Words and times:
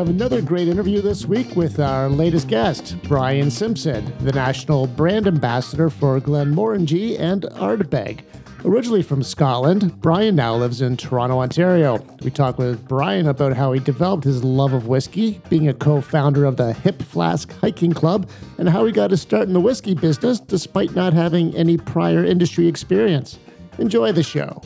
have 0.00 0.08
another 0.08 0.40
great 0.40 0.66
interview 0.66 1.02
this 1.02 1.26
week 1.26 1.54
with 1.56 1.78
our 1.78 2.08
latest 2.08 2.48
guest, 2.48 2.96
Bryan 3.02 3.50
Simpson, 3.50 4.10
the 4.20 4.32
national 4.32 4.86
brand 4.86 5.26
ambassador 5.26 5.90
for 5.90 6.18
Glenmorangie 6.18 7.20
and 7.20 7.42
Ardbeg. 7.42 8.22
Originally 8.64 9.02
from 9.02 9.22
Scotland, 9.22 10.00
Bryan 10.00 10.36
now 10.36 10.56
lives 10.56 10.80
in 10.80 10.96
Toronto, 10.96 11.40
Ontario. 11.40 11.98
We 12.22 12.30
talk 12.30 12.56
with 12.56 12.88
Bryan 12.88 13.28
about 13.28 13.54
how 13.54 13.72
he 13.72 13.80
developed 13.80 14.24
his 14.24 14.42
love 14.42 14.72
of 14.72 14.86
whiskey, 14.86 15.42
being 15.50 15.68
a 15.68 15.74
co 15.74 16.00
founder 16.00 16.46
of 16.46 16.56
the 16.56 16.72
Hip 16.72 17.02
Flask 17.02 17.52
Hiking 17.60 17.92
Club, 17.92 18.26
and 18.56 18.70
how 18.70 18.86
he 18.86 18.92
got 18.92 19.10
his 19.10 19.20
start 19.20 19.48
in 19.48 19.52
the 19.52 19.60
whiskey 19.60 19.92
business 19.92 20.40
despite 20.40 20.94
not 20.94 21.12
having 21.12 21.54
any 21.54 21.76
prior 21.76 22.24
industry 22.24 22.66
experience. 22.66 23.38
Enjoy 23.76 24.12
the 24.12 24.22
show. 24.22 24.62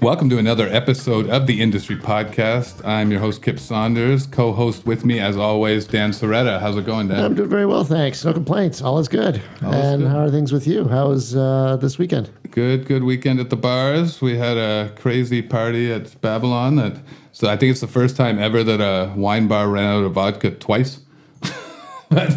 Welcome 0.00 0.30
to 0.30 0.38
another 0.38 0.66
episode 0.66 1.28
of 1.28 1.46
the 1.46 1.60
Industry 1.60 1.94
Podcast. 1.94 2.82
I'm 2.86 3.10
your 3.10 3.20
host, 3.20 3.42
Kip 3.42 3.58
Saunders. 3.58 4.26
Co 4.26 4.50
host 4.54 4.86
with 4.86 5.04
me, 5.04 5.20
as 5.20 5.36
always, 5.36 5.84
Dan 5.84 6.12
Soretta. 6.12 6.58
How's 6.58 6.78
it 6.78 6.86
going, 6.86 7.08
Dan? 7.08 7.22
I'm 7.22 7.34
doing 7.34 7.50
very 7.50 7.66
well, 7.66 7.84
thanks. 7.84 8.24
No 8.24 8.32
complaints. 8.32 8.80
All 8.80 8.98
is 8.98 9.08
good. 9.08 9.42
All 9.62 9.74
and 9.74 10.00
is 10.00 10.08
good. 10.08 10.10
how 10.10 10.20
are 10.20 10.30
things 10.30 10.52
with 10.52 10.66
you? 10.66 10.88
How 10.88 11.08
was 11.08 11.36
uh, 11.36 11.76
this 11.82 11.98
weekend? 11.98 12.30
Good, 12.50 12.86
good 12.86 13.04
weekend 13.04 13.40
at 13.40 13.50
the 13.50 13.56
bars. 13.56 14.22
We 14.22 14.38
had 14.38 14.56
a 14.56 14.90
crazy 14.96 15.42
party 15.42 15.92
at 15.92 16.18
Babylon. 16.22 16.76
That, 16.76 16.96
so 17.32 17.50
I 17.50 17.58
think 17.58 17.72
it's 17.72 17.82
the 17.82 17.86
first 17.86 18.16
time 18.16 18.38
ever 18.38 18.64
that 18.64 18.80
a 18.80 19.12
wine 19.14 19.48
bar 19.48 19.68
ran 19.68 19.84
out 19.84 20.04
of 20.04 20.12
vodka 20.12 20.52
twice. 20.52 21.00
but 22.08 22.28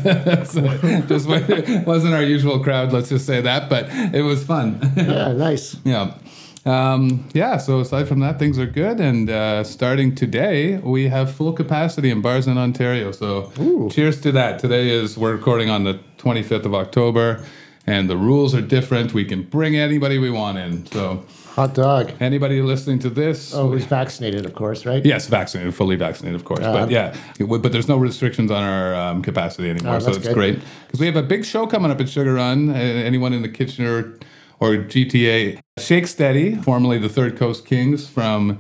just 1.07 1.27
wasn't 1.87 2.13
our 2.13 2.23
usual 2.23 2.61
crowd. 2.61 2.91
Let's 2.91 3.07
just 3.07 3.25
say 3.25 3.39
that, 3.39 3.69
but 3.69 3.87
it 4.13 4.23
was 4.23 4.43
fun. 4.43 4.79
yeah, 4.97 5.31
nice. 5.31 5.77
Yeah. 5.85 6.17
Um, 6.65 7.27
yeah, 7.33 7.57
so 7.57 7.81
aside 7.81 8.07
from 8.07 8.19
that, 8.21 8.39
things 8.39 8.57
are 8.57 8.65
good. 8.65 8.99
And 8.99 9.29
uh, 9.29 9.63
starting 9.63 10.15
today, 10.15 10.77
we 10.77 11.09
have 11.09 11.33
full 11.33 11.53
capacity 11.53 12.09
in 12.09 12.21
bars 12.21 12.47
in 12.47 12.57
Ontario. 12.57 13.11
So 13.11 13.51
Ooh. 13.59 13.89
cheers 13.91 14.21
to 14.21 14.31
that. 14.31 14.59
Today 14.59 14.89
is, 14.89 15.17
we're 15.17 15.33
recording 15.35 15.69
on 15.69 15.83
the 15.83 15.99
25th 16.17 16.65
of 16.65 16.73
October, 16.73 17.43
and 17.85 18.09
the 18.09 18.15
rules 18.15 18.55
are 18.55 18.61
different. 18.61 19.13
We 19.13 19.25
can 19.25 19.43
bring 19.43 19.75
anybody 19.75 20.17
we 20.17 20.29
want 20.29 20.57
in. 20.57 20.85
So, 20.85 21.25
hot 21.47 21.73
dog. 21.73 22.13
Anybody 22.21 22.61
listening 22.61 22.99
to 22.99 23.09
this? 23.09 23.53
Oh, 23.53 23.67
who's 23.67 23.83
vaccinated, 23.83 24.45
of 24.45 24.55
course, 24.55 24.85
right? 24.85 25.05
Yes, 25.05 25.27
vaccinated, 25.27 25.75
fully 25.75 25.97
vaccinated, 25.97 26.39
of 26.39 26.45
course. 26.45 26.61
Uh, 26.61 26.71
but 26.71 26.91
yeah, 26.91 27.13
but 27.39 27.73
there's 27.73 27.89
no 27.89 27.97
restrictions 27.97 28.51
on 28.51 28.63
our 28.63 28.95
um, 28.95 29.21
capacity 29.21 29.69
anymore. 29.69 29.95
Oh, 29.95 29.99
so 29.99 30.11
it's 30.11 30.19
good. 30.19 30.33
great. 30.33 30.59
Because 30.87 31.01
we 31.01 31.07
have 31.07 31.17
a 31.17 31.23
big 31.23 31.43
show 31.43 31.67
coming 31.67 31.91
up 31.91 31.99
at 31.99 32.07
Sugar 32.07 32.35
Run. 32.35 32.73
Anyone 32.73 33.33
in 33.33 33.41
the 33.41 33.49
Kitchener 33.49 34.17
or 34.59 34.75
GTA. 34.75 35.59
Shake 35.77 36.07
Steady, 36.07 36.55
formerly 36.55 36.97
the 36.97 37.09
Third 37.09 37.37
Coast 37.37 37.65
Kings 37.65 38.07
from 38.07 38.59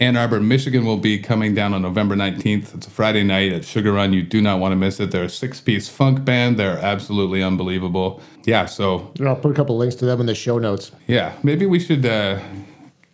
Ann 0.00 0.16
Arbor, 0.16 0.40
Michigan, 0.40 0.86
will 0.86 0.96
be 0.96 1.18
coming 1.18 1.54
down 1.54 1.74
on 1.74 1.82
November 1.82 2.16
19th. 2.16 2.74
It's 2.74 2.86
a 2.86 2.90
Friday 2.90 3.22
night 3.22 3.52
at 3.52 3.66
Sugar 3.66 3.92
Run. 3.92 4.14
You 4.14 4.22
do 4.22 4.40
not 4.40 4.58
want 4.58 4.72
to 4.72 4.76
miss 4.76 4.98
it. 4.98 5.10
They're 5.10 5.24
a 5.24 5.28
six 5.28 5.60
piece 5.60 5.90
funk 5.90 6.24
band. 6.24 6.58
They're 6.58 6.78
absolutely 6.78 7.42
unbelievable. 7.42 8.22
Yeah, 8.44 8.64
so. 8.64 9.12
I'll 9.20 9.36
put 9.36 9.52
a 9.52 9.54
couple 9.54 9.76
links 9.76 9.94
to 9.96 10.06
them 10.06 10.20
in 10.20 10.26
the 10.26 10.34
show 10.34 10.58
notes. 10.58 10.92
Yeah, 11.06 11.34
maybe 11.42 11.66
we 11.66 11.78
should 11.78 12.06
uh, 12.06 12.40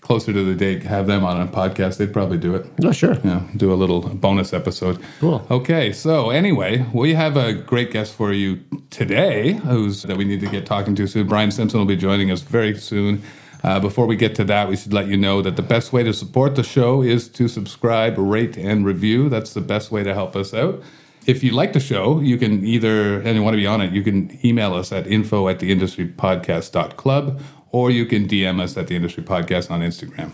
closer 0.07 0.33
to 0.33 0.45
the 0.45 0.55
date, 0.55 0.85
have 0.85 1.09
them 1.09 1.25
on 1.25 1.41
a 1.41 1.49
podcast. 1.49 1.97
They'd 1.97 2.13
probably 2.13 2.39
do 2.39 2.55
it. 2.55 2.65
Oh, 2.85 2.93
sure. 2.93 3.19
Yeah, 3.25 3.43
do 3.57 3.73
a 3.73 3.75
little 3.75 4.01
bonus 4.01 4.53
episode. 4.53 5.03
Cool. 5.19 5.45
Okay, 5.51 5.93
so 5.93 6.31
anyway, 6.31 6.87
we 6.95 7.15
have 7.15 7.37
a 7.37 7.53
great 7.53 7.91
guest 7.91 8.15
for 8.15 8.33
you 8.33 8.61
today, 8.91 9.55
who's 9.55 10.05
that 10.05 10.17
we 10.17 10.25
need 10.25 10.39
to 10.41 10.49
get 10.49 10.65
talking 10.65 10.95
to 10.95 11.09
soon. 11.09 11.27
Bryan 11.27 11.51
Simpson 11.51 11.81
will 11.81 11.87
be 11.87 11.97
joining 11.97 12.31
us 12.31 12.41
very 12.43 12.79
soon. 12.79 13.21
Uh, 13.65 13.81
before 13.81 14.07
we 14.07 14.15
get 14.15 14.37
to 14.37 14.45
that, 14.45 14.69
we 14.69 14.77
should 14.77 14.93
let 14.93 15.09
you 15.09 15.17
know 15.17 15.43
that 15.43 15.57
the 15.57 15.63
best 15.63 15.93
way 15.93 16.05
to 16.05 16.13
support 16.13 16.55
the 16.55 16.63
show 16.63 17.03
is 17.03 17.29
to 17.31 17.49
subscribe, 17.49 18.17
rate, 18.17 18.57
and 18.57 18.87
review. 18.87 19.29
That's 19.29 19.55
the 19.55 19.61
best 19.61 19.91
way 19.91 20.05
to 20.05 20.15
help 20.15 20.37
us 20.37 20.55
out. 20.55 20.81
If 21.27 21.43
you 21.43 21.51
like 21.51 21.73
the 21.73 21.81
show, 21.81 22.21
you 22.21 22.37
can 22.37 22.65
either, 22.65 23.21
and 23.21 23.35
you 23.35 23.43
want 23.43 23.55
to 23.55 23.59
be 23.59 23.67
on 23.67 23.81
it, 23.81 23.93
you 23.93 24.05
can 24.05 24.39
email 24.45 24.75
us 24.75 24.93
at 24.93 25.09
info 25.09 25.49
at 25.49 25.59
theindustrypodcast.club 25.59 27.43
or 27.77 27.91
you 27.91 28.07
can 28.07 28.27
DM 28.27 28.59
us 28.59 28.75
at 28.79 28.87
the 28.87 28.97
Industry 28.97 29.23
Podcast 29.23 29.71
on 29.71 29.81
Instagram. 29.83 30.31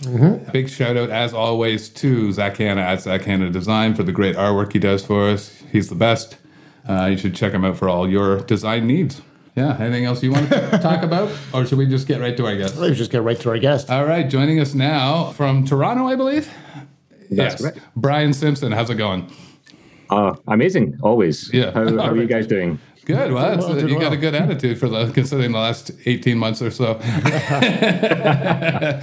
Mm-hmm. 0.00 0.50
Big 0.50 0.68
shout 0.68 0.96
out, 0.96 1.08
as 1.08 1.32
always, 1.32 1.88
to 1.88 2.32
Zak 2.32 2.56
Hannah 2.56 2.80
at 2.80 3.02
Zak 3.02 3.22
Hannah 3.22 3.48
Design 3.48 3.94
for 3.94 4.02
the 4.02 4.10
great 4.10 4.34
artwork 4.34 4.72
he 4.72 4.80
does 4.80 5.06
for 5.06 5.28
us. 5.28 5.62
He's 5.70 5.88
the 5.88 5.94
best. 5.94 6.36
Uh, 6.88 7.06
you 7.06 7.16
should 7.16 7.36
check 7.36 7.52
him 7.52 7.64
out 7.64 7.76
for 7.76 7.88
all 7.88 8.10
your 8.10 8.40
design 8.40 8.88
needs. 8.88 9.22
Yeah. 9.54 9.76
Anything 9.78 10.04
else 10.04 10.20
you 10.20 10.32
want 10.32 10.48
to 10.48 10.78
talk 10.82 11.04
about, 11.04 11.30
or 11.54 11.64
should 11.64 11.78
we 11.78 11.86
just 11.86 12.08
get 12.08 12.20
right 12.20 12.36
to 12.36 12.44
our 12.46 12.56
guest? 12.56 12.76
Let's 12.76 12.98
just 12.98 13.12
get 13.12 13.22
right 13.22 13.38
to 13.38 13.50
our 13.50 13.58
guest. 13.58 13.88
All 13.88 14.04
right. 14.04 14.28
Joining 14.28 14.58
us 14.58 14.74
now 14.74 15.30
from 15.30 15.64
Toronto, 15.64 16.08
I 16.08 16.16
believe. 16.16 16.52
That's 17.30 17.62
yes. 17.62 17.78
Bryan 17.94 18.32
Simpson. 18.32 18.72
How's 18.72 18.90
it 18.90 18.96
going? 18.96 19.30
Uh, 20.10 20.34
amazing. 20.48 20.98
Always. 21.02 21.52
Yeah. 21.52 21.70
How, 21.70 21.84
how 21.84 22.10
are 22.10 22.16
you 22.16 22.26
guys 22.26 22.46
doing? 22.46 22.78
Good. 23.04 23.32
Well, 23.32 23.58
well 23.58 23.80
you 23.80 23.94
well. 23.96 24.00
got 24.00 24.12
a 24.12 24.16
good 24.16 24.34
attitude 24.34 24.78
for 24.78 24.88
the 24.88 25.10
considering 25.10 25.52
the 25.52 25.58
last 25.58 25.90
eighteen 26.04 26.38
months 26.38 26.60
or 26.60 26.70
so. 26.70 27.00
yeah, 27.02 29.00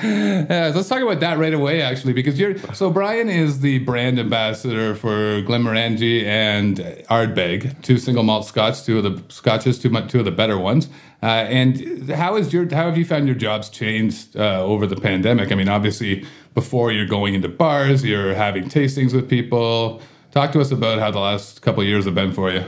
let's 0.74 0.88
talk 0.88 1.02
about 1.02 1.20
that 1.20 1.38
right 1.38 1.54
away, 1.54 1.82
actually, 1.82 2.14
because 2.14 2.40
you're 2.40 2.58
so 2.74 2.90
Bryan 2.90 3.28
is 3.28 3.62
the 3.62 3.80
brand 3.80 4.20
ambassador 4.20 4.94
for 4.94 5.42
Glenmorangie 5.42 6.24
and 6.26 6.78
Ardbeg, 7.10 7.82
two 7.82 7.98
single 7.98 8.24
malt 8.24 8.46
Scotch, 8.46 8.84
two 8.84 9.00
of 9.00 9.04
the 9.04 9.24
Scotches, 9.34 9.80
two 9.80 9.90
two 10.08 10.20
of 10.20 10.26
the 10.26 10.32
better 10.32 10.60
ones. 10.60 10.90
Uh, 11.24 11.26
and 11.26 12.12
how 12.12 12.36
is 12.36 12.54
your 12.54 12.70
how 12.70 12.86
have 12.86 12.98
you 12.98 13.06
found 13.06 13.26
your 13.26 13.36
jobs 13.36 13.70
changed 13.70 14.38
uh, 14.38 14.64
over 14.64 14.86
the 14.86 14.96
pandemic? 14.96 15.52
I 15.52 15.56
mean, 15.56 15.70
obviously, 15.70 16.24
before 16.54 16.92
you're 16.92 17.08
going 17.08 17.34
into 17.34 17.50
bars, 17.50 18.06
you're 18.06 18.36
having 18.36 18.66
tastings 18.66 19.14
with 19.14 19.28
people. 19.28 20.02
Talk 20.38 20.52
to 20.52 20.62
us 20.62 20.70
about 20.70 21.00
how 21.00 21.10
the 21.10 21.18
last 21.18 21.64
couple 21.64 21.82
of 21.82 21.88
years 21.88 22.06
have 22.06 22.14
been 22.14 22.32
for 22.32 22.52
you. 22.52 22.64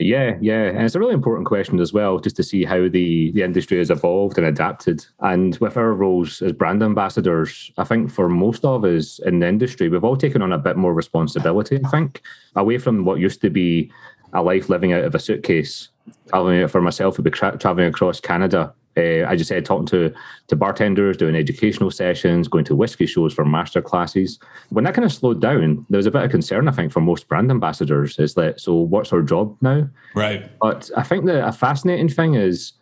Yeah, 0.00 0.36
yeah, 0.40 0.64
and 0.64 0.80
it's 0.80 0.96
a 0.96 0.98
really 0.98 1.14
important 1.14 1.46
question 1.46 1.78
as 1.78 1.92
well, 1.92 2.18
just 2.18 2.34
to 2.34 2.42
see 2.42 2.64
how 2.64 2.88
the 2.88 3.30
the 3.30 3.42
industry 3.42 3.78
has 3.78 3.90
evolved 3.90 4.38
and 4.38 4.46
adapted. 4.48 5.06
And 5.20 5.56
with 5.58 5.76
our 5.76 5.92
roles 5.92 6.42
as 6.42 6.50
brand 6.50 6.82
ambassadors, 6.82 7.70
I 7.78 7.84
think 7.84 8.10
for 8.10 8.28
most 8.28 8.64
of 8.64 8.84
us 8.84 9.20
in 9.20 9.38
the 9.38 9.46
industry, 9.46 9.88
we've 9.88 10.02
all 10.02 10.16
taken 10.16 10.42
on 10.42 10.52
a 10.52 10.58
bit 10.58 10.76
more 10.76 10.92
responsibility. 10.92 11.80
I 11.84 11.88
think 11.90 12.22
away 12.56 12.78
from 12.78 13.04
what 13.04 13.20
used 13.20 13.40
to 13.42 13.48
be 13.48 13.92
a 14.32 14.42
life 14.42 14.68
living 14.68 14.92
out 14.92 15.04
of 15.04 15.14
a 15.14 15.20
suitcase. 15.20 15.90
Traveling 16.30 16.66
for 16.66 16.80
myself 16.80 17.18
would 17.18 17.24
be 17.24 17.30
tra- 17.30 17.56
traveling 17.56 17.86
across 17.86 18.18
Canada 18.18 18.74
uh, 18.96 19.00
as 19.00 19.38
you 19.38 19.44
said, 19.44 19.64
talking 19.64 19.86
to 19.86 20.12
to 20.48 20.56
bartenders, 20.56 21.16
doing 21.16 21.34
educational 21.34 21.90
sessions, 21.90 22.48
going 22.48 22.64
to 22.64 22.76
whiskey 22.76 23.06
shows 23.06 23.32
for 23.32 23.44
master 23.44 23.80
classes. 23.80 24.38
When 24.70 24.84
that 24.84 24.94
kind 24.94 25.04
of 25.04 25.12
slowed 25.12 25.40
down, 25.40 25.86
there 25.88 25.98
was 25.98 26.06
a 26.06 26.10
bit 26.10 26.22
of 26.22 26.30
concern, 26.30 26.68
I 26.68 26.72
think, 26.72 26.92
for 26.92 27.00
most 27.00 27.28
brand 27.28 27.50
ambassadors. 27.50 28.18
Is 28.18 28.34
that 28.34 28.60
so? 28.60 28.74
What's 28.74 29.12
our 29.12 29.22
job 29.22 29.56
now? 29.60 29.88
Right. 30.14 30.50
But 30.60 30.90
I 30.96 31.02
think 31.02 31.24
that 31.26 31.46
a 31.46 31.52
fascinating 31.52 32.08
thing 32.08 32.34
is 32.34 32.72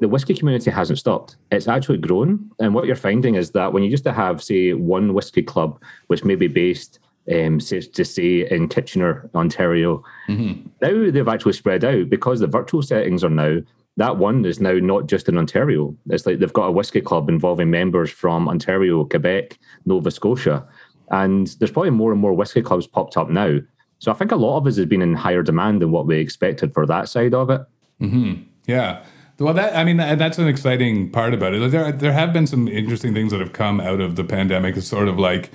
the 0.00 0.08
whiskey 0.08 0.34
community 0.34 0.70
hasn't 0.70 0.98
stopped. 0.98 1.36
It's 1.50 1.68
actually 1.68 1.98
grown, 1.98 2.50
and 2.60 2.74
what 2.74 2.86
you're 2.86 2.96
finding 2.96 3.34
is 3.34 3.50
that 3.52 3.72
when 3.72 3.82
you 3.82 3.90
used 3.90 4.04
to 4.04 4.12
have, 4.12 4.42
say, 4.42 4.72
one 4.72 5.14
whiskey 5.14 5.42
club, 5.42 5.80
which 6.06 6.24
may 6.24 6.34
be 6.34 6.48
based 6.48 7.00
um, 7.32 7.60
say, 7.60 7.80
to 7.80 8.04
say 8.04 8.48
in 8.50 8.68
Kitchener, 8.68 9.30
Ontario. 9.34 10.02
Mm-hmm. 10.28 10.68
Now 10.82 11.10
they've 11.10 11.28
actually 11.28 11.54
spread 11.54 11.84
out 11.84 12.10
because 12.10 12.40
the 12.40 12.46
virtual 12.46 12.82
settings 12.82 13.24
are 13.24 13.30
now 13.30 13.60
that 13.96 14.16
one 14.16 14.44
is 14.44 14.60
now 14.60 14.72
not 14.72 15.06
just 15.06 15.28
in 15.28 15.38
Ontario. 15.38 15.96
It's 16.10 16.26
like 16.26 16.38
they've 16.38 16.52
got 16.52 16.66
a 16.66 16.72
whiskey 16.72 17.00
club 17.00 17.28
involving 17.28 17.70
members 17.70 18.10
from 18.10 18.48
Ontario, 18.48 19.04
Quebec, 19.04 19.58
Nova 19.86 20.10
Scotia. 20.10 20.66
And 21.10 21.46
there's 21.58 21.70
probably 21.70 21.90
more 21.90 22.10
and 22.10 22.20
more 22.20 22.32
whiskey 22.32 22.62
clubs 22.62 22.86
popped 22.86 23.16
up 23.16 23.30
now. 23.30 23.58
So 24.00 24.10
I 24.10 24.14
think 24.14 24.32
a 24.32 24.36
lot 24.36 24.58
of 24.58 24.66
us 24.66 24.76
has 24.76 24.86
been 24.86 25.02
in 25.02 25.14
higher 25.14 25.42
demand 25.42 25.80
than 25.80 25.92
what 25.92 26.06
we 26.06 26.18
expected 26.18 26.74
for 26.74 26.86
that 26.86 27.08
side 27.08 27.34
of 27.34 27.50
it. 27.50 27.60
Mm-hmm. 28.00 28.42
Yeah. 28.66 29.04
Well, 29.38 29.54
that 29.54 29.76
I 29.76 29.84
mean, 29.84 29.96
that's 29.96 30.38
an 30.38 30.48
exciting 30.48 31.10
part 31.10 31.34
about 31.34 31.54
it. 31.54 31.70
There, 31.70 31.90
there 31.90 32.12
have 32.12 32.32
been 32.32 32.46
some 32.46 32.68
interesting 32.68 33.14
things 33.14 33.32
that 33.32 33.40
have 33.40 33.52
come 33.52 33.80
out 33.80 34.00
of 34.00 34.16
the 34.16 34.24
pandemic. 34.24 34.76
It's 34.76 34.86
sort 34.86 35.08
of 35.08 35.18
like 35.18 35.50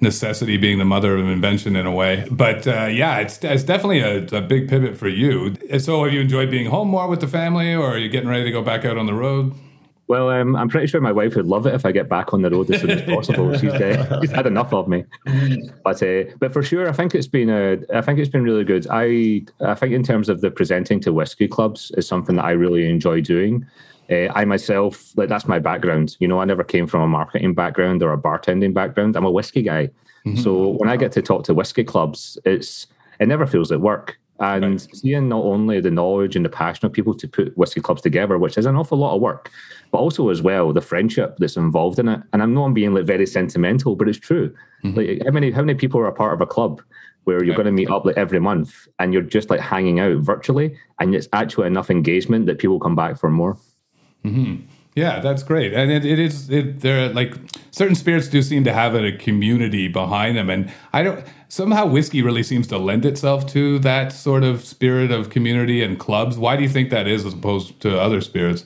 necessity 0.00 0.56
being 0.56 0.78
the 0.78 0.84
mother 0.84 1.16
of 1.16 1.26
invention 1.26 1.76
in 1.76 1.86
a 1.86 1.92
way. 1.92 2.26
But 2.30 2.66
uh, 2.66 2.86
yeah, 2.86 3.18
it's, 3.18 3.42
it's 3.42 3.64
definitely 3.64 4.00
a, 4.00 4.24
a, 4.36 4.40
big 4.40 4.68
pivot 4.68 4.96
for 4.96 5.08
you. 5.08 5.54
So 5.78 6.04
have 6.04 6.12
you 6.12 6.20
enjoyed 6.20 6.50
being 6.50 6.66
home 6.66 6.88
more 6.88 7.08
with 7.08 7.20
the 7.20 7.28
family 7.28 7.74
or 7.74 7.94
are 7.94 7.98
you 7.98 8.08
getting 8.08 8.28
ready 8.28 8.44
to 8.44 8.50
go 8.50 8.62
back 8.62 8.84
out 8.84 8.96
on 8.96 9.06
the 9.06 9.14
road? 9.14 9.54
Well, 10.08 10.30
um, 10.30 10.56
I'm 10.56 10.70
pretty 10.70 10.86
sure 10.86 11.02
my 11.02 11.12
wife 11.12 11.36
would 11.36 11.46
love 11.46 11.66
it 11.66 11.74
if 11.74 11.84
I 11.84 11.92
get 11.92 12.08
back 12.08 12.32
on 12.32 12.40
the 12.40 12.50
road 12.50 12.70
as 12.70 12.80
soon 12.80 12.90
as 12.90 13.02
possible. 13.02 13.52
she's, 13.58 13.70
uh, 13.70 14.20
she's 14.22 14.30
had 14.30 14.46
enough 14.46 14.72
of 14.72 14.88
me, 14.88 15.04
but 15.84 16.02
uh, 16.02 16.24
but 16.38 16.50
for 16.50 16.62
sure, 16.62 16.88
I 16.88 16.92
think 16.92 17.14
it's 17.14 17.26
been 17.26 17.50
a, 17.50 17.76
I 17.94 18.00
think 18.00 18.18
it's 18.18 18.30
been 18.30 18.42
really 18.42 18.64
good. 18.64 18.86
I 18.90 19.42
I 19.60 19.74
think 19.74 19.92
in 19.92 20.02
terms 20.02 20.30
of 20.30 20.40
the 20.40 20.50
presenting 20.50 20.98
to 21.00 21.12
whiskey 21.12 21.46
clubs 21.46 21.92
is 21.98 22.08
something 22.08 22.36
that 22.36 22.46
I 22.46 22.52
really 22.52 22.88
enjoy 22.88 23.20
doing. 23.20 23.66
Uh, 24.10 24.28
I 24.34 24.44
myself, 24.44 25.12
like 25.16 25.28
that's 25.28 25.46
my 25.46 25.58
background. 25.58 26.16
You 26.18 26.28
know, 26.28 26.40
I 26.40 26.44
never 26.44 26.64
came 26.64 26.86
from 26.86 27.02
a 27.02 27.08
marketing 27.08 27.54
background 27.54 28.02
or 28.02 28.12
a 28.12 28.18
bartending 28.18 28.72
background. 28.72 29.16
I'm 29.16 29.24
a 29.24 29.30
whiskey 29.30 29.62
guy. 29.62 29.90
Mm-hmm. 30.26 30.36
So 30.36 30.68
when 30.78 30.88
I 30.88 30.96
get 30.96 31.12
to 31.12 31.22
talk 31.22 31.44
to 31.44 31.54
whiskey 31.54 31.84
clubs, 31.84 32.38
it's 32.44 32.86
it 33.20 33.28
never 33.28 33.46
feels 33.46 33.70
at 33.72 33.80
work. 33.80 34.18
And 34.40 34.64
right. 34.64 34.96
seeing 34.96 35.28
not 35.28 35.44
only 35.44 35.80
the 35.80 35.90
knowledge 35.90 36.36
and 36.36 36.44
the 36.44 36.48
passion 36.48 36.86
of 36.86 36.92
people 36.92 37.12
to 37.12 37.26
put 37.26 37.58
whiskey 37.58 37.80
clubs 37.80 38.02
together, 38.02 38.38
which 38.38 38.56
is 38.56 38.66
an 38.66 38.76
awful 38.76 38.96
lot 38.96 39.16
of 39.16 39.20
work, 39.20 39.50
but 39.90 39.98
also 39.98 40.28
as 40.28 40.40
well 40.42 40.72
the 40.72 40.80
friendship 40.80 41.36
that's 41.38 41.56
involved 41.56 41.98
in 41.98 42.08
it. 42.08 42.20
And 42.32 42.40
I'm 42.40 42.54
not 42.54 42.68
being 42.68 42.94
like 42.94 43.04
very 43.04 43.26
sentimental, 43.26 43.96
but 43.96 44.08
it's 44.08 44.18
true. 44.18 44.54
Mm-hmm. 44.84 44.96
Like 44.96 45.22
how 45.24 45.32
many 45.32 45.50
how 45.50 45.62
many 45.62 45.76
people 45.76 46.00
are 46.00 46.06
a 46.06 46.12
part 46.12 46.34
of 46.34 46.40
a 46.40 46.46
club 46.46 46.80
where 47.24 47.44
you're 47.44 47.56
going 47.56 47.66
to 47.66 47.72
meet 47.72 47.90
up 47.90 48.06
like 48.06 48.16
every 48.16 48.38
month 48.38 48.88
and 49.00 49.12
you're 49.12 49.22
just 49.22 49.50
like 49.50 49.60
hanging 49.60 50.00
out 50.00 50.18
virtually, 50.18 50.76
and 51.00 51.14
it's 51.14 51.28
actually 51.32 51.66
enough 51.66 51.90
engagement 51.90 52.46
that 52.46 52.58
people 52.58 52.78
come 52.78 52.96
back 52.96 53.18
for 53.18 53.28
more. 53.28 53.58
Mm-hmm. 54.28 54.66
Yeah, 54.94 55.20
that's 55.20 55.44
great, 55.44 55.72
and 55.72 55.92
it, 55.92 56.04
it 56.04 56.18
is. 56.18 56.50
It, 56.50 56.80
there, 56.80 57.08
like 57.10 57.34
certain 57.70 57.94
spirits 57.94 58.26
do 58.26 58.42
seem 58.42 58.64
to 58.64 58.72
have 58.72 58.96
a 58.96 59.12
community 59.12 59.86
behind 59.86 60.36
them, 60.36 60.50
and 60.50 60.72
I 60.92 61.04
don't. 61.04 61.24
Somehow, 61.46 61.86
whiskey 61.86 62.20
really 62.20 62.42
seems 62.42 62.66
to 62.68 62.78
lend 62.78 63.06
itself 63.06 63.46
to 63.52 63.78
that 63.78 64.12
sort 64.12 64.42
of 64.42 64.64
spirit 64.64 65.12
of 65.12 65.30
community 65.30 65.84
and 65.84 66.00
clubs. 66.00 66.36
Why 66.36 66.56
do 66.56 66.64
you 66.64 66.68
think 66.68 66.90
that 66.90 67.06
is, 67.06 67.24
as 67.24 67.34
opposed 67.34 67.80
to 67.82 68.00
other 68.00 68.20
spirits? 68.20 68.64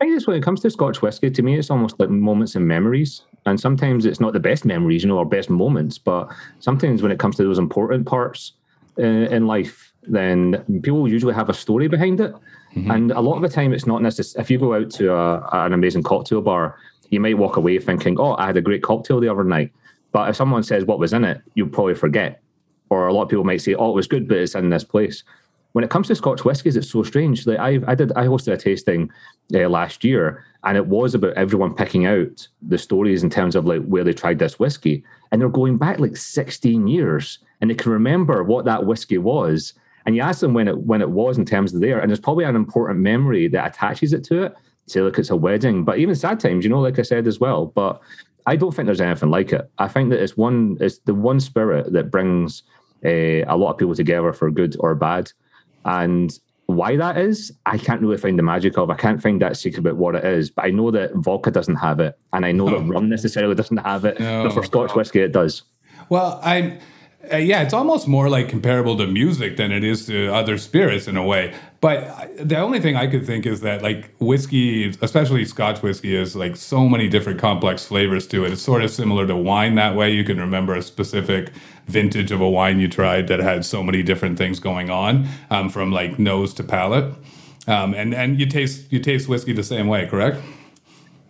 I 0.00 0.04
it's 0.04 0.26
when 0.26 0.36
it 0.36 0.42
comes 0.42 0.60
to 0.60 0.70
Scotch 0.70 1.00
whiskey. 1.00 1.30
To 1.30 1.42
me, 1.42 1.58
it's 1.58 1.70
almost 1.70 1.98
like 1.98 2.10
moments 2.10 2.54
and 2.54 2.68
memories, 2.68 3.22
and 3.46 3.58
sometimes 3.58 4.04
it's 4.04 4.20
not 4.20 4.34
the 4.34 4.40
best 4.40 4.66
memories, 4.66 5.02
you 5.02 5.08
know, 5.08 5.18
or 5.18 5.24
best 5.24 5.48
moments. 5.48 5.96
But 5.96 6.28
sometimes 6.60 7.02
when 7.02 7.12
it 7.12 7.18
comes 7.18 7.36
to 7.36 7.44
those 7.44 7.58
important 7.58 8.06
parts 8.06 8.52
uh, 8.98 9.02
in 9.02 9.46
life, 9.46 9.92
then 10.02 10.64
people 10.82 11.08
usually 11.08 11.34
have 11.34 11.48
a 11.48 11.54
story 11.54 11.88
behind 11.88 12.20
it. 12.20 12.34
Mm-hmm. 12.74 12.90
And 12.90 13.12
a 13.12 13.20
lot 13.20 13.36
of 13.36 13.42
the 13.42 13.48
time, 13.48 13.72
it's 13.72 13.86
not 13.86 14.02
necessary. 14.02 14.42
If 14.42 14.50
you 14.50 14.58
go 14.58 14.74
out 14.74 14.90
to 14.92 15.12
a, 15.12 15.48
an 15.52 15.72
amazing 15.72 16.02
cocktail 16.02 16.42
bar, 16.42 16.78
you 17.10 17.20
might 17.20 17.38
walk 17.38 17.56
away 17.56 17.78
thinking, 17.78 18.18
"Oh, 18.18 18.34
I 18.36 18.46
had 18.46 18.56
a 18.56 18.62
great 18.62 18.82
cocktail 18.82 19.20
the 19.20 19.28
other 19.28 19.44
night." 19.44 19.72
But 20.12 20.28
if 20.30 20.36
someone 20.36 20.62
says 20.62 20.84
what 20.84 20.98
was 20.98 21.12
in 21.12 21.24
it, 21.24 21.40
you'll 21.54 21.68
probably 21.68 21.94
forget. 21.94 22.42
Or 22.90 23.06
a 23.06 23.12
lot 23.12 23.22
of 23.22 23.28
people 23.28 23.44
might 23.44 23.62
say, 23.62 23.74
"Oh, 23.74 23.90
it 23.90 23.94
was 23.94 24.06
good, 24.06 24.28
but 24.28 24.38
it's 24.38 24.54
in 24.54 24.70
this 24.70 24.84
place." 24.84 25.24
When 25.72 25.84
it 25.84 25.90
comes 25.90 26.08
to 26.08 26.14
Scotch 26.14 26.44
whiskies, 26.44 26.76
it's 26.76 26.90
so 26.90 27.02
strange. 27.02 27.46
Like 27.46 27.58
I, 27.58 27.78
I 27.86 27.94
did, 27.94 28.12
I 28.12 28.24
hosted 28.24 28.54
a 28.54 28.56
tasting 28.56 29.10
uh, 29.54 29.68
last 29.68 30.02
year, 30.02 30.44
and 30.64 30.76
it 30.76 30.86
was 30.86 31.14
about 31.14 31.34
everyone 31.34 31.74
picking 31.74 32.06
out 32.06 32.48
the 32.62 32.78
stories 32.78 33.22
in 33.22 33.30
terms 33.30 33.54
of 33.54 33.66
like 33.66 33.84
where 33.84 34.04
they 34.04 34.12
tried 34.12 34.38
this 34.38 34.58
whiskey, 34.58 35.04
and 35.30 35.40
they're 35.40 35.48
going 35.48 35.78
back 35.78 35.98
like 35.98 36.16
16 36.16 36.86
years, 36.86 37.38
and 37.60 37.70
they 37.70 37.74
can 37.74 37.92
remember 37.92 38.42
what 38.42 38.64
that 38.64 38.86
whiskey 38.86 39.18
was 39.18 39.74
and 40.08 40.16
you 40.16 40.22
ask 40.22 40.40
them 40.40 40.54
when 40.54 40.68
it 40.68 40.78
when 40.78 41.02
it 41.02 41.10
was 41.10 41.36
in 41.36 41.44
terms 41.44 41.74
of 41.74 41.82
there, 41.82 42.00
and 42.00 42.08
there's 42.08 42.18
probably 42.18 42.46
an 42.46 42.56
important 42.56 43.00
memory 43.00 43.46
that 43.48 43.66
attaches 43.66 44.14
it 44.14 44.24
to 44.24 44.44
it. 44.44 44.54
Say, 44.86 45.02
look, 45.02 45.18
it's 45.18 45.28
a 45.28 45.36
wedding, 45.36 45.84
but 45.84 45.98
even 45.98 46.14
sad 46.14 46.40
times, 46.40 46.64
you 46.64 46.70
know, 46.70 46.80
like 46.80 46.98
I 46.98 47.02
said 47.02 47.26
as 47.26 47.38
well. 47.38 47.66
But 47.66 48.00
I 48.46 48.56
don't 48.56 48.74
think 48.74 48.86
there's 48.86 49.02
anything 49.02 49.28
like 49.28 49.52
it. 49.52 49.70
I 49.76 49.86
think 49.86 50.08
that 50.08 50.22
it's 50.22 50.34
one, 50.34 50.78
it's 50.80 51.00
the 51.00 51.12
one 51.12 51.40
spirit 51.40 51.92
that 51.92 52.10
brings 52.10 52.62
uh, 53.04 53.44
a 53.44 53.54
lot 53.54 53.72
of 53.72 53.76
people 53.76 53.94
together 53.94 54.32
for 54.32 54.50
good 54.50 54.76
or 54.80 54.94
bad, 54.94 55.30
and 55.84 56.32
why 56.64 56.96
that 56.96 57.18
is, 57.18 57.52
I 57.66 57.76
can't 57.76 58.00
really 58.00 58.16
find 58.16 58.38
the 58.38 58.42
magic 58.42 58.78
of. 58.78 58.88
I 58.88 58.94
can't 58.94 59.22
find 59.22 59.42
that 59.42 59.58
secret 59.58 59.80
about 59.80 59.96
what 59.96 60.14
it 60.14 60.24
is. 60.24 60.48
But 60.48 60.64
I 60.64 60.70
know 60.70 60.90
that 60.90 61.14
vodka 61.16 61.50
doesn't 61.50 61.76
have 61.76 62.00
it, 62.00 62.18
and 62.32 62.46
I 62.46 62.52
know 62.52 62.70
no. 62.70 62.78
that 62.78 62.90
rum 62.90 63.10
necessarily 63.10 63.54
doesn't 63.62 63.76
have 63.76 64.06
it. 64.06 64.18
No. 64.18 64.44
But 64.44 64.54
for 64.54 64.64
Scotch 64.64 64.94
whiskey, 64.94 65.20
it 65.20 65.32
does. 65.32 65.64
Well, 66.08 66.40
I 66.42 66.78
uh, 67.32 67.36
yeah, 67.36 67.62
it's 67.62 67.74
almost 67.74 68.08
more 68.08 68.28
like 68.28 68.48
comparable 68.48 68.96
to 68.96 69.06
music 69.06 69.56
than 69.56 69.72
it 69.72 69.84
is 69.84 70.06
to 70.06 70.32
other 70.32 70.58
spirits 70.58 71.08
in 71.08 71.16
a 71.16 71.24
way. 71.24 71.54
But 71.80 72.48
the 72.48 72.58
only 72.58 72.80
thing 72.80 72.96
I 72.96 73.06
could 73.06 73.26
think 73.26 73.46
is 73.46 73.60
that 73.60 73.82
like 73.82 74.10
whiskey, 74.18 74.88
especially 75.00 75.44
Scotch 75.44 75.82
whiskey, 75.82 76.16
is 76.16 76.34
like 76.34 76.56
so 76.56 76.88
many 76.88 77.08
different 77.08 77.38
complex 77.38 77.86
flavors 77.86 78.26
to 78.28 78.44
it. 78.44 78.52
It's 78.52 78.62
sort 78.62 78.82
of 78.82 78.90
similar 78.90 79.26
to 79.26 79.36
wine 79.36 79.74
that 79.76 79.94
way. 79.94 80.10
You 80.10 80.24
can 80.24 80.38
remember 80.38 80.74
a 80.74 80.82
specific 80.82 81.50
vintage 81.86 82.32
of 82.32 82.40
a 82.40 82.48
wine 82.48 82.80
you 82.80 82.88
tried 82.88 83.28
that 83.28 83.40
had 83.40 83.64
so 83.64 83.82
many 83.82 84.02
different 84.02 84.38
things 84.38 84.60
going 84.60 84.90
on, 84.90 85.28
um, 85.50 85.68
from 85.70 85.92
like 85.92 86.18
nose 86.18 86.52
to 86.54 86.64
palate. 86.64 87.14
Um, 87.66 87.94
and 87.94 88.14
and 88.14 88.40
you 88.40 88.46
taste 88.46 88.90
you 88.90 88.98
taste 88.98 89.28
whiskey 89.28 89.52
the 89.52 89.62
same 89.62 89.88
way, 89.88 90.06
correct? 90.06 90.40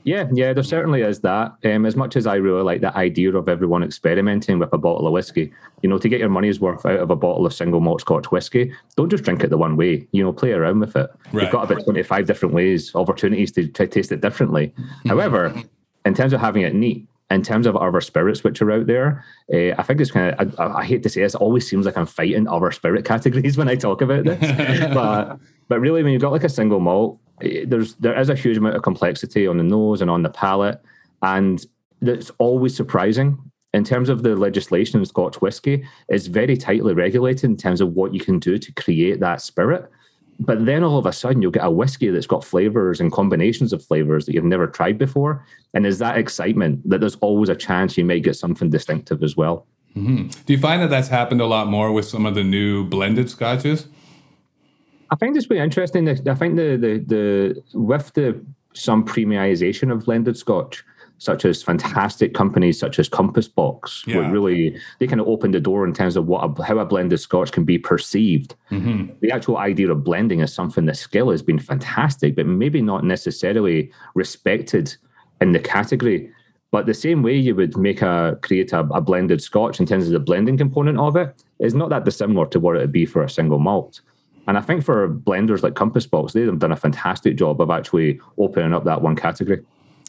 Yeah, 0.09 0.25
yeah, 0.33 0.55
there 0.55 0.63
certainly 0.63 1.03
is 1.03 1.21
that. 1.21 1.53
Um, 1.67 1.85
as 1.85 1.95
much 1.95 2.17
as 2.17 2.27
I 2.27 2.37
really 2.37 2.63
like 2.63 2.81
the 2.81 2.97
idea 2.97 3.37
of 3.37 3.47
everyone 3.47 3.83
experimenting 3.83 4.59
with 4.59 4.73
a 4.73 4.79
bottle 4.79 5.07
of 5.07 5.13
whiskey, 5.13 5.53
you 5.83 5.89
know, 5.91 5.99
to 5.99 6.09
get 6.09 6.19
your 6.19 6.31
money's 6.31 6.61
worth 6.61 6.87
out 6.87 7.01
of 7.01 7.11
a 7.11 7.17
bottle 7.17 7.45
of 7.45 7.53
single 7.53 7.81
malt 7.81 8.01
Scotch 8.01 8.31
whiskey, 8.31 8.73
don't 8.97 9.11
just 9.11 9.25
drink 9.25 9.45
it 9.45 9.51
the 9.51 9.59
one 9.59 9.77
way. 9.77 10.09
You 10.13 10.23
know, 10.23 10.33
play 10.33 10.53
around 10.53 10.81
with 10.81 10.97
it. 10.97 11.11
Right. 11.31 11.43
You've 11.43 11.53
got 11.53 11.71
about 11.71 11.85
twenty-five 11.85 12.27
different 12.27 12.55
ways, 12.55 12.95
opportunities 12.95 13.53
to 13.53 13.69
to 13.69 13.87
taste 13.87 14.11
it 14.11 14.23
differently. 14.23 14.69
Mm-hmm. 14.69 15.09
However, 15.11 15.63
in 16.07 16.15
terms 16.15 16.33
of 16.33 16.41
having 16.41 16.63
it 16.63 16.75
neat, 16.75 17.07
in 17.31 17.43
terms 17.43 17.67
of 17.67 17.77
other 17.77 18.01
spirits 18.01 18.43
which 18.43 18.63
are 18.63 18.73
out 18.73 18.87
there, 18.87 19.23
uh, 19.53 19.79
I 19.79 19.83
think 19.83 20.01
it's 20.01 20.11
kind 20.11 20.35
of, 20.35 20.59
I, 20.59 20.79
I, 20.79 20.85
hate 20.87 21.03
to 21.03 21.11
say 21.11 21.21
this, 21.21 21.35
it 21.35 21.41
always 21.43 21.69
seems 21.69 21.85
like 21.85 21.99
I'm 21.99 22.07
fighting 22.07 22.49
other 22.49 22.71
spirit 22.71 23.05
categories 23.13 23.59
when 23.59 23.69
I 23.69 23.75
talk 23.75 24.01
about 24.01 24.25
this. 24.25 24.41
but 24.95 25.39
but 25.69 25.81
really, 25.81 26.03
when 26.03 26.15
you've 26.15 26.23
got 26.23 26.33
like 26.33 26.45
a 26.45 26.49
single 26.49 26.81
malt, 26.81 27.19
there's 27.41 27.95
there 27.95 28.19
is 28.19 28.29
a 28.29 28.35
huge 28.35 28.57
amount 28.57 28.77
of 28.77 28.83
complexity 28.83 29.47
on 29.47 29.57
the 29.59 29.65
nose 29.65 30.01
and 30.01 30.11
on 30.11 30.23
the 30.23 30.31
palate, 30.31 30.81
and 31.23 31.65
that's 32.01 32.31
always 32.39 32.77
surprising 32.77 33.39
in 33.75 33.85
terms 33.85 34.09
of 34.09 34.23
the 34.23 34.35
legislation 34.35 34.99
in 34.99 35.07
Scotch 35.07 35.41
whisky, 35.41 35.85
It's 36.09 36.27
very 36.27 36.57
tightly 36.57 36.95
regulated 36.95 37.45
in 37.45 37.57
terms 37.57 37.81
of 37.81 37.93
what 37.93 38.15
you 38.15 38.21
can 38.21 38.39
do 38.39 38.59
to 38.59 38.73
create 38.73 39.21
that 39.21 39.43
spirit. 39.43 39.91
But 40.41 40.65
then 40.65 40.85
all 40.85 40.99
of 40.99 41.07
a 41.07 41.13
sudden, 41.13 41.43
you'll 41.43 41.51
get 41.51 41.65
a 41.65 41.71
whiskey 41.71 42.11
that's 42.11 42.27
got 42.27 42.45
flavors 42.45 43.01
and 43.01 43.13
combinations 43.13 43.73
of 43.73 43.85
flavors 43.85 44.25
that 44.25 44.35
you've 44.35 44.45
never 44.45 44.69
tried 44.69 44.97
before. 44.97 45.45
And 45.75 45.85
there's 45.85 45.99
that 45.99 46.17
excitement 46.17 46.89
that 46.89 47.01
there's 47.01 47.17
always 47.17 47.49
a 47.49 47.57
chance 47.57 47.99
you 47.99 48.05
may 48.05 48.21
get 48.21 48.37
something 48.37 48.71
distinctive 48.71 49.23
as 49.23 49.37
well. 49.37 49.67
Mm-hmm. 49.97 50.29
Do 50.47 50.53
you 50.53 50.59
find 50.61 50.81
that 50.81 50.91
that's 50.91 51.09
happened 51.09 51.41
a 51.41 51.47
lot 51.47 51.67
more 51.67 51.93
with 51.93 52.07
some 52.07 52.25
of 52.25 52.35
the 52.37 52.45
new 52.45 52.85
blended 52.85 53.29
scotches? 53.29 53.89
I 55.11 55.17
find 55.17 55.35
this 55.35 55.49
really 55.49 55.63
interesting. 55.63 56.09
I 56.09 56.35
think 56.35 56.57
the 56.57 56.77
the 56.77 57.05
the 57.07 57.79
with 57.79 58.13
the 58.15 58.45
some 58.75 59.05
premiumization 59.05 59.91
of 59.91 60.05
blended 60.05 60.37
Scotch, 60.37 60.85
such 61.19 61.45
as 61.45 61.63
fantastic 61.63 62.35
companies 62.35 62.79
such 62.79 62.99
as 62.99 63.09
Compass 63.09 63.49
Box, 63.49 64.05
yeah. 64.07 64.31
really 64.31 64.79
they 64.99 65.07
kind 65.07 65.21
of 65.21 65.27
opened 65.27 65.55
the 65.55 65.61
door 65.61 65.85
in 65.85 65.93
terms 65.93 66.17
of 66.17 66.27
what 66.27 66.45
a, 66.45 66.63
how 66.63 66.79
a 66.79 66.85
blended 66.85 67.21
Scotch 67.21 67.53
can 67.53 67.65
be 67.65 67.79
perceived. 67.79 68.55
Mm-hmm. 68.71 69.15
The 69.21 69.33
actual 69.33 69.57
idea 69.57 69.91
of 69.91 70.05
blending 70.05 70.41
is 70.41 70.53
something 70.53 70.87
that 70.87 70.97
skill 70.97 71.31
has 71.31 71.43
been 71.43 71.59
fantastic, 71.59 72.37
but 72.37 72.47
maybe 72.47 72.83
not 72.83 73.05
necessarily 73.05 73.91
respected 74.15 74.95
in 75.41 75.53
the 75.53 75.61
category. 75.61 76.31
But 76.71 76.85
the 76.85 76.95
same 76.95 77.23
way 77.23 77.35
you 77.35 77.55
would 77.55 77.79
make 77.79 78.03
a 78.03 78.39
create 78.43 78.73
a, 78.73 78.81
a 78.81 79.01
blended 79.01 79.43
Scotch 79.43 79.81
in 79.81 79.87
terms 79.87 80.07
of 80.07 80.13
the 80.13 80.21
blending 80.21 80.59
component 80.59 80.99
of 80.99 81.17
it 81.17 81.43
is 81.61 81.75
not 81.75 81.89
that 81.89 82.05
dissimilar 82.05 82.47
to 82.49 82.61
what 82.61 82.77
it 82.77 82.81
would 82.81 82.93
be 82.93 83.07
for 83.07 83.25
a 83.25 83.31
single 83.31 83.59
malt. 83.59 84.03
And 84.49 84.57
I 84.57 84.63
think 84.63 84.83
for 84.83 85.07
blenders 85.09 85.63
like 85.63 85.75
Compass 85.75 86.07
Box, 86.07 86.33
they've 86.33 86.59
done 86.59 86.73
a 86.73 86.77
fantastic 86.77 87.37
job 87.37 87.61
of 87.61 87.69
actually 87.69 88.19
opening 88.39 88.73
up 88.73 88.85
that 88.85 89.03
one 89.03 89.15
category. 89.15 89.63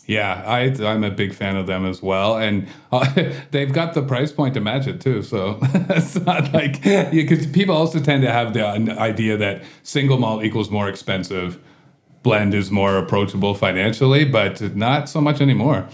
Yeah, 0.06 0.41
I, 0.47 0.62
am 0.62 1.03
a 1.03 1.12
big 1.12 1.36
fan 1.36 1.58
of 1.58 1.67
them 1.67 1.86
as 1.86 2.01
well, 2.01 2.38
and 2.38 2.67
uh, 2.91 3.05
they've 3.51 3.72
got 3.72 3.93
the 3.93 4.01
price 4.01 4.31
point 4.31 4.55
to 4.55 4.62
match 4.62 4.88
it 4.88 5.01
too. 5.01 5.22
So 5.22 5.60
it's 5.89 6.15
not 6.22 6.51
like 6.53 6.81
because 6.81 7.46
yeah, 7.46 7.53
people 7.53 7.75
also 7.75 8.00
tend 8.00 8.24
to 8.24 8.31
have 8.31 8.53
the 8.53 8.65
idea 8.65 9.38
that 9.38 9.62
single 9.84 10.17
malt 10.17 10.43
equals 10.43 10.72
more 10.72 10.88
expensive, 10.88 11.60
blend 12.24 12.53
is 12.53 12.72
more 12.72 12.98
approachable 12.98 13.53
financially, 13.53 14.24
but 14.24 14.75
not 14.75 15.10
so 15.10 15.19
much 15.19 15.41
anymore. 15.41 15.88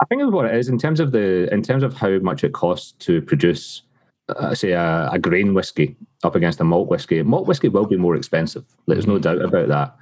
I 0.00 0.04
think 0.04 0.22
what 0.32 0.44
it 0.44 0.54
is 0.54 0.68
in 0.68 0.78
terms 0.78 1.00
of 1.00 1.12
the 1.12 1.52
in 1.52 1.62
terms 1.62 1.82
of 1.82 1.94
how 1.94 2.18
much 2.18 2.44
it 2.44 2.52
costs 2.52 2.92
to 3.06 3.22
produce 3.22 3.82
uh, 4.28 4.54
say 4.54 4.72
a, 4.72 5.08
a, 5.12 5.18
grain 5.18 5.54
whiskey 5.54 5.96
up 6.24 6.34
against 6.34 6.60
a 6.60 6.64
malt 6.64 6.88
whiskey, 6.88 7.22
malt 7.22 7.46
whiskey 7.46 7.68
will 7.68 7.86
be 7.86 7.96
more 7.96 8.16
expensive. 8.16 8.64
There's 8.86 9.06
no 9.06 9.18
doubt 9.18 9.42
about 9.42 9.68
that. 9.68 9.96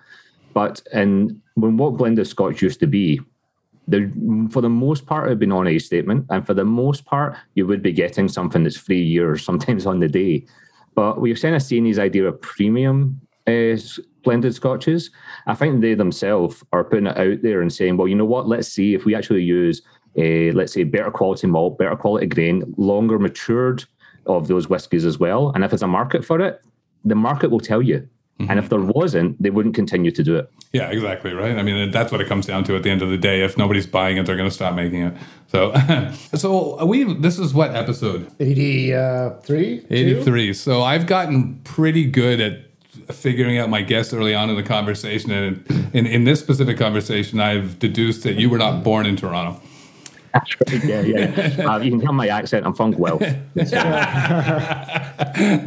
But 0.52 0.82
in 0.92 1.40
when 1.54 1.76
what 1.76 1.96
blended 1.96 2.26
Scotch 2.26 2.62
used 2.62 2.80
to 2.80 2.86
be, 2.86 3.20
there, 3.86 4.10
for 4.50 4.60
the 4.60 4.68
most 4.68 5.06
part, 5.06 5.26
it 5.26 5.30
had 5.30 5.38
been 5.38 5.52
on 5.52 5.66
a 5.66 5.78
statement, 5.78 6.26
and 6.30 6.46
for 6.46 6.54
the 6.54 6.64
most 6.64 7.04
part, 7.04 7.36
you 7.54 7.66
would 7.66 7.82
be 7.82 7.92
getting 7.92 8.28
something 8.28 8.62
that's 8.62 8.78
three 8.78 9.02
years, 9.02 9.44
sometimes 9.44 9.86
on 9.86 10.00
the 10.00 10.08
day. 10.08 10.46
But 10.94 11.20
we've 11.20 11.40
kind 11.40 11.54
of 11.54 11.62
seen 11.62 11.84
these 11.84 11.98
idea 11.98 12.26
of 12.26 12.40
premium 12.40 13.20
uh, 13.46 13.76
blended 14.22 14.54
scotches. 14.54 15.10
I 15.46 15.54
think 15.54 15.80
they 15.80 15.94
themselves 15.94 16.62
are 16.72 16.84
putting 16.84 17.06
it 17.06 17.16
out 17.16 17.42
there 17.42 17.62
and 17.62 17.72
saying, 17.72 17.96
well, 17.96 18.08
you 18.08 18.14
know 18.14 18.24
what? 18.24 18.48
Let's 18.48 18.68
see 18.68 18.94
if 18.94 19.04
we 19.04 19.14
actually 19.14 19.44
use, 19.44 19.82
uh, 20.18 20.52
let's 20.52 20.72
say, 20.72 20.84
better 20.84 21.10
quality 21.10 21.46
malt, 21.46 21.78
better 21.78 21.96
quality 21.96 22.26
grain, 22.26 22.74
longer 22.76 23.18
matured 23.18 23.84
of 24.26 24.48
those 24.48 24.68
whiskies 24.68 25.04
as 25.04 25.18
well. 25.18 25.50
And 25.54 25.64
if 25.64 25.70
there's 25.70 25.82
a 25.82 25.88
market 25.88 26.24
for 26.24 26.40
it, 26.40 26.62
the 27.04 27.14
market 27.14 27.50
will 27.50 27.60
tell 27.60 27.82
you. 27.82 28.08
Mm-hmm. 28.40 28.50
And 28.50 28.58
if 28.58 28.70
there 28.70 28.80
wasn't, 28.80 29.40
they 29.42 29.50
wouldn't 29.50 29.74
continue 29.74 30.10
to 30.10 30.22
do 30.22 30.36
it. 30.36 30.50
Yeah, 30.72 30.90
exactly. 30.90 31.34
Right. 31.34 31.58
I 31.58 31.62
mean, 31.62 31.90
that's 31.90 32.10
what 32.10 32.22
it 32.22 32.26
comes 32.26 32.46
down 32.46 32.64
to 32.64 32.76
at 32.76 32.82
the 32.82 32.90
end 32.90 33.02
of 33.02 33.10
the 33.10 33.18
day. 33.18 33.42
If 33.42 33.58
nobody's 33.58 33.86
buying 33.86 34.16
it, 34.16 34.24
they're 34.24 34.36
going 34.36 34.48
to 34.48 34.54
stop 34.54 34.74
making 34.74 35.02
it. 35.02 35.14
So, 35.48 35.74
so 36.34 36.82
we. 36.86 37.04
This 37.14 37.38
is 37.38 37.52
what 37.52 37.74
episode? 37.74 38.30
Eighty-three. 38.40 39.86
Eighty-three. 39.90 40.54
So 40.54 40.82
I've 40.82 41.06
gotten 41.06 41.60
pretty 41.64 42.06
good 42.06 42.40
at 42.40 43.14
figuring 43.14 43.58
out 43.58 43.68
my 43.68 43.82
guests 43.82 44.14
early 44.14 44.34
on 44.34 44.48
in 44.48 44.56
the 44.56 44.62
conversation, 44.62 45.32
and 45.32 45.90
in, 45.92 46.06
in 46.06 46.24
this 46.24 46.40
specific 46.40 46.78
conversation, 46.78 47.40
I've 47.40 47.78
deduced 47.78 48.22
that 48.22 48.34
you 48.34 48.48
were 48.48 48.58
not 48.58 48.82
born 48.82 49.06
in 49.06 49.16
Toronto. 49.16 49.60
Yeah, 50.84 51.00
yeah. 51.00 51.66
Uh, 51.66 51.78
you 51.78 51.90
can 51.90 52.00
tell 52.00 52.12
my 52.12 52.28
accent. 52.28 52.66
I'm 52.66 52.75
from 52.75 52.92
Guelph. 52.92 53.20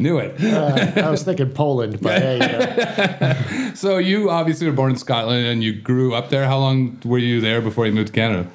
Knew 0.00 0.18
it. 0.18 0.42
Uh, 0.42 1.02
I 1.04 1.10
was 1.10 1.22
thinking 1.22 1.50
Poland, 1.50 2.00
but 2.00 2.20
hey, 2.20 2.38
uh, 2.40 3.70
So 3.74 3.98
you 3.98 4.30
obviously 4.30 4.66
were 4.66 4.72
born 4.72 4.92
in 4.92 4.96
Scotland 4.96 5.46
and 5.46 5.62
you 5.62 5.74
grew 5.74 6.14
up 6.14 6.30
there. 6.30 6.46
How 6.46 6.58
long 6.58 6.98
were 7.04 7.18
you 7.18 7.40
there 7.40 7.60
before 7.60 7.86
you 7.86 7.92
moved 7.92 8.08
to 8.08 8.12
Canada? 8.12 8.48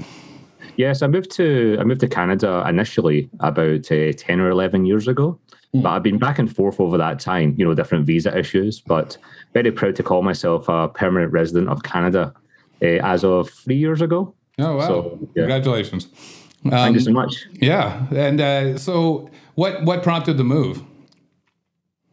Yes, 0.77 1.01
I 1.01 1.07
moved 1.07 1.31
to 1.31 1.77
I 1.79 1.83
moved 1.83 2.01
to 2.01 2.07
Canada 2.07 2.63
initially 2.67 3.29
about 3.41 3.91
uh, 3.91 4.13
ten 4.13 4.39
or 4.39 4.49
eleven 4.49 4.85
years 4.85 5.07
ago, 5.07 5.37
but 5.73 5.89
I've 5.89 6.03
been 6.03 6.19
back 6.19 6.39
and 6.39 6.53
forth 6.53 6.79
over 6.79 6.97
that 6.97 7.19
time. 7.19 7.53
You 7.57 7.65
know, 7.65 7.73
different 7.73 8.05
visa 8.05 8.37
issues, 8.37 8.79
but 8.79 9.17
very 9.53 9.71
proud 9.71 9.95
to 9.97 10.03
call 10.03 10.21
myself 10.21 10.69
a 10.69 10.87
permanent 10.87 11.33
resident 11.33 11.67
of 11.67 11.83
Canada 11.83 12.33
uh, 12.81 12.85
as 12.85 13.25
of 13.25 13.49
three 13.49 13.75
years 13.75 14.01
ago. 14.01 14.33
Oh 14.59 14.75
wow! 14.77 14.87
So, 14.87 15.19
yeah. 15.35 15.43
Congratulations. 15.43 16.07
Thank 16.63 16.93
you 16.95 16.99
Um, 16.99 16.99
so 16.99 17.11
much. 17.11 17.47
Yeah, 17.53 18.05
and 18.13 18.41
uh, 18.41 18.77
so 18.77 19.29
what? 19.55 19.83
What 19.83 20.03
prompted 20.03 20.37
the 20.37 20.43
move? 20.43 20.83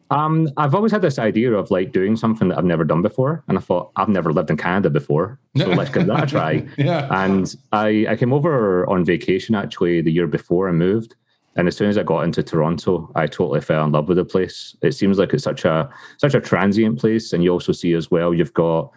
Um, 0.09 0.49
I've 0.57 0.73
always 0.75 0.93
had 0.93 1.03
this 1.03 1.19
idea 1.19 1.53
of 1.53 1.69
like 1.73 1.91
doing 1.91 2.15
something 2.15 2.47
that 2.49 2.59
I've 2.59 2.65
never 2.65 2.85
done 2.85 3.03
before, 3.03 3.43
and 3.49 3.59
I 3.59 3.61
thought 3.61 3.91
I've 3.97 4.09
never 4.09 4.33
lived 4.33 4.51
in 4.51 4.57
Canada 4.57 4.89
before, 4.89 5.41
so 5.57 5.67
let's 5.81 5.91
give 5.91 6.07
that 6.07 6.23
a 6.25 6.27
try. 6.27 6.65
Yeah. 6.79 7.09
And 7.11 7.53
I, 7.73 8.07
I 8.09 8.15
came 8.17 8.33
over 8.33 8.89
on 8.89 9.05
vacation 9.05 9.57
actually 9.57 10.01
the 10.03 10.13
year 10.13 10.29
before 10.29 10.69
I 10.69 10.73
moved, 10.73 11.17
and 11.57 11.67
as 11.67 11.77
soon 11.77 11.89
as 11.89 11.99
I 11.99 12.05
got 12.05 12.21
into 12.21 12.41
Toronto, 12.45 13.11
I 13.17 13.27
totally 13.27 13.61
fell 13.61 13.85
in 13.85 13.91
love 13.91 14.07
with 14.07 14.19
the 14.19 14.25
place. 14.25 14.77
It 14.81 14.93
seems 14.93 15.19
like 15.19 15.35
it's 15.35 15.43
such 15.43 15.65
a 15.65 15.91
such 16.19 16.35
a 16.35 16.41
transient 16.41 17.01
place, 17.01 17.33
and 17.33 17.43
you 17.43 17.51
also 17.51 17.73
see 17.73 17.93
as 17.95 18.09
well 18.09 18.33
you've 18.33 18.55
got 18.55 18.93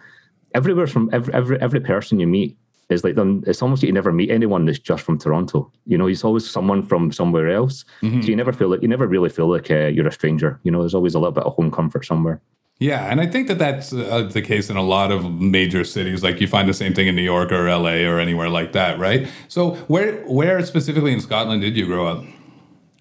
everywhere 0.54 0.86
from 0.86 1.10
every 1.12 1.34
every, 1.34 1.60
every 1.60 1.80
person 1.80 2.20
you 2.20 2.28
meet 2.28 2.56
is 2.90 3.04
like. 3.04 3.14
It's 3.46 3.62
almost 3.62 3.82
like 3.82 3.88
you 3.88 3.92
never 3.92 4.12
meet 4.12 4.30
anyone 4.30 4.64
that's 4.64 4.78
just 4.78 5.02
from 5.02 5.18
Toronto. 5.18 5.70
You 5.86 5.98
know, 5.98 6.06
it's 6.06 6.24
always 6.24 6.48
someone 6.48 6.82
from 6.82 7.12
somewhere 7.12 7.50
else. 7.50 7.84
So 8.22 8.28
you 8.28 8.36
never 8.36 8.52
feel 8.52 8.68
like 8.68 8.82
you 8.82 8.88
never 8.88 9.06
really 9.06 9.28
feel 9.28 9.48
like 9.48 9.70
uh, 9.70 9.86
you're 9.86 10.08
a 10.08 10.12
stranger. 10.12 10.58
You 10.62 10.70
know, 10.70 10.80
there's 10.80 10.94
always 10.94 11.14
a 11.14 11.18
little 11.18 11.32
bit 11.32 11.44
of 11.44 11.54
home 11.54 11.70
comfort 11.70 12.04
somewhere. 12.04 12.40
Yeah, 12.80 13.10
and 13.10 13.20
I 13.20 13.26
think 13.26 13.46
that 13.48 13.58
that's 13.58 13.92
uh, 13.92 14.30
the 14.32 14.40
case 14.40 14.70
in 14.70 14.76
a 14.78 14.82
lot 14.82 15.12
of 15.12 15.30
major 15.30 15.84
cities. 15.84 16.22
Like 16.22 16.40
you 16.40 16.46
find 16.46 16.66
the 16.66 16.74
same 16.74 16.94
thing 16.94 17.08
in 17.08 17.14
New 17.14 17.22
York 17.22 17.52
or 17.52 17.68
LA 17.68 18.08
or 18.08 18.18
anywhere 18.18 18.48
like 18.48 18.72
that, 18.72 18.98
right? 18.98 19.28
So 19.48 19.74
where 19.88 20.22
where 20.22 20.64
specifically 20.64 21.12
in 21.12 21.20
Scotland 21.20 21.60
did 21.60 21.76
you 21.76 21.84
grow 21.84 22.06
up? 22.06 22.24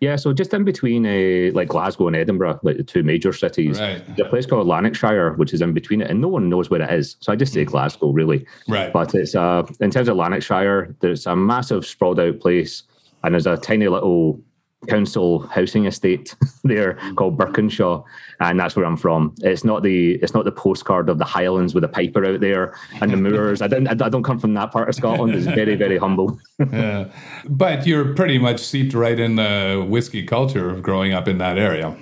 Yeah, 0.02 0.16
so 0.16 0.32
just 0.34 0.54
in 0.54 0.64
between 0.64 1.06
uh, 1.06 1.52
like 1.54 1.68
Glasgow 1.68 2.08
and 2.08 2.16
Edinburgh, 2.16 2.60
like 2.64 2.78
the 2.78 2.84
two 2.84 3.04
major 3.04 3.34
cities, 3.34 3.80
Right. 3.80 4.02
there's 4.16 4.28
a 4.28 4.30
place 4.30 4.46
called 4.46 4.66
Lanarkshire, 4.68 5.34
which 5.34 5.54
is 5.54 5.62
in 5.62 5.74
between 5.74 6.02
it, 6.02 6.10
and 6.10 6.22
no 6.22 6.30
one 6.30 6.48
knows 6.48 6.70
where 6.70 6.82
it 6.82 6.90
is. 6.94 7.18
So 7.20 7.34
I 7.34 7.36
just 7.36 7.52
say 7.54 7.66
Glasgow, 7.66 8.12
really. 8.12 8.46
Right. 8.68 8.94
But 8.94 9.14
it's 9.14 9.36
uh, 9.36 9.64
in 9.82 9.92
terms 9.92 10.08
of 10.08 10.16
Lanarkshire, 10.16 10.96
there's 11.02 11.26
a 11.28 11.36
massive 11.36 11.86
sprawled 11.86 12.20
out 12.20 12.40
place, 12.40 12.84
and 13.24 13.34
there's 13.34 13.48
a 13.48 13.58
tiny 13.58 13.88
little 13.90 14.40
council 14.88 15.48
housing 15.48 15.86
estate 15.86 16.36
there 16.64 16.98
called 17.16 17.38
Birkenshaw, 17.38 18.04
and 18.40 18.60
that's 18.60 18.76
where 18.76 18.86
I'm 18.86 18.98
from. 18.98 19.36
It's 19.42 19.64
not 19.64 19.84
the 19.84 20.16
it's 20.16 20.34
not 20.34 20.46
the 20.46 20.52
postcard 20.52 21.10
of 21.10 21.18
the 21.18 21.26
Highlands 21.26 21.74
with 21.74 21.84
a 21.84 21.88
piper 21.88 22.26
out 22.26 22.40
there 22.40 22.76
and 23.02 23.12
the 23.12 23.18
moors. 23.30 23.62
I 23.62 23.68
don't 23.68 23.88
I 23.88 24.10
don't 24.10 24.24
come 24.24 24.40
from 24.40 24.54
that 24.54 24.72
part 24.72 24.90
of 24.90 24.96
Scotland. 24.96 25.36
It's 25.36 25.46
very 25.46 25.76
very 25.76 25.98
humble. 25.98 26.40
Yeah, 26.72 27.06
but 27.46 27.88
you're 27.88 28.14
pretty 28.14 28.38
much 28.38 28.60
seeped 28.60 28.94
right 28.94 29.20
in 29.20 29.38
the 29.38 29.86
whiskey 29.90 30.24
culture 30.24 30.70
of 30.70 30.84
growing 30.84 31.14
up 31.14 31.28
in 31.28 31.38
that 31.40 31.58
area. 31.58 31.98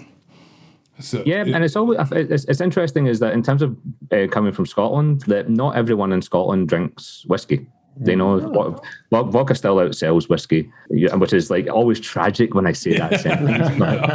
So 0.99 1.23
Yeah, 1.25 1.43
and 1.45 1.63
it's 1.63 1.75
always 1.75 1.99
it's, 2.11 2.45
it's 2.45 2.59
interesting 2.59 3.07
is 3.07 3.19
that 3.19 3.33
in 3.33 3.43
terms 3.43 3.61
of 3.61 3.77
uh, 4.11 4.27
coming 4.29 4.51
from 4.51 4.65
Scotland, 4.65 5.21
that 5.21 5.49
not 5.49 5.75
everyone 5.75 6.11
in 6.11 6.21
Scotland 6.21 6.67
drinks 6.67 7.23
whiskey. 7.27 7.67
They 7.99 8.15
know 8.15 8.39
vo- 8.39 9.23
vodka 9.23 9.55
still 9.55 9.77
outsells 9.77 10.29
whiskey, 10.29 10.71
which 10.89 11.33
is 11.33 11.49
like 11.49 11.67
always 11.69 11.99
tragic 11.99 12.53
when 12.53 12.67
I 12.67 12.73
say 12.73 12.97
that 12.97 13.19
sentence. 13.21 13.77
But, 13.77 14.09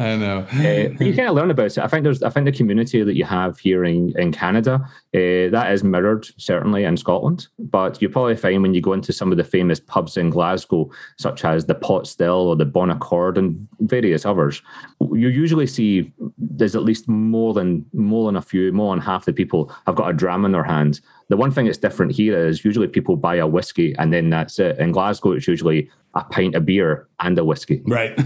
I 0.00 0.16
know. 0.16 0.46
uh, 0.52 1.04
you 1.04 1.14
kind 1.14 1.28
of 1.28 1.34
learn 1.36 1.50
about 1.50 1.66
it. 1.66 1.78
I 1.78 1.86
think 1.86 2.04
there's, 2.04 2.22
I 2.22 2.30
think 2.30 2.46
the 2.46 2.52
community 2.52 3.02
that 3.02 3.14
you 3.14 3.24
have 3.24 3.58
here 3.58 3.84
in 3.84 4.12
in 4.18 4.32
Canada 4.32 4.80
uh, 5.14 5.50
that 5.50 5.70
is 5.72 5.84
mirrored 5.84 6.26
certainly 6.36 6.84
in 6.84 6.96
Scotland. 6.96 7.48
But 7.58 8.02
you 8.02 8.08
probably 8.08 8.36
find 8.36 8.62
when 8.62 8.74
you 8.74 8.80
go 8.80 8.92
into 8.94 9.12
some 9.12 9.30
of 9.30 9.38
the 9.38 9.44
famous 9.44 9.80
pubs 9.80 10.16
in 10.16 10.30
Glasgow, 10.30 10.90
such 11.18 11.44
as 11.44 11.66
the 11.66 11.74
Pot 11.74 12.06
Still 12.06 12.48
or 12.48 12.56
the 12.56 12.64
Bon 12.64 12.90
Accord 12.90 13.38
and 13.38 13.67
various 13.80 14.26
others, 14.26 14.62
you 15.00 15.28
usually 15.28 15.66
see 15.66 16.12
there's 16.36 16.76
at 16.76 16.82
least 16.82 17.08
more 17.08 17.54
than 17.54 17.84
more 17.92 18.26
than 18.26 18.36
a 18.36 18.42
few, 18.42 18.72
more 18.72 18.94
than 18.94 19.02
half 19.02 19.24
the 19.24 19.32
people 19.32 19.72
have 19.86 19.94
got 19.94 20.10
a 20.10 20.12
dram 20.12 20.44
in 20.44 20.52
their 20.52 20.64
hands. 20.64 21.00
The 21.28 21.36
one 21.36 21.50
thing 21.50 21.66
that's 21.66 21.78
different 21.78 22.12
here 22.12 22.46
is 22.46 22.64
usually 22.64 22.88
people 22.88 23.16
buy 23.16 23.36
a 23.36 23.46
whiskey 23.46 23.94
and 23.98 24.12
then 24.12 24.30
that's 24.30 24.58
it. 24.58 24.78
In 24.78 24.92
Glasgow, 24.92 25.32
it's 25.32 25.46
usually 25.46 25.90
a 26.14 26.24
pint 26.24 26.54
of 26.54 26.64
beer 26.64 27.06
and 27.20 27.38
a 27.38 27.44
whiskey. 27.44 27.82
Right. 27.86 28.14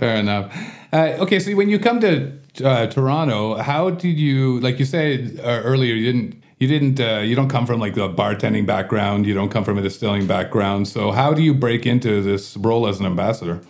Fair 0.00 0.16
enough. 0.16 0.54
Uh, 0.92 1.16
okay, 1.20 1.38
so 1.38 1.54
when 1.54 1.68
you 1.68 1.78
come 1.78 2.00
to 2.00 2.32
uh, 2.64 2.86
Toronto, 2.86 3.56
how 3.56 3.90
did 3.90 4.18
you, 4.18 4.60
like 4.60 4.78
you 4.78 4.84
said 4.84 5.38
uh, 5.40 5.62
earlier, 5.64 5.94
you 5.94 6.12
didn't, 6.12 6.42
you 6.58 6.68
didn't, 6.68 7.00
uh, 7.00 7.20
you 7.20 7.34
don't 7.34 7.48
come 7.48 7.66
from 7.66 7.80
like 7.80 7.94
the 7.94 8.08
bartending 8.08 8.66
background, 8.66 9.26
you 9.26 9.34
don't 9.34 9.50
come 9.50 9.64
from 9.64 9.78
a 9.78 9.82
distilling 9.82 10.26
background. 10.26 10.88
So 10.88 11.10
how 11.10 11.34
do 11.34 11.42
you 11.42 11.54
break 11.54 11.86
into 11.86 12.22
this 12.22 12.56
role 12.56 12.86
as 12.86 13.00
an 13.00 13.06
ambassador? 13.06 13.60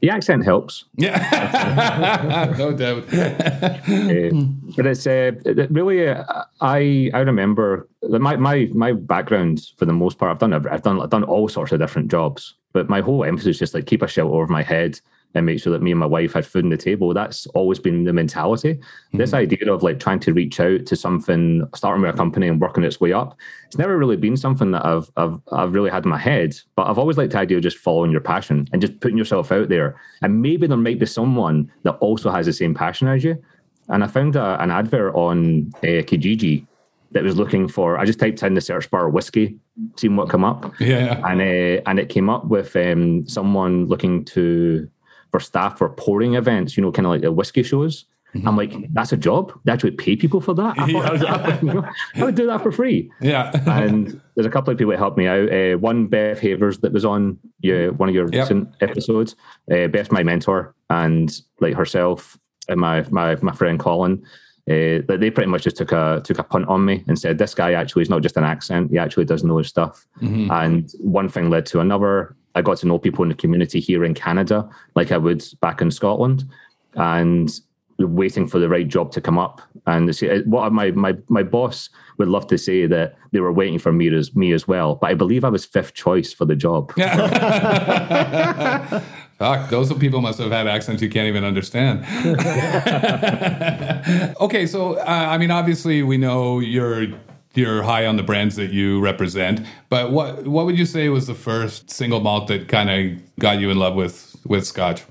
The 0.00 0.10
accent 0.10 0.44
helps. 0.44 0.84
Yeah, 0.96 2.54
no 2.58 2.72
doubt. 2.72 3.04
Uh, 3.12 4.30
but 4.76 4.86
it's 4.86 5.06
uh, 5.06 5.32
really 5.70 6.08
uh, 6.08 6.24
I 6.60 7.10
I 7.12 7.20
remember 7.20 7.88
my 8.02 8.36
my 8.36 8.68
my 8.72 8.92
background 8.92 9.70
for 9.76 9.84
the 9.84 9.92
most 9.92 10.18
part 10.18 10.30
I've 10.30 10.38
done 10.38 10.54
I've 10.54 10.82
done 10.82 11.00
I've 11.00 11.10
done 11.10 11.24
all 11.24 11.48
sorts 11.48 11.72
of 11.72 11.80
different 11.80 12.10
jobs 12.10 12.54
but 12.72 12.88
my 12.88 13.00
whole 13.00 13.24
emphasis 13.24 13.56
is 13.56 13.58
just 13.58 13.74
like 13.74 13.86
keep 13.86 14.02
a 14.02 14.08
shelter 14.08 14.34
over 14.34 14.46
my 14.46 14.62
head 14.62 15.00
and 15.34 15.46
make 15.46 15.60
sure 15.60 15.72
that 15.72 15.82
me 15.82 15.90
and 15.92 16.00
my 16.00 16.06
wife 16.06 16.32
had 16.32 16.44
food 16.44 16.64
on 16.64 16.70
the 16.70 16.76
table. 16.76 17.14
That's 17.14 17.46
always 17.48 17.78
been 17.78 18.04
the 18.04 18.12
mentality. 18.12 18.80
This 19.12 19.32
idea 19.32 19.72
of 19.72 19.82
like 19.82 20.00
trying 20.00 20.18
to 20.20 20.32
reach 20.32 20.58
out 20.58 20.86
to 20.86 20.96
something 20.96 21.64
starting 21.74 22.02
with 22.02 22.14
a 22.14 22.16
company 22.16 22.48
and 22.48 22.60
working 22.60 22.82
its 22.84 23.00
way 23.00 23.12
up 23.12 23.36
it's 23.66 23.78
never 23.78 23.96
really 23.96 24.16
been 24.16 24.36
something 24.36 24.72
that 24.72 24.84
I've 24.84 25.08
I've 25.16 25.38
I've 25.52 25.72
really 25.72 25.90
had 25.90 26.04
in 26.04 26.10
my 26.10 26.18
head 26.18 26.56
but 26.74 26.88
I've 26.88 26.98
always 26.98 27.16
liked 27.16 27.30
the 27.32 27.38
idea 27.38 27.58
of 27.58 27.62
just 27.62 27.78
following 27.78 28.10
your 28.10 28.20
passion 28.20 28.66
and 28.72 28.82
just 28.82 28.98
putting 28.98 29.16
yourself 29.16 29.52
out 29.52 29.68
there. 29.68 29.94
And 30.22 30.42
maybe 30.42 30.66
there 30.66 30.76
might 30.76 30.98
be 30.98 31.06
someone 31.06 31.70
that 31.84 31.92
also 31.98 32.32
has 32.32 32.46
the 32.46 32.52
same 32.52 32.74
passion 32.74 33.06
as 33.06 33.22
you. 33.22 33.40
And 33.88 34.02
I 34.02 34.08
found 34.08 34.34
a, 34.34 34.60
an 34.60 34.72
advert 34.72 35.14
on 35.14 35.70
uh, 35.84 36.02
Kijiji 36.02 36.66
that 37.12 37.22
was 37.22 37.36
looking 37.36 37.68
for. 37.68 37.98
I 37.98 38.04
just 38.04 38.18
typed 38.18 38.42
in 38.42 38.54
the 38.54 38.60
search 38.60 38.90
bar 38.90 39.08
whiskey, 39.08 39.56
seeing 39.96 40.16
what 40.16 40.28
come 40.28 40.44
up, 40.44 40.72
Yeah. 40.80 41.20
and 41.28 41.40
uh, 41.40 41.82
and 41.88 41.98
it 42.00 42.08
came 42.08 42.28
up 42.30 42.46
with 42.46 42.74
um, 42.76 43.26
someone 43.28 43.86
looking 43.86 44.24
to 44.26 44.88
for 45.30 45.40
staff 45.40 45.78
for 45.78 45.88
pouring 45.90 46.34
events. 46.34 46.76
You 46.76 46.82
know, 46.82 46.92
kind 46.92 47.06
of 47.06 47.10
like 47.10 47.22
the 47.22 47.32
whiskey 47.32 47.62
shows. 47.62 48.06
I'm 48.46 48.56
like, 48.56 48.72
that's 48.92 49.12
a 49.12 49.16
job. 49.16 49.52
They 49.64 49.72
actually 49.72 49.90
pay 49.90 50.14
people 50.14 50.40
for 50.40 50.54
that. 50.54 50.74
I, 50.78 50.92
thought 50.92 51.04
I, 51.04 51.12
was, 51.50 51.62
you 51.62 51.74
know, 51.74 51.84
I 52.14 52.24
would 52.24 52.36
do 52.36 52.46
that 52.46 52.62
for 52.62 52.70
free. 52.70 53.10
Yeah. 53.20 53.50
And 53.66 54.20
there's 54.36 54.46
a 54.46 54.50
couple 54.50 54.70
of 54.70 54.78
people 54.78 54.92
that 54.92 54.98
helped 54.98 55.18
me 55.18 55.26
out. 55.26 55.52
Uh, 55.52 55.76
one, 55.78 56.06
Beth 56.06 56.38
Havers, 56.38 56.78
that 56.78 56.92
was 56.92 57.04
on 57.04 57.40
your, 57.58 57.92
one 57.94 58.08
of 58.08 58.14
your 58.14 58.28
Yep. 58.32 58.42
recent 58.42 58.68
episodes. 58.80 59.34
Uh, 59.68 59.88
Beth's 59.88 60.12
my 60.12 60.22
mentor, 60.22 60.76
and 60.90 61.40
like 61.60 61.74
herself 61.74 62.38
and 62.68 62.78
my 62.80 63.04
my 63.10 63.34
my 63.42 63.52
friend 63.52 63.80
Colin. 63.80 64.22
Uh, 64.70 65.02
they 65.08 65.30
pretty 65.30 65.50
much 65.50 65.64
just 65.64 65.76
took 65.76 65.90
a 65.90 66.20
took 66.22 66.38
a 66.38 66.44
punt 66.44 66.68
on 66.68 66.84
me 66.84 67.02
and 67.08 67.18
said 67.18 67.38
this 67.38 67.54
guy 67.56 67.72
actually 67.72 68.02
is 68.02 68.10
not 68.10 68.22
just 68.22 68.36
an 68.36 68.44
accent; 68.44 68.92
he 68.92 68.98
actually 68.98 69.24
does 69.24 69.42
know 69.42 69.56
his 69.58 69.66
stuff. 69.66 70.06
And 70.20 70.88
one 71.00 71.28
thing 71.28 71.50
led 71.50 71.66
to 71.66 71.80
another. 71.80 72.36
I 72.54 72.62
got 72.62 72.78
to 72.78 72.86
know 72.86 72.98
people 72.98 73.22
in 73.22 73.28
the 73.28 73.34
community 73.34 73.80
here 73.80 74.04
in 74.04 74.14
Canada, 74.14 74.68
like 74.94 75.12
I 75.12 75.18
would 75.18 75.44
back 75.60 75.80
in 75.80 75.90
Scotland, 75.90 76.44
and 76.94 77.50
waiting 77.98 78.46
for 78.46 78.58
the 78.58 78.68
right 78.68 78.88
job 78.88 79.12
to 79.12 79.20
come 79.20 79.38
up. 79.38 79.60
And 79.86 80.14
what 80.46 80.72
my 80.72 80.90
my 80.92 81.16
my 81.28 81.42
boss 81.42 81.90
would 82.18 82.28
love 82.28 82.46
to 82.48 82.58
say 82.58 82.86
that 82.86 83.16
they 83.32 83.40
were 83.40 83.52
waiting 83.52 83.78
for 83.78 83.92
me 83.92 84.14
as 84.14 84.34
me 84.34 84.52
as 84.52 84.68
well, 84.68 84.96
but 84.96 85.10
I 85.10 85.14
believe 85.14 85.44
I 85.44 85.48
was 85.48 85.64
fifth 85.64 85.94
choice 85.94 86.32
for 86.32 86.44
the 86.44 86.56
job. 86.56 86.92
Fuck, 89.38 89.70
those 89.70 89.90
people 89.94 90.20
must 90.20 90.38
have 90.38 90.52
had 90.52 90.66
accents 90.66 91.00
you 91.00 91.08
can't 91.08 91.26
even 91.26 91.44
understand. 91.44 92.00
okay, 94.40 94.66
so 94.66 94.98
uh, 94.98 95.04
I 95.06 95.38
mean, 95.38 95.50
obviously, 95.50 96.02
we 96.02 96.18
know 96.18 96.60
you're 96.60 97.06
you're 97.54 97.82
high 97.82 98.06
on 98.06 98.16
the 98.16 98.22
brands 98.22 98.56
that 98.56 98.70
you 98.70 99.00
represent, 99.00 99.66
but 99.88 100.12
what 100.12 100.46
what 100.46 100.66
would 100.66 100.78
you 100.78 100.86
say 100.86 101.08
was 101.08 101.26
the 101.26 101.34
first 101.34 101.90
single 101.90 102.20
malt 102.20 102.48
that 102.48 102.68
kind 102.68 102.90
of 102.90 103.36
got 103.38 103.58
you 103.58 103.70
in 103.70 103.78
love 103.78 103.94
with 103.94 104.36
with 104.44 104.66
Scotch? 104.66 105.04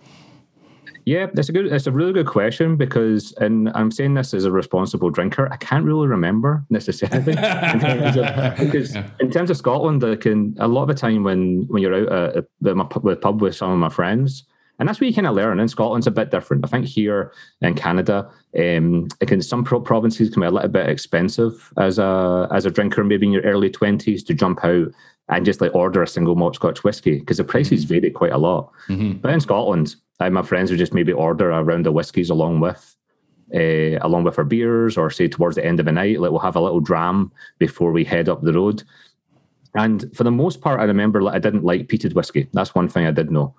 Yeah, 1.10 1.26
that's 1.34 1.50
a 1.50 1.52
good. 1.52 1.66
It's 1.66 1.88
a 1.88 1.92
really 1.92 2.14
good 2.14 2.28
question 2.28 2.76
because, 2.76 3.34
and 3.38 3.70
I'm 3.74 3.90
saying 3.90 4.14
this 4.14 4.32
as 4.36 4.46
a 4.46 4.52
responsible 4.52 5.10
drinker. 5.10 5.52
I 5.52 5.58
can't 5.58 5.84
really 5.84 6.08
remember 6.08 6.64
necessarily 6.70 7.32
in 7.34 7.80
terms 7.80 8.16
of, 8.16 8.58
because 8.58 8.96
in 9.20 9.32
terms 9.32 9.50
of 9.50 9.58
Scotland, 9.58 10.04
I 10.04 10.18
can 10.18 10.56
a 10.60 10.68
lot 10.68 10.84
of 10.84 10.90
the 10.90 10.94
time 10.94 11.24
when 11.24 11.66
when 11.68 11.82
you're 11.82 11.96
out 11.96 12.36
at 12.38 12.46
the, 12.62 12.76
my 12.76 12.88
the 13.04 13.16
pub 13.16 13.42
with 13.42 13.56
some 13.56 13.72
of 13.72 13.80
my 13.80 13.90
friends, 13.90 14.44
and 14.80 14.88
that's 14.88 15.00
where 15.00 15.08
you 15.10 15.14
kind 15.14 15.28
of 15.28 15.36
learn. 15.36 15.60
In 15.60 15.68
Scotland's 15.68 16.08
a 16.08 16.12
bit 16.12 16.32
different. 16.32 16.66
I 16.66 16.68
think 16.70 16.86
here 16.86 17.32
in 17.62 17.76
Canada, 17.76 18.30
um, 18.58 19.08
some 19.42 19.64
pro- 19.64 19.82
provinces 19.82 20.30
can 20.30 20.42
be 20.42 20.48
a 20.48 20.52
little 20.52 20.70
bit 20.70 20.90
expensive 20.90 21.72
as 21.78 22.00
a 22.00 22.48
as 22.52 22.66
a 22.66 22.72
drinker, 22.72 23.04
maybe 23.04 23.28
in 23.28 23.34
your 23.34 23.44
early 23.44 23.70
twenties 23.70 24.24
to 24.24 24.34
jump 24.34 24.64
out 24.64 24.88
and 25.28 25.46
just 25.46 25.62
like 25.62 25.76
order 25.76 26.02
a 26.02 26.08
single 26.08 26.36
malt 26.36 26.56
Scotch 26.56 26.84
whiskey 26.84 27.20
because 27.20 27.38
the 27.38 27.44
prices 27.44 27.86
Mm-hmm. 27.86 27.94
vary 27.94 28.10
quite 28.12 28.32
a 28.32 28.38
lot. 28.38 28.72
But 28.88 29.32
in 29.34 29.40
Scotland, 29.42 29.96
uh, 30.20 30.30
my 30.32 30.42
friends 30.42 30.72
would 30.72 30.80
just 30.80 30.94
maybe 30.94 31.12
order 31.14 31.52
a 31.52 31.64
round 31.64 31.86
of 31.86 31.94
whiskies 31.94 32.30
along 32.30 32.62
with. 32.62 32.96
Uh, 33.52 33.98
along 34.02 34.24
with 34.24 34.38
our 34.38 34.44
beers, 34.44 34.96
or 34.96 35.10
say 35.10 35.28
towards 35.28 35.56
the 35.56 35.66
end 35.66 35.80
of 35.80 35.88
the 35.88 35.92
night, 35.92 36.20
like 36.20 36.30
we'll 36.30 36.40
have 36.40 36.56
a 36.56 36.62
little 36.62 36.80
dram 36.80 37.32
before 37.58 37.92
we 37.92 38.04
head 38.04 38.30
up 38.30 38.44
the 38.44 38.54
road. 38.54 38.84
And 39.74 40.06
for 40.16 40.24
the 40.24 40.30
most 40.30 40.62
part, 40.62 40.80
I 40.80 40.84
remember 40.84 41.24
like, 41.24 41.34
I 41.34 41.40
didn't 41.40 41.64
like 41.64 41.88
peated 41.88 42.14
whiskey. 42.14 42.48
That's 42.54 42.76
one 42.76 42.88
thing 42.88 43.08
I 43.08 43.12
did 43.12 43.32
know. 43.32 43.56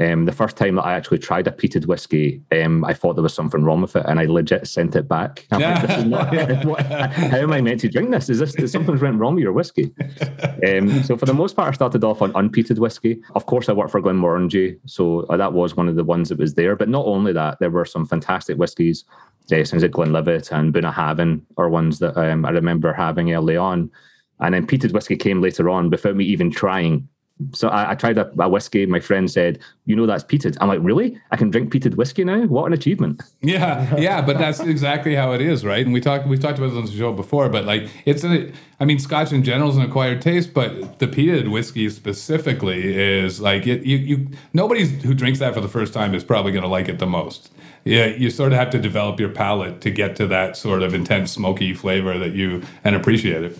Um, 0.00 0.24
the 0.24 0.32
first 0.32 0.56
time 0.56 0.76
that 0.76 0.82
I 0.86 0.94
actually 0.94 1.18
tried 1.18 1.46
a 1.46 1.50
peated 1.50 1.86
whiskey, 1.86 2.40
um, 2.52 2.84
I 2.84 2.94
thought 2.94 3.14
there 3.16 3.22
was 3.22 3.34
something 3.34 3.62
wrong 3.62 3.82
with 3.82 3.96
it, 3.96 4.04
and 4.06 4.18
I 4.18 4.24
legit 4.24 4.66
sent 4.66 4.96
it 4.96 5.06
back. 5.08 5.46
I'm 5.50 5.60
like, 5.60 5.86
"This 5.86 5.98
is 5.98 6.04
not- 6.06 6.64
what- 6.64 6.86
how 6.86 7.36
am 7.36 7.52
I 7.52 7.60
meant 7.60 7.80
to 7.80 7.88
drink 7.88 8.10
this? 8.10 8.30
Is 8.30 8.38
this 8.38 8.54
is 8.54 8.72
something's 8.72 9.02
went 9.02 9.18
wrong 9.18 9.34
with 9.34 9.42
your 9.42 9.52
whiskey? 9.52 9.92
Um, 10.66 11.02
so 11.02 11.16
for 11.16 11.26
the 11.26 11.34
most 11.34 11.54
part, 11.54 11.68
I 11.68 11.72
started 11.72 12.02
off 12.04 12.22
on 12.22 12.32
unpeated 12.32 12.78
whiskey. 12.78 13.20
Of 13.34 13.44
course, 13.46 13.68
I 13.68 13.72
worked 13.74 13.90
for 13.90 14.00
Glenmorangie, 14.00 14.78
so 14.86 15.20
uh, 15.28 15.36
that 15.36 15.52
was 15.52 15.76
one 15.76 15.88
of 15.88 15.96
the 15.96 16.04
ones 16.04 16.30
that 16.30 16.38
was 16.38 16.54
there. 16.54 16.76
But 16.76 16.88
not 16.88 17.04
only 17.06 17.32
that, 17.34 17.58
there 17.60 17.70
were 17.70 17.84
some 17.84 18.06
fantastic 18.06 18.56
whiskies. 18.56 19.04
Uh, 19.52 19.64
things 19.64 19.82
like 19.82 19.90
Glenlivet 19.90 20.50
and 20.52 20.72
Bunnahabhain 20.72 21.42
are 21.56 21.68
ones 21.68 21.98
that 21.98 22.16
um, 22.16 22.44
I 22.44 22.50
remember 22.50 22.92
having 22.92 23.32
early 23.34 23.56
on. 23.56 23.90
And 24.38 24.54
then 24.54 24.66
peated 24.66 24.92
whiskey 24.94 25.16
came 25.16 25.42
later 25.42 25.68
on 25.68 25.90
without 25.90 26.16
me 26.16 26.24
even 26.24 26.50
trying. 26.50 27.08
So 27.52 27.68
I, 27.68 27.92
I 27.92 27.94
tried 27.94 28.18
a, 28.18 28.30
a 28.38 28.48
whiskey. 28.48 28.86
My 28.86 29.00
friend 29.00 29.30
said, 29.30 29.58
"You 29.86 29.96
know 29.96 30.06
that's 30.06 30.24
peated." 30.24 30.56
I'm 30.60 30.68
like, 30.68 30.80
"Really? 30.82 31.18
I 31.30 31.36
can 31.36 31.50
drink 31.50 31.72
peated 31.72 31.96
whiskey 31.96 32.24
now? 32.24 32.42
What 32.46 32.66
an 32.66 32.72
achievement!" 32.72 33.22
Yeah, 33.40 33.96
yeah, 33.96 34.20
but 34.22 34.38
that's 34.38 34.60
exactly 34.60 35.14
how 35.14 35.32
it 35.32 35.40
is, 35.40 35.64
right? 35.64 35.84
And 35.84 35.92
we 35.92 36.00
talked 36.00 36.26
we've 36.26 36.40
talked 36.40 36.58
about 36.58 36.68
this 36.68 36.78
on 36.78 36.86
the 36.86 36.92
show 36.92 37.12
before, 37.12 37.48
but 37.48 37.64
like 37.64 37.88
it's 38.04 38.24
a 38.24 38.52
I 38.80 38.84
mean, 38.84 38.98
Scotch 38.98 39.32
in 39.32 39.44
general 39.44 39.70
is 39.70 39.76
an 39.76 39.82
acquired 39.82 40.22
taste, 40.22 40.54
but 40.54 40.98
the 40.98 41.06
peated 41.06 41.50
whiskey 41.50 41.88
specifically 41.90 42.96
is 42.96 43.40
like 43.40 43.66
it 43.66 43.84
you, 43.84 43.96
you 43.96 44.28
nobody 44.52 44.86
who 44.86 45.14
drinks 45.14 45.38
that 45.40 45.54
for 45.54 45.60
the 45.60 45.68
first 45.68 45.92
time 45.92 46.14
is 46.14 46.24
probably 46.24 46.52
gonna 46.52 46.66
like 46.66 46.88
it 46.88 46.98
the 46.98 47.06
most. 47.06 47.52
Yeah, 47.84 48.06
you 48.06 48.30
sort 48.30 48.52
of 48.52 48.58
have 48.58 48.70
to 48.70 48.78
develop 48.78 49.18
your 49.20 49.30
palate 49.30 49.80
to 49.82 49.90
get 49.90 50.16
to 50.16 50.26
that 50.26 50.56
sort 50.56 50.82
of 50.82 50.92
intense 50.94 51.32
smoky 51.32 51.72
flavor 51.74 52.18
that 52.18 52.32
you 52.32 52.62
and 52.84 52.94
appreciate 52.94 53.42
it. 53.42 53.58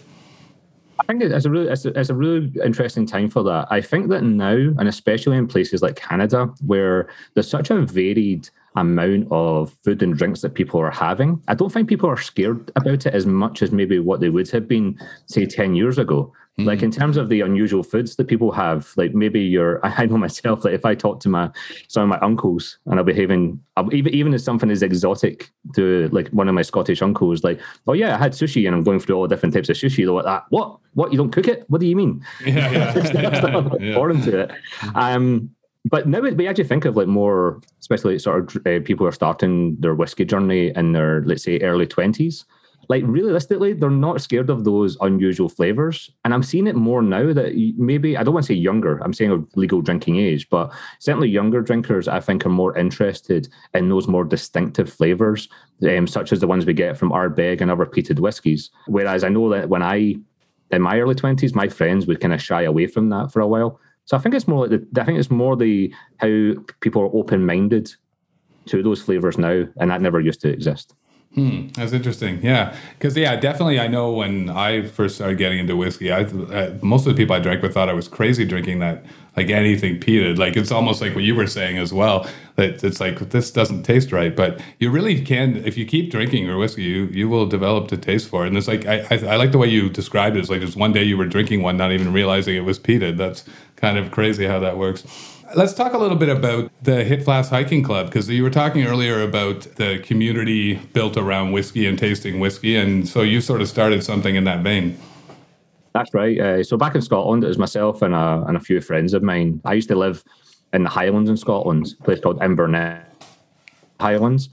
I 1.01 1.05
think 1.07 1.23
it's 1.23 1.45
a 1.45 1.51
really 1.51 1.69
it's 1.69 1.85
a, 1.85 1.99
it's 1.99 2.11
a 2.11 2.15
really 2.15 2.53
interesting 2.65 3.07
time 3.07 3.31
for 3.31 3.43
that. 3.45 3.69
I 3.71 3.81
think 3.81 4.09
that 4.09 4.23
now, 4.23 4.55
and 4.55 4.89
especially 4.89 5.37
in 5.37 5.47
places 5.47 5.83
like 5.83 5.97
Canada, 5.97 6.47
where 6.67 7.09
there's 7.35 7.49
such 7.49 7.71
a 7.71 7.81
varied 7.81 8.49
amount 8.77 9.27
of 9.31 9.73
food 9.83 10.03
and 10.03 10.17
drinks 10.17 10.43
that 10.43 10.55
people 10.55 10.81
are 10.81 10.91
having, 10.91 11.43
I 11.49 11.55
don't 11.55 11.73
think 11.73 11.89
people 11.89 12.09
are 12.09 12.17
scared 12.17 12.71
about 12.77 13.07
it 13.07 13.15
as 13.15 13.27
much 13.27 13.63
as 13.63 13.73
maybe 13.73 13.99
what 13.99 14.21
they 14.21 14.29
would 14.29 14.49
have 14.51 14.69
been, 14.69 14.99
say, 15.27 15.47
ten 15.47 15.75
years 15.75 15.99
ago. 15.99 16.33
Like 16.65 16.83
in 16.83 16.91
terms 16.91 17.17
of 17.17 17.29
the 17.29 17.41
unusual 17.41 17.83
foods 17.83 18.17
that 18.17 18.29
people 18.29 18.53
have, 18.53 18.93
like 18.97 19.15
maybe 19.15 19.41
you're, 19.41 19.81
I 19.87 20.07
know 20.07 20.17
myself, 20.17 20.65
like 20.65 20.75
if 20.75 20.85
I 20.85 20.95
talk 20.95 21.21
to 21.21 21.29
my 21.29 21.51
some 21.89 22.05
of 22.05 22.09
my 22.09 22.19
uncles 22.27 22.79
and 22.87 22.99
I'll 22.99 23.05
be 23.05 23.15
having, 23.15 23.61
I'll, 23.77 23.93
even 23.95 24.15
even 24.15 24.35
if 24.35 24.41
something 24.41 24.71
is 24.71 24.83
exotic 24.83 25.51
to 25.75 26.09
like 26.13 26.29
one 26.29 26.49
of 26.49 26.55
my 26.55 26.63
Scottish 26.63 27.03
uncles, 27.03 27.45
like, 27.45 27.61
oh 27.87 27.93
yeah, 27.93 28.15
I 28.15 28.19
had 28.19 28.33
sushi 28.33 28.67
and 28.67 28.75
I'm 28.75 28.85
going 28.85 29.01
through 29.01 29.17
all 29.17 29.23
the 29.23 29.35
different 29.35 29.55
types 29.55 29.69
of 29.69 29.77
sushi. 29.77 30.05
They're 30.05 30.13
like 30.13 30.25
that. 30.25 30.45
What? 30.51 30.79
What? 30.95 31.13
You 31.13 31.19
don't 31.19 31.31
cook 31.31 31.49
it? 31.49 31.65
What 31.69 31.81
do 31.81 31.87
you 31.87 31.97
mean? 31.97 32.25
Yeah, 32.45 32.71
yeah. 32.71 33.71
Yeah. 33.81 33.95
foreign 33.95 34.21
to 34.23 34.41
it. 34.41 34.51
Um, 34.95 35.51
but 35.87 36.07
now 36.07 36.21
we 36.21 36.47
actually 36.47 36.65
think 36.65 36.85
of 36.85 36.97
like 36.97 37.07
more, 37.07 37.61
especially 37.81 38.19
sort 38.19 38.55
of 38.55 38.67
uh, 38.67 38.81
people 38.85 39.05
who 39.05 39.07
are 39.07 39.13
starting 39.13 39.77
their 39.81 39.95
whiskey 39.95 40.25
journey 40.25 40.73
in 40.77 40.93
their, 40.93 41.23
let's 41.25 41.45
say, 41.45 41.59
early 41.61 41.87
twenties. 41.87 42.45
Like 42.91 43.05
realistically, 43.07 43.73
they're 43.73 43.89
not 44.09 44.21
scared 44.21 44.51
of 44.51 44.65
those 44.65 44.97
unusual 45.01 45.49
flavors, 45.49 46.11
and 46.25 46.35
I'm 46.35 46.43
seeing 46.43 46.67
it 46.67 46.75
more 46.75 47.03
now 47.03 47.33
that 47.33 47.51
maybe 47.79 48.17
I 48.17 48.25
don't 48.25 48.35
want 48.35 48.47
to 48.47 48.53
say 48.53 48.59
younger. 48.59 48.99
I'm 48.99 49.15
saying 49.15 49.31
of 49.31 49.47
legal 49.55 49.81
drinking 49.81 50.17
age, 50.17 50.49
but 50.51 50.73
certainly 50.99 51.29
younger 51.29 51.63
drinkers, 51.63 52.09
I 52.09 52.19
think, 52.19 52.45
are 52.45 52.49
more 52.63 52.77
interested 52.77 53.49
in 53.75 53.89
those 53.89 54.09
more 54.09 54.25
distinctive 54.25 54.93
flavors, 54.93 55.49
um, 55.89 56.09
such 56.09 56.33
as 56.33 56.41
the 56.41 56.49
ones 56.49 56.67
we 56.67 56.75
get 56.75 56.99
from 56.99 57.13
Ardbeg 57.13 57.61
and 57.61 57.71
other 57.71 57.87
peated 57.87 58.19
whiskies. 58.19 58.71
Whereas 58.89 59.23
I 59.23 59.29
know 59.29 59.49
that 59.51 59.69
when 59.69 59.85
I 59.85 60.17
in 60.73 60.83
my 60.83 60.99
early 60.99 61.15
twenties, 61.15 61.55
my 61.55 61.69
friends 61.69 62.07
would 62.07 62.21
kind 62.21 62.35
of 62.35 62.43
shy 62.43 62.63
away 62.63 62.89
from 62.89 63.09
that 63.11 63.31
for 63.33 63.41
a 63.41 63.47
while. 63.47 63.79
So 64.07 64.17
I 64.17 64.21
think 64.21 64.35
it's 64.35 64.49
more 64.49 64.67
like 64.67 64.71
the, 64.71 65.01
I 65.01 65.05
think 65.05 65.19
it's 65.21 65.31
more 65.31 65.57
the 65.57 65.95
how 66.17 66.55
people 66.81 67.03
are 67.03 67.17
open 67.17 67.47
minded 67.47 67.95
to 68.67 68.83
those 68.83 69.03
flavors 69.03 69.39
now, 69.39 69.65
and 69.79 69.91
that 69.91 70.03
never 70.03 70.21
used 70.21 70.41
to 70.41 70.49
exist. 70.49 70.95
That's 71.35 71.93
interesting. 71.93 72.43
Yeah, 72.43 72.77
because 72.99 73.17
yeah, 73.17 73.37
definitely. 73.37 73.79
I 73.79 73.87
know 73.87 74.13
when 74.13 74.51
I 74.51 74.87
first 74.87 75.15
started 75.15 75.39
getting 75.39 75.61
into 75.61 75.77
whiskey, 75.77 76.11
I 76.13 76.25
uh, 76.25 76.77
most 76.83 77.07
of 77.07 77.15
the 77.15 77.21
people 77.21 77.35
I 77.37 77.39
drank 77.39 77.63
with 77.63 77.73
thought 77.73 77.89
I 77.89 77.93
was 77.93 78.09
crazy 78.09 78.45
drinking 78.45 78.81
that, 78.81 79.05
like 79.37 79.49
anything 79.49 80.01
peated. 80.01 80.39
Like 80.39 80.57
it's 80.57 80.73
almost 80.73 81.01
like 81.01 81.15
what 81.15 81.23
you 81.25 81.35
were 81.35 81.47
saying 81.47 81.79
as 81.79 81.93
well. 81.93 82.29
That 82.57 82.83
it's 82.83 83.01
like 83.01 83.19
this 83.31 83.51
doesn't 83.51 83.85
taste 83.85 84.13
right, 84.13 84.35
but 84.35 84.61
you 84.81 84.91
really 84.91 85.23
can 85.25 85.57
if 85.65 85.79
you 85.79 85.87
keep 85.87 86.11
drinking 86.11 86.45
your 86.47 86.59
whiskey, 86.59 86.83
you 86.83 87.05
you 87.07 87.29
will 87.29 87.47
develop 87.47 87.89
the 87.89 87.97
taste 87.97 88.29
for 88.29 88.45
it. 88.45 88.49
And 88.49 88.57
it's 88.59 88.69
like 88.69 88.87
I 88.87 89.07
I, 89.11 89.35
I 89.35 89.37
like 89.37 89.53
the 89.53 89.59
way 89.59 89.69
you 89.69 89.89
described 89.89 90.37
it. 90.37 90.41
It's 90.41 90.51
like 90.51 90.61
just 90.61 90.77
one 90.77 90.93
day 90.93 91.05
you 91.05 91.17
were 91.17 91.27
drinking 91.27 91.63
one, 91.63 91.77
not 91.77 91.93
even 91.93 92.13
realizing 92.13 92.57
it 92.57 92.65
was 92.65 92.79
peated. 92.79 93.17
That's 93.17 93.45
kind 93.77 93.97
of 93.97 94.11
crazy 94.11 94.47
how 94.47 94.59
that 94.59 94.77
works. 94.77 95.05
Let's 95.55 95.75
talk 95.75 95.95
a 95.95 95.99
little 95.99 96.17
bit 96.17 96.29
about 96.29 96.71
the 96.83 97.03
Hip 97.03 97.23
Flask 97.23 97.51
Hiking 97.51 97.83
Club 97.83 98.07
because 98.07 98.29
you 98.29 98.45
were 98.45 98.51
talking 98.51 98.85
earlier 98.85 99.23
about 99.23 99.63
the 99.77 99.99
community 99.99 100.77
built 100.77 101.17
around 101.17 101.51
whiskey 101.51 101.87
and 101.87 101.99
tasting 101.99 102.39
whiskey, 102.39 102.77
and 102.77 103.09
so 103.09 103.23
you 103.23 103.41
sort 103.41 103.61
of 103.61 103.69
started 103.69 104.05
something 104.05 104.37
in 104.37 104.45
that 104.45 104.63
vein. 104.63 104.97
That's 105.93 106.15
right. 106.15 106.39
Uh, 106.39 106.63
so 106.63 106.77
back 106.77 106.95
in 106.95 107.03
Scotland, 107.03 107.43
it 107.43 107.49
was 107.49 107.59
myself 107.59 108.01
and 108.01 108.15
a, 108.15 108.45
and 108.47 108.57
a 108.57 108.61
few 108.61 108.81
friends 108.81 109.13
of 109.13 109.25
mine. 109.25 109.61
I 109.65 109.73
used 109.75 109.89
to 109.89 109.97
live 109.97 110.23
in 110.73 110.85
the 110.85 110.89
Highlands 110.89 111.29
in 111.29 111.37
Scotland, 111.37 111.95
a 111.99 112.05
place 112.05 112.21
called 112.21 112.41
Inverness 112.41 113.05
Highlands. 113.99 114.51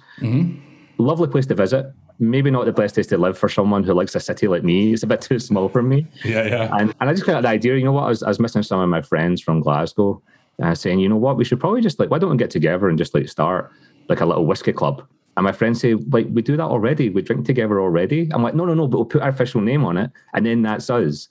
Lovely 0.98 1.28
place 1.28 1.46
to 1.46 1.54
visit. 1.54 1.94
Maybe 2.18 2.50
not 2.50 2.66
the 2.66 2.72
best 2.72 2.96
place 2.96 3.06
to 3.08 3.20
live 3.20 3.38
for 3.38 3.50
someone 3.50 3.84
who 3.84 3.94
likes 3.94 4.16
a 4.16 4.20
city 4.20 4.48
like 4.48 4.64
me. 4.64 4.94
It's 4.94 5.04
a 5.04 5.08
bit 5.08 5.22
too 5.22 5.38
small 5.38 5.70
for 5.70 5.84
me. 5.84 6.08
Yeah, 6.26 6.48
yeah. 6.48 6.76
And, 6.76 6.96
and 7.00 7.08
I 7.08 7.14
just 7.14 7.28
got 7.28 7.42
the 7.42 7.50
idea, 7.50 7.76
you 7.76 7.84
know 7.84 7.92
what? 7.92 8.06
I 8.06 8.08
was, 8.08 8.24
I 8.24 8.30
was 8.30 8.40
missing 8.40 8.64
some 8.64 8.80
of 8.80 8.90
my 8.90 9.04
friends 9.04 9.40
from 9.40 9.60
Glasgow 9.60 10.24
uh, 10.62 10.76
saying, 10.76 11.00
you 11.00 11.10
know 11.10 11.18
what? 11.18 11.38
We 11.38 11.46
should 11.46 11.60
probably 11.60 11.82
just 11.82 12.00
like, 12.00 12.10
why 12.10 12.20
don't 12.20 12.32
we 12.32 12.38
get 12.38 12.50
together 12.50 12.90
and 12.90 12.98
just 12.98 13.14
like 13.14 13.28
start 13.30 13.72
like 14.10 14.22
a 14.22 14.26
little 14.26 14.46
whiskey 14.46 14.74
club? 14.74 15.06
And 15.36 15.44
my 15.44 15.52
friends 15.52 15.80
say, 15.80 15.94
like, 15.94 16.28
we 16.32 16.42
do 16.42 16.58
that 16.58 16.64
already. 16.64 17.10
We 17.10 17.22
drink 17.22 17.46
together 17.46 17.80
already. 17.80 18.28
I'm 18.34 18.42
like, 18.42 18.56
no, 18.56 18.66
no, 18.66 18.74
no, 18.74 18.88
but 18.88 18.98
we'll 18.98 19.06
put 19.06 19.22
our 19.22 19.30
official 19.30 19.62
name 19.62 19.86
on 19.86 19.96
it. 19.96 20.10
And 20.34 20.46
then 20.46 20.64
that's 20.64 20.90
us. 20.90 21.30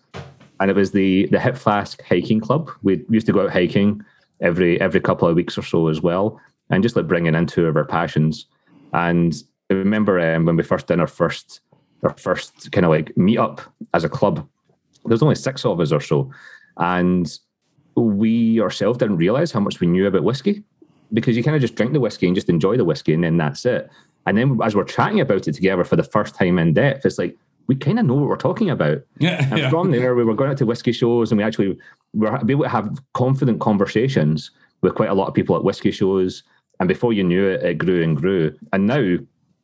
And 0.60 0.70
it 0.70 0.76
was 0.76 0.92
the 0.92 1.26
the 1.26 1.40
Hip 1.40 1.56
Flask 1.56 2.00
Hiking 2.02 2.40
Club. 2.40 2.70
We 2.82 3.04
used 3.10 3.26
to 3.26 3.32
go 3.32 3.42
out 3.42 3.50
hiking 3.50 4.02
every 4.40 4.80
every 4.80 5.00
couple 5.00 5.28
of 5.28 5.34
weeks 5.34 5.58
or 5.58 5.62
so 5.62 5.88
as 5.88 6.00
well, 6.00 6.40
and 6.70 6.82
just 6.82 6.96
like 6.96 7.08
bringing 7.08 7.34
in 7.34 7.46
two 7.46 7.66
of 7.66 7.76
our 7.76 7.84
passions. 7.84 8.46
And 8.92 9.34
I 9.70 9.74
remember 9.74 10.18
um, 10.20 10.46
when 10.46 10.56
we 10.56 10.62
first 10.62 10.86
did 10.86 11.00
our 11.00 11.06
first 11.06 11.60
our 12.04 12.16
first 12.16 12.70
kind 12.72 12.86
of 12.86 12.90
like 12.90 13.14
meet 13.16 13.38
up 13.38 13.60
as 13.92 14.04
a 14.04 14.08
club. 14.08 14.36
There 15.04 15.14
was 15.14 15.22
only 15.22 15.34
six 15.34 15.64
of 15.64 15.80
us 15.80 15.92
or 15.92 16.00
so, 16.00 16.30
and 16.78 17.26
we 17.96 18.60
ourselves 18.60 18.98
didn't 18.98 19.16
realize 19.16 19.52
how 19.52 19.60
much 19.60 19.80
we 19.80 19.86
knew 19.86 20.06
about 20.06 20.22
whiskey 20.22 20.62
because 21.12 21.36
you 21.36 21.42
kind 21.42 21.54
of 21.56 21.62
just 21.62 21.74
drink 21.74 21.92
the 21.92 22.00
whiskey 22.00 22.26
and 22.26 22.34
just 22.34 22.48
enjoy 22.48 22.76
the 22.76 22.84
whiskey, 22.84 23.14
and 23.14 23.24
then 23.24 23.36
that's 23.36 23.64
it. 23.64 23.90
And 24.26 24.36
then 24.36 24.58
as 24.62 24.74
we're 24.74 24.84
chatting 24.84 25.20
about 25.20 25.46
it 25.46 25.52
together 25.52 25.84
for 25.84 25.96
the 25.96 26.02
first 26.02 26.34
time 26.34 26.58
in 26.58 26.74
depth, 26.74 27.06
it's 27.06 27.18
like 27.18 27.36
we 27.68 27.76
kind 27.76 27.98
of 27.98 28.06
know 28.06 28.14
what 28.14 28.28
we're 28.28 28.36
talking 28.36 28.70
about. 28.70 28.98
Yeah, 29.18 29.46
And 29.50 29.58
yeah. 29.58 29.70
from 29.70 29.90
there, 29.90 30.14
we 30.14 30.24
were 30.24 30.34
going 30.34 30.50
out 30.50 30.58
to 30.58 30.66
whiskey 30.66 30.92
shows, 30.92 31.30
and 31.30 31.38
we 31.38 31.44
actually 31.44 31.78
were 32.14 32.36
able 32.36 32.64
to 32.64 32.68
have 32.68 32.98
confident 33.14 33.60
conversations 33.60 34.50
with 34.82 34.94
quite 34.94 35.10
a 35.10 35.14
lot 35.14 35.28
of 35.28 35.34
people 35.34 35.56
at 35.56 35.64
whiskey 35.64 35.90
shows. 35.90 36.42
And 36.80 36.88
before 36.88 37.12
you 37.12 37.24
knew 37.24 37.46
it, 37.46 37.62
it 37.62 37.78
grew 37.78 38.02
and 38.02 38.16
grew. 38.16 38.56
And 38.72 38.86
now, 38.86 39.16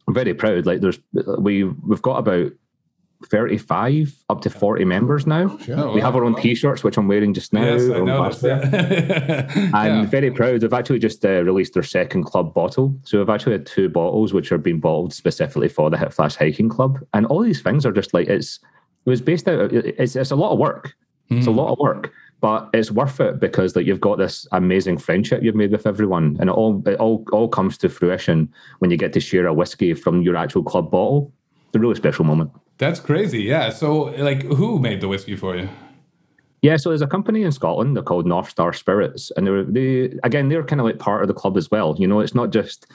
I'm 0.08 0.14
very 0.14 0.34
proud. 0.34 0.66
Like 0.66 0.80
there's 0.80 0.98
we 1.38 1.64
we've 1.64 2.02
got 2.02 2.16
about 2.16 2.52
35 3.26 4.14
up 4.28 4.40
to 4.42 4.50
40 4.50 4.84
members 4.84 5.26
now. 5.26 5.56
Oh, 5.70 5.92
We 5.94 6.00
wow. 6.00 6.06
have 6.06 6.16
our 6.16 6.24
own 6.24 6.34
T-shirts, 6.34 6.82
which 6.84 6.96
I'm 6.96 7.08
wearing 7.08 7.34
just 7.34 7.52
now. 7.52 7.64
Yes, 7.64 7.82
I 7.88 7.92
our 7.94 7.96
own 8.00 8.04
noticed. 8.06 8.42
basket. 8.42 9.08
Yeah. 9.08 9.70
I'm 9.74 10.00
Yeah. 10.02 10.06
very 10.06 10.30
proud. 10.30 10.60
They've 10.60 10.72
actually 10.72 10.98
just 11.00 11.24
uh, 11.24 11.42
released 11.44 11.74
their 11.74 11.82
second 11.82 12.24
club 12.24 12.54
bottle. 12.54 12.96
So 13.04 13.18
we've 13.18 13.28
actually 13.30 13.52
had 13.52 13.66
two 13.66 13.88
bottles 13.88 14.32
which 14.32 14.52
are 14.52 14.58
being 14.58 14.80
bottled 14.80 15.12
specifically 15.12 15.68
for 15.68 15.90
the 15.90 15.98
Hip 15.98 16.12
Flask 16.12 16.38
Hiking 16.38 16.68
Club. 16.68 16.98
And 17.14 17.26
all 17.26 17.42
these 17.42 17.62
things 17.62 17.84
are 17.86 17.92
just 17.92 18.14
like 18.14 18.28
it's 18.28 18.58
it 19.04 19.10
was 19.10 19.20
based 19.20 19.48
out. 19.48 19.72
It's 19.72 20.14
it's 20.16 20.30
a 20.30 20.36
lot 20.36 20.52
of 20.52 20.58
work. 20.58 20.94
It's 21.30 21.46
a 21.46 21.50
Hmm. 21.50 21.56
lot 21.56 21.72
of 21.72 21.78
work, 21.78 22.12
but 22.40 22.68
it's 22.74 22.90
worth 22.90 23.18
it 23.20 23.40
because 23.40 23.74
like 23.74 23.86
you've 23.86 24.00
got 24.02 24.18
this 24.18 24.46
amazing 24.52 24.98
friendship 24.98 25.42
you've 25.42 25.54
made 25.54 25.72
with 25.72 25.86
everyone, 25.86 26.36
and 26.40 26.50
it 26.50 26.52
all 26.52 26.82
it 26.86 26.96
all 27.00 27.24
all 27.32 27.48
comes 27.48 27.78
to 27.78 27.88
fruition 27.88 28.52
when 28.80 28.90
you 28.90 28.96
get 28.98 29.12
to 29.14 29.20
share 29.20 29.46
a 29.46 29.54
whiskey 29.54 29.94
from 29.94 30.20
your 30.22 30.36
actual 30.36 30.62
club 30.62 30.90
bottle. 30.90 31.32
It's 31.68 31.76
a 31.76 31.78
really 31.78 31.94
special 31.94 32.24
moment. 32.26 32.50
That's 32.78 33.00
crazy. 33.00 33.42
Yeah. 33.42 33.70
So, 33.70 34.04
like, 34.18 34.42
who 34.42 34.78
made 34.78 35.00
the 35.00 35.08
whiskey 35.08 35.36
for 35.36 35.56
you? 35.56 35.68
Yeah, 36.62 36.76
so 36.76 36.90
there's 36.90 37.02
a 37.02 37.06
company 37.08 37.42
in 37.42 37.50
Scotland. 37.52 37.96
They're 37.96 38.04
called 38.04 38.26
North 38.26 38.48
Star 38.50 38.72
Spirits, 38.72 39.32
and 39.36 39.46
they're 39.46 39.64
they 39.64 40.16
again 40.22 40.48
they're 40.48 40.62
kind 40.64 40.80
of 40.80 40.86
like 40.86 40.98
part 40.98 41.22
of 41.22 41.28
the 41.28 41.34
club 41.34 41.56
as 41.56 41.70
well. 41.70 41.96
You 41.98 42.06
know, 42.06 42.20
it's 42.20 42.34
not 42.36 42.50
just 42.50 42.86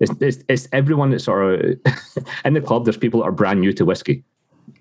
it's 0.00 0.12
it's, 0.20 0.44
it's 0.48 0.68
everyone 0.72 1.10
that's 1.10 1.24
sort 1.24 1.60
of 1.60 1.78
in 2.44 2.52
the 2.54 2.60
club. 2.60 2.84
There's 2.84 2.98
people 2.98 3.20
that 3.20 3.26
are 3.26 3.32
brand 3.32 3.60
new 3.60 3.72
to 3.74 3.84
whiskey, 3.84 4.24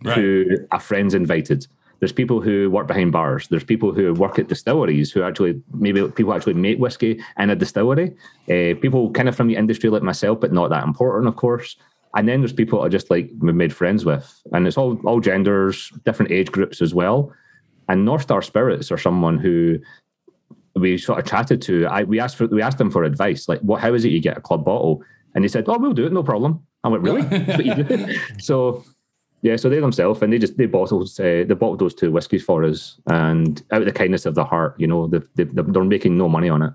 Right. 0.04 0.16
who 0.18 0.46
a 0.72 0.80
friend's 0.80 1.14
invited, 1.14 1.68
There's 2.00 2.12
people 2.12 2.42
who 2.42 2.70
work 2.70 2.88
behind 2.88 3.14
bars. 3.14 3.48
There's 3.48 3.64
people 3.64 3.94
who 3.94 4.14
work 4.14 4.38
at 4.40 4.50
distilleries 4.50 5.12
who 5.14 5.24
actually 5.24 5.62
maybe 5.74 6.06
people 6.10 6.34
actually 6.34 6.56
make 6.56 6.80
whiskey 6.80 7.22
in 7.40 7.50
a 7.50 7.56
distillery. 7.56 8.12
Uh, 8.50 8.76
people 8.82 9.10
kind 9.12 9.30
of 9.30 9.36
from 9.38 9.48
the 9.48 9.56
industry 9.56 9.90
like 9.90 10.04
myself, 10.04 10.42
but 10.42 10.52
not 10.52 10.70
that 10.70 10.84
important, 10.84 11.28
of 11.30 11.38
course. 11.38 11.78
And 12.16 12.28
then 12.28 12.42
there's 12.42 12.54
people 12.54 12.82
I 12.82 12.90
just 12.90 13.10
like 13.10 13.32
we 13.40 13.52
made 13.54 13.74
friends 13.74 14.06
with, 14.06 14.42
and 14.52 14.68
it's 14.68 14.78
all 14.78 15.00
all 15.04 15.20
genders, 15.20 15.90
different 16.06 16.32
age 16.32 16.52
groups 16.52 16.82
as 16.82 16.94
well. 16.94 17.34
And 17.90 18.06
North 18.06 18.22
Star 18.22 18.42
Spirits 18.42 18.92
are 18.92 18.98
someone 18.98 19.40
who 19.40 19.80
we 20.76 20.98
sort 20.98 21.20
of 21.20 21.26
chatted 21.26 21.62
to. 21.64 21.86
I 21.88 22.04
we 22.04 22.20
asked 22.20 22.38
for 22.38 22.48
we 22.48 22.62
asked 22.62 22.78
them 22.78 22.92
for 22.92 23.04
advice, 23.04 23.50
like 23.50 23.60
what 23.62 23.82
how 23.82 23.94
is 23.94 24.06
it 24.06 24.10
you 24.10 24.20
get 24.20 24.38
a 24.38 24.42
club 24.42 24.64
bottle? 24.64 25.04
And 25.34 25.44
they 25.44 25.48
said, 25.48 25.66
"Oh, 25.68 25.78
we'll 25.78 25.94
do 25.94 26.06
it, 26.06 26.14
no 26.14 26.24
problem." 26.24 26.66
I 26.84 26.90
went, 26.90 27.04
"Really?" 27.04 28.18
so 28.40 28.84
yeah, 29.44 29.58
so 29.58 29.70
they 29.70 29.80
themselves 29.80 30.22
and 30.22 30.32
they 30.32 30.40
just 30.40 30.58
they 30.58 30.68
bottled 30.68 31.10
uh, 31.20 31.24
they 31.24 31.54
bottled 31.54 31.80
those 31.80 31.94
two 31.94 32.12
whiskies 32.12 32.44
for 32.44 32.64
us, 32.64 33.00
and 33.08 33.62
out 33.72 33.82
of 33.82 33.86
the 33.86 33.92
kindness 33.92 34.26
of 34.26 34.36
their 34.36 34.46
heart, 34.46 34.76
you 34.78 34.88
know, 34.88 35.08
they, 35.08 35.20
they, 35.36 35.44
they're 35.44 35.84
making 35.84 36.18
no 36.18 36.30
money 36.30 36.50
on 36.50 36.62
it. 36.62 36.74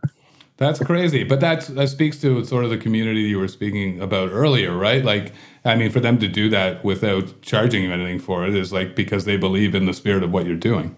That's 0.59 0.81
crazy, 0.81 1.23
but 1.23 1.39
that's 1.39 1.69
that 1.69 1.89
speaks 1.89 2.21
to 2.21 2.45
sort 2.45 2.65
of 2.65 2.71
the 2.71 2.79
community 2.79 3.21
you 3.21 3.39
were 3.39 3.47
speaking 3.47 4.01
about 4.01 4.31
earlier, 4.33 4.77
right? 4.77 5.05
Like, 5.05 5.33
I 5.65 5.77
mean, 5.77 5.89
for 5.91 6.01
them 6.01 6.19
to 6.19 6.27
do 6.27 6.51
that 6.51 6.85
without 6.85 7.43
charging 7.43 7.85
you 7.85 7.93
anything 7.93 8.19
for 8.19 8.45
it 8.45 8.57
is 8.57 8.73
like 8.73 8.97
because 8.97 9.25
they 9.25 9.37
believe 9.37 9.77
in 9.77 9.87
the 9.87 9.95
spirit 9.95 10.25
of 10.25 10.33
what 10.33 10.47
you're 10.47 10.57
doing. 10.57 10.97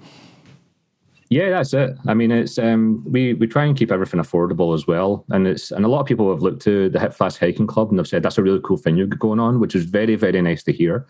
Yeah, 1.29 1.51
that's 1.51 1.75
it. 1.75 1.91
I 2.09 2.15
mean, 2.15 2.31
it's 2.31 2.59
um, 2.59 3.05
we 3.07 3.35
we 3.35 3.47
try 3.47 3.67
and 3.67 3.77
keep 3.77 3.93
everything 3.93 4.19
affordable 4.19 4.75
as 4.75 4.87
well, 4.87 5.27
and 5.29 5.47
it's 5.47 5.71
and 5.71 5.85
a 5.85 5.89
lot 5.89 6.01
of 6.01 6.07
people 6.07 6.31
have 6.31 6.41
looked 6.41 6.63
to 6.63 6.89
the 6.89 6.99
Hip 6.99 7.13
Flask 7.13 7.39
Hiking 7.39 7.67
Club 7.67 7.91
and 7.91 7.99
they've 7.99 8.09
said 8.09 8.23
that's 8.23 8.39
a 8.39 8.43
really 8.43 8.61
cool 8.65 8.79
thing 8.79 8.97
you're 8.97 9.07
going 9.07 9.41
on, 9.41 9.61
which 9.61 9.75
is 9.75 9.85
very 9.85 10.17
very 10.17 10.41
nice 10.41 10.63
to 10.65 10.73
hear. 10.73 11.07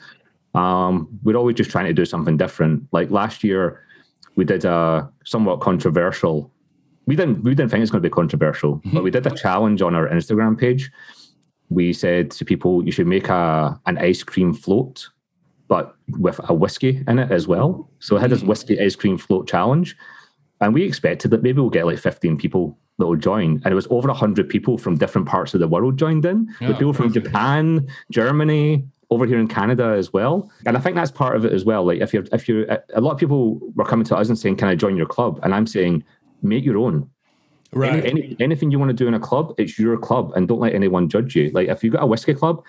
Um, 0.56 1.08
we're 1.22 1.36
always 1.36 1.54
just 1.54 1.70
trying 1.70 1.86
to 1.86 1.92
do 1.92 2.04
something 2.04 2.36
different. 2.36 2.88
Like 2.90 3.12
last 3.12 3.44
year, 3.44 3.80
we 4.34 4.44
did 4.44 4.64
a 4.64 5.08
somewhat 5.24 5.60
controversial 5.60 6.50
we 7.10 7.16
didn't 7.16 7.42
we 7.42 7.56
didn't 7.56 7.72
think 7.72 7.82
it's 7.82 7.90
going 7.90 8.00
to 8.00 8.08
be 8.08 8.12
controversial, 8.12 8.76
mm-hmm. 8.76 8.94
but 8.94 9.02
we 9.02 9.10
did 9.10 9.26
a 9.26 9.34
challenge 9.34 9.82
on 9.82 9.96
our 9.96 10.08
Instagram 10.08 10.56
page. 10.56 10.92
We 11.68 11.92
said 11.92 12.30
to 12.32 12.44
people, 12.44 12.84
you 12.86 12.92
should 12.92 13.08
make 13.08 13.28
a 13.28 13.80
an 13.86 13.98
ice 13.98 14.22
cream 14.22 14.54
float, 14.54 15.08
but 15.66 15.96
with 16.20 16.40
a 16.48 16.54
whiskey 16.54 17.02
in 17.08 17.18
it 17.18 17.32
as 17.32 17.48
well. 17.48 17.90
So 17.98 18.16
it 18.16 18.20
had 18.20 18.30
this 18.30 18.44
mm. 18.44 18.46
whiskey 18.46 18.80
ice 18.80 18.94
cream 18.94 19.18
float 19.18 19.48
challenge, 19.48 19.96
and 20.60 20.72
we 20.72 20.84
expected 20.84 21.32
that 21.32 21.42
maybe 21.42 21.60
we'll 21.60 21.76
get 21.78 21.84
like 21.84 21.98
fifteen 21.98 22.36
people 22.36 22.78
that 22.98 23.06
will 23.06 23.16
join, 23.16 23.60
and 23.64 23.72
it 23.72 23.74
was 23.74 23.88
over 23.90 24.12
hundred 24.12 24.48
people 24.48 24.78
from 24.78 24.96
different 24.96 25.26
parts 25.26 25.52
of 25.52 25.58
the 25.58 25.66
world 25.66 25.98
joined 25.98 26.24
in. 26.24 26.48
Yeah, 26.60 26.68
with 26.68 26.78
people 26.78 26.92
from 26.92 27.12
Japan, 27.12 27.88
Germany, 28.12 28.84
over 29.10 29.26
here 29.26 29.40
in 29.40 29.48
Canada 29.48 29.96
as 29.98 30.12
well. 30.12 30.48
And 30.64 30.76
I 30.76 30.80
think 30.80 30.94
that's 30.94 31.10
part 31.10 31.34
of 31.34 31.44
it 31.44 31.52
as 31.52 31.64
well. 31.64 31.84
Like 31.84 32.00
if 32.00 32.14
you're 32.14 32.24
if 32.32 32.48
you're 32.48 32.66
a 32.94 33.00
lot 33.00 33.10
of 33.10 33.18
people 33.18 33.58
were 33.74 33.84
coming 33.84 34.06
to 34.06 34.16
us 34.16 34.28
and 34.28 34.38
saying, 34.38 34.56
Can 34.56 34.68
I 34.68 34.76
join 34.76 34.96
your 34.96 35.06
club? 35.06 35.40
And 35.42 35.52
I'm 35.52 35.66
saying, 35.66 36.04
make 36.42 36.64
your 36.64 36.78
own. 36.78 37.10
Right. 37.72 38.04
Any, 38.04 38.22
any, 38.22 38.36
anything 38.40 38.70
you 38.70 38.78
want 38.78 38.90
to 38.90 38.94
do 38.94 39.06
in 39.06 39.14
a 39.14 39.20
club, 39.20 39.54
it's 39.56 39.78
your 39.78 39.96
club, 39.96 40.32
and 40.34 40.48
don't 40.48 40.60
let 40.60 40.74
anyone 40.74 41.08
judge 41.08 41.36
you. 41.36 41.50
Like 41.50 41.68
if 41.68 41.84
you've 41.84 41.92
got 41.92 42.02
a 42.02 42.06
whiskey 42.06 42.34
club, 42.34 42.64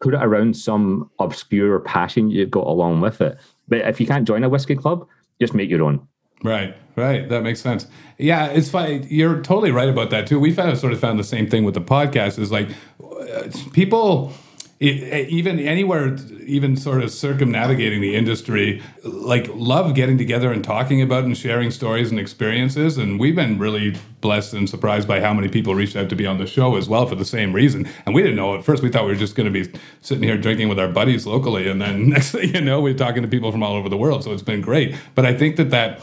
put 0.00 0.14
it 0.14 0.22
around 0.22 0.56
some 0.56 1.10
obscure 1.18 1.80
passion 1.80 2.30
you've 2.30 2.50
got 2.50 2.66
along 2.66 3.00
with 3.00 3.20
it. 3.20 3.38
But 3.68 3.80
if 3.80 4.00
you 4.00 4.06
can't 4.06 4.26
join 4.26 4.42
a 4.42 4.48
whiskey 4.48 4.76
club, 4.76 5.06
just 5.40 5.54
make 5.54 5.70
your 5.70 5.82
own. 5.82 6.06
Right, 6.42 6.74
right. 6.96 7.28
That 7.28 7.42
makes 7.42 7.60
sense. 7.60 7.86
Yeah, 8.16 8.46
it's 8.46 8.70
fine. 8.70 9.06
You're 9.10 9.42
totally 9.42 9.72
right 9.72 9.90
about 9.90 10.08
that 10.10 10.26
too. 10.26 10.40
We've 10.40 10.54
sort 10.54 10.84
of 10.92 10.98
found 10.98 11.18
the 11.18 11.24
same 11.24 11.46
thing 11.48 11.64
with 11.64 11.74
the 11.74 11.82
podcast. 11.82 12.38
Is 12.38 12.50
like 12.50 12.70
uh, 13.02 13.48
people 13.72 14.32
even 14.80 15.58
anywhere, 15.58 16.16
even 16.46 16.74
sort 16.74 17.02
of 17.02 17.10
circumnavigating 17.10 18.00
the 18.00 18.16
industry, 18.16 18.82
like 19.04 19.46
love 19.52 19.94
getting 19.94 20.16
together 20.16 20.50
and 20.50 20.64
talking 20.64 21.02
about 21.02 21.24
and 21.24 21.36
sharing 21.36 21.70
stories 21.70 22.10
and 22.10 22.18
experiences. 22.18 22.96
And 22.96 23.20
we've 23.20 23.36
been 23.36 23.58
really 23.58 23.96
blessed 24.22 24.54
and 24.54 24.70
surprised 24.70 25.06
by 25.06 25.20
how 25.20 25.34
many 25.34 25.48
people 25.48 25.74
reached 25.74 25.96
out 25.96 26.08
to 26.08 26.16
be 26.16 26.26
on 26.26 26.38
the 26.38 26.46
show 26.46 26.76
as 26.76 26.88
well 26.88 27.06
for 27.06 27.14
the 27.14 27.26
same 27.26 27.52
reason. 27.52 27.86
And 28.06 28.14
we 28.14 28.22
didn't 28.22 28.36
know 28.36 28.56
at 28.56 28.64
first. 28.64 28.82
We 28.82 28.88
thought 28.88 29.04
we 29.04 29.12
were 29.12 29.18
just 29.18 29.34
going 29.34 29.52
to 29.52 29.64
be 29.64 29.70
sitting 30.00 30.24
here 30.24 30.38
drinking 30.38 30.70
with 30.70 30.78
our 30.78 30.88
buddies 30.88 31.26
locally, 31.26 31.68
and 31.68 31.80
then 31.80 32.08
next 32.08 32.30
thing 32.30 32.54
you 32.54 32.62
know, 32.62 32.80
we're 32.80 32.94
talking 32.94 33.22
to 33.22 33.28
people 33.28 33.52
from 33.52 33.62
all 33.62 33.74
over 33.74 33.90
the 33.90 33.98
world. 33.98 34.24
So 34.24 34.32
it's 34.32 34.42
been 34.42 34.62
great. 34.62 34.96
But 35.14 35.26
I 35.26 35.34
think 35.34 35.56
that 35.56 35.70
that. 35.70 36.00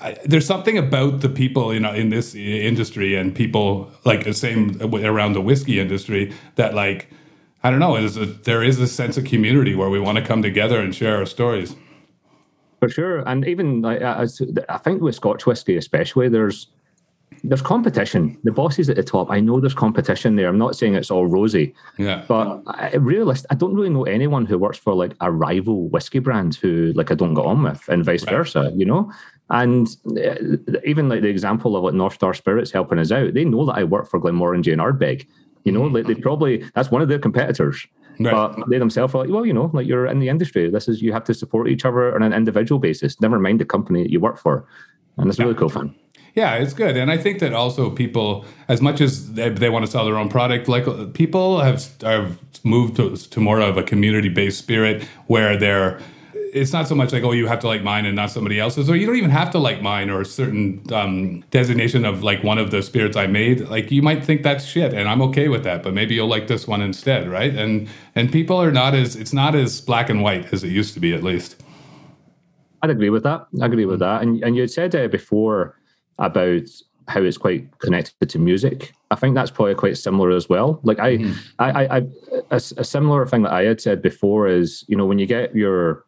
I, 0.00 0.16
there's 0.24 0.46
something 0.46 0.78
about 0.78 1.20
the 1.20 1.28
people 1.28 1.74
you 1.74 1.80
know 1.80 1.92
in 1.92 2.10
this 2.10 2.36
industry 2.36 3.16
and 3.16 3.34
people 3.34 3.90
like 4.04 4.22
the 4.22 4.32
same 4.32 4.80
uh, 4.80 4.86
around 4.86 5.32
the 5.32 5.40
whiskey 5.40 5.80
industry 5.80 6.32
that 6.54 6.74
like 6.74 7.08
I 7.62 7.70
don't 7.70 7.78
know. 7.78 7.96
Is 7.96 8.16
a, 8.16 8.26
there 8.26 8.62
is 8.62 8.80
a 8.80 8.86
sense 8.86 9.16
of 9.16 9.24
community 9.24 9.74
where 9.74 9.90
we 9.90 10.00
want 10.00 10.18
to 10.18 10.24
come 10.24 10.42
together 10.42 10.80
and 10.80 10.94
share 10.94 11.16
our 11.16 11.26
stories. 11.26 11.76
For 12.78 12.88
sure, 12.88 13.18
and 13.28 13.46
even 13.46 13.82
like 13.82 14.00
I, 14.00 14.26
I 14.68 14.78
think 14.78 15.02
with 15.02 15.14
Scotch 15.14 15.44
whiskey, 15.44 15.76
especially, 15.76 16.28
there's 16.30 16.68
there's 17.44 17.62
competition. 17.62 18.38
The 18.44 18.52
bosses 18.52 18.88
at 18.88 18.96
the 18.96 19.02
top, 19.02 19.30
I 19.30 19.40
know 19.40 19.60
there's 19.60 19.74
competition 19.74 20.36
there. 20.36 20.48
I'm 20.48 20.58
not 20.58 20.76
saying 20.76 20.94
it's 20.94 21.10
all 21.10 21.26
rosy. 21.26 21.74
Yeah. 21.96 22.24
But 22.28 22.62
I 22.66 22.96
realist, 22.96 23.46
I 23.50 23.54
don't 23.54 23.74
really 23.74 23.90
know 23.90 24.04
anyone 24.04 24.46
who 24.46 24.58
works 24.58 24.78
for 24.78 24.94
like 24.94 25.14
a 25.20 25.30
rival 25.30 25.88
whiskey 25.88 26.18
brand 26.18 26.56
who 26.56 26.92
like 26.94 27.10
I 27.10 27.14
don't 27.14 27.34
get 27.34 27.44
on 27.44 27.62
with, 27.62 27.86
and 27.88 28.04
vice 28.04 28.24
right. 28.24 28.36
versa. 28.36 28.72
You 28.74 28.86
know. 28.86 29.12
And 29.50 29.88
uh, 30.06 30.36
even 30.84 31.08
like 31.08 31.22
the 31.22 31.28
example 31.28 31.76
of 31.76 31.82
like 31.82 31.94
North 31.94 32.14
Star 32.14 32.32
Spirits 32.34 32.70
helping 32.70 32.98
us 32.98 33.10
out, 33.10 33.34
they 33.34 33.44
know 33.44 33.66
that 33.66 33.76
I 33.76 33.84
work 33.84 34.08
for 34.08 34.20
Glenmorangie 34.20 34.72
and 34.72 34.80
Ardbeg. 34.80 35.26
You 35.64 35.72
know, 35.72 35.82
like 35.82 36.06
they 36.06 36.14
mm. 36.14 36.22
probably 36.22 36.64
that's 36.74 36.90
one 36.90 37.02
of 37.02 37.08
their 37.08 37.18
competitors. 37.18 37.86
Right. 38.18 38.32
But 38.32 38.68
they 38.68 38.78
themselves 38.78 39.14
are 39.14 39.22
like, 39.22 39.30
well, 39.30 39.46
you 39.46 39.52
know, 39.54 39.70
like 39.72 39.86
you're 39.86 40.06
in 40.06 40.18
the 40.18 40.28
industry. 40.28 40.68
This 40.70 40.88
is 40.88 41.00
you 41.00 41.12
have 41.12 41.24
to 41.24 41.34
support 41.34 41.68
each 41.68 41.84
other 41.84 42.14
on 42.14 42.22
an 42.22 42.32
individual 42.32 42.78
basis. 42.78 43.20
Never 43.20 43.38
mind 43.38 43.60
the 43.60 43.64
company 43.64 44.02
that 44.02 44.10
you 44.10 44.20
work 44.20 44.38
for, 44.38 44.66
and 45.16 45.28
it's 45.28 45.38
yeah. 45.38 45.46
really 45.46 45.56
cool 45.56 45.70
fun. 45.70 45.94
Yeah, 46.34 46.54
it's 46.56 46.74
good, 46.74 46.96
and 46.96 47.10
I 47.10 47.16
think 47.16 47.40
that 47.40 47.54
also 47.54 47.90
people, 47.90 48.44
as 48.68 48.80
much 48.80 49.00
as 49.00 49.32
they, 49.32 49.48
they 49.48 49.68
want 49.68 49.84
to 49.84 49.90
sell 49.90 50.04
their 50.04 50.16
own 50.16 50.28
product, 50.28 50.68
like 50.68 50.86
people 51.14 51.60
have 51.60 51.84
have 52.02 52.38
moved 52.62 52.96
to, 52.96 53.16
to 53.16 53.40
more 53.40 53.60
of 53.60 53.76
a 53.76 53.82
community 53.82 54.28
based 54.28 54.58
spirit 54.58 55.02
where 55.26 55.56
they're 55.56 56.00
it's 56.52 56.72
not 56.72 56.88
so 56.88 56.94
much 56.94 57.12
like 57.12 57.22
oh 57.22 57.32
you 57.32 57.46
have 57.46 57.60
to 57.60 57.66
like 57.66 57.82
mine 57.82 58.06
and 58.06 58.16
not 58.16 58.30
somebody 58.30 58.58
else's 58.58 58.88
or 58.88 58.96
you 58.96 59.06
don't 59.06 59.16
even 59.16 59.30
have 59.30 59.50
to 59.50 59.58
like 59.58 59.82
mine 59.82 60.10
or 60.10 60.20
a 60.20 60.24
certain 60.24 60.82
um, 60.92 61.40
designation 61.50 62.04
of 62.04 62.22
like 62.22 62.42
one 62.42 62.58
of 62.58 62.70
the 62.70 62.82
spirits 62.82 63.16
i 63.16 63.26
made 63.26 63.60
like 63.68 63.90
you 63.90 64.02
might 64.02 64.24
think 64.24 64.42
that's 64.42 64.64
shit 64.64 64.92
and 64.92 65.08
i'm 65.08 65.22
okay 65.22 65.48
with 65.48 65.64
that 65.64 65.82
but 65.82 65.94
maybe 65.94 66.14
you'll 66.14 66.28
like 66.28 66.46
this 66.46 66.66
one 66.66 66.82
instead 66.82 67.28
right 67.28 67.54
and 67.54 67.88
and 68.14 68.32
people 68.32 68.56
are 68.56 68.72
not 68.72 68.94
as 68.94 69.16
it's 69.16 69.32
not 69.32 69.54
as 69.54 69.80
black 69.80 70.08
and 70.10 70.22
white 70.22 70.52
as 70.52 70.64
it 70.64 70.68
used 70.68 70.94
to 70.94 71.00
be 71.00 71.12
at 71.12 71.22
least 71.22 71.62
i'd 72.82 72.90
agree 72.90 73.10
with 73.10 73.22
that 73.22 73.46
i 73.60 73.66
agree 73.66 73.86
with 73.86 74.00
that 74.00 74.22
and 74.22 74.42
and 74.42 74.56
you 74.56 74.62
had 74.62 74.70
said 74.70 74.94
uh, 74.94 75.08
before 75.08 75.76
about 76.18 76.62
how 77.10 77.22
it's 77.22 77.36
quite 77.36 77.66
connected 77.78 78.28
to 78.30 78.38
music. 78.38 78.92
I 79.10 79.16
think 79.16 79.34
that's 79.34 79.50
probably 79.50 79.74
quite 79.74 79.98
similar 79.98 80.30
as 80.30 80.48
well. 80.48 80.80
Like 80.84 81.00
I, 81.00 81.16
mm-hmm. 81.16 81.32
I, 81.58 81.70
I, 81.70 81.96
I 81.96 82.02
a, 82.50 82.56
a, 82.56 82.84
similar 82.84 83.26
thing 83.26 83.42
that 83.42 83.52
I 83.52 83.64
had 83.64 83.80
said 83.80 84.00
before 84.00 84.46
is, 84.46 84.84
you 84.86 84.96
know, 84.96 85.06
when 85.06 85.18
you 85.18 85.26
get 85.26 85.54
your 85.54 86.04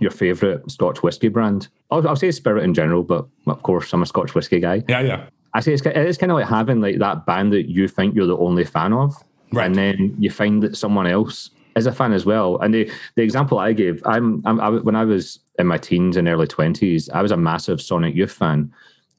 your 0.00 0.10
favorite 0.10 0.70
Scotch 0.70 1.02
whiskey 1.02 1.28
brand? 1.28 1.68
I'll, 1.90 2.06
I'll, 2.08 2.16
say 2.16 2.30
Spirit 2.30 2.64
in 2.64 2.74
general, 2.74 3.02
but 3.02 3.26
of 3.46 3.62
course 3.62 3.92
I'm 3.92 4.02
a 4.02 4.06
Scotch 4.06 4.34
whiskey 4.34 4.60
guy. 4.60 4.82
Yeah, 4.88 5.00
yeah. 5.00 5.26
I 5.54 5.60
say 5.60 5.72
it's, 5.72 5.82
it's 5.84 6.18
kind 6.18 6.32
of 6.32 6.38
like 6.38 6.48
having 6.48 6.80
like 6.80 6.98
that 6.98 7.24
band 7.24 7.52
that 7.52 7.70
you 7.70 7.88
think 7.88 8.14
you're 8.14 8.26
the 8.26 8.36
only 8.36 8.64
fan 8.64 8.92
of, 8.92 9.14
right. 9.52 9.66
and 9.66 9.74
then 9.74 10.14
you 10.18 10.30
find 10.30 10.62
that 10.62 10.76
someone 10.76 11.06
else 11.06 11.50
is 11.76 11.86
a 11.86 11.92
fan 11.92 12.12
as 12.12 12.26
well. 12.26 12.58
And 12.58 12.74
the 12.74 12.90
the 13.14 13.22
example 13.22 13.58
I 13.58 13.72
gave, 13.72 14.02
I'm, 14.04 14.42
I'm 14.44 14.60
I, 14.60 14.68
when 14.70 14.96
I 14.96 15.04
was 15.04 15.38
in 15.58 15.66
my 15.66 15.78
teens 15.78 16.16
and 16.16 16.28
early 16.28 16.46
twenties, 16.46 17.08
I 17.10 17.22
was 17.22 17.30
a 17.30 17.36
massive 17.36 17.80
Sonic 17.80 18.14
Youth 18.14 18.32
fan, 18.32 18.72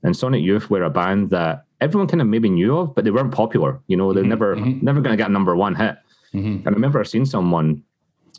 and 0.04 0.16
Sonic 0.16 0.44
Youth 0.44 0.70
were 0.70 0.84
a 0.84 0.90
band 0.90 1.32
that 1.32 1.66
everyone 1.82 2.08
kind 2.08 2.22
of 2.22 2.28
maybe 2.28 2.50
knew 2.50 2.78
of, 2.78 2.94
but 2.94 3.04
they 3.04 3.12
weren't 3.12 3.34
popular. 3.34 3.80
You 3.88 3.98
know, 3.98 4.14
they're 4.14 4.24
mm-hmm, 4.24 4.30
never 4.30 4.56
mm-hmm. 4.56 4.86
never 4.86 5.02
going 5.02 5.14
to 5.14 5.22
get 5.22 5.30
a 5.30 5.34
number 5.34 5.56
one 5.56 5.76
hit. 5.76 5.98
Mm-hmm. 6.34 6.48
And 6.48 6.68
I 6.68 6.72
remember 6.72 7.04
seeing 7.04 7.26
someone 7.26 7.84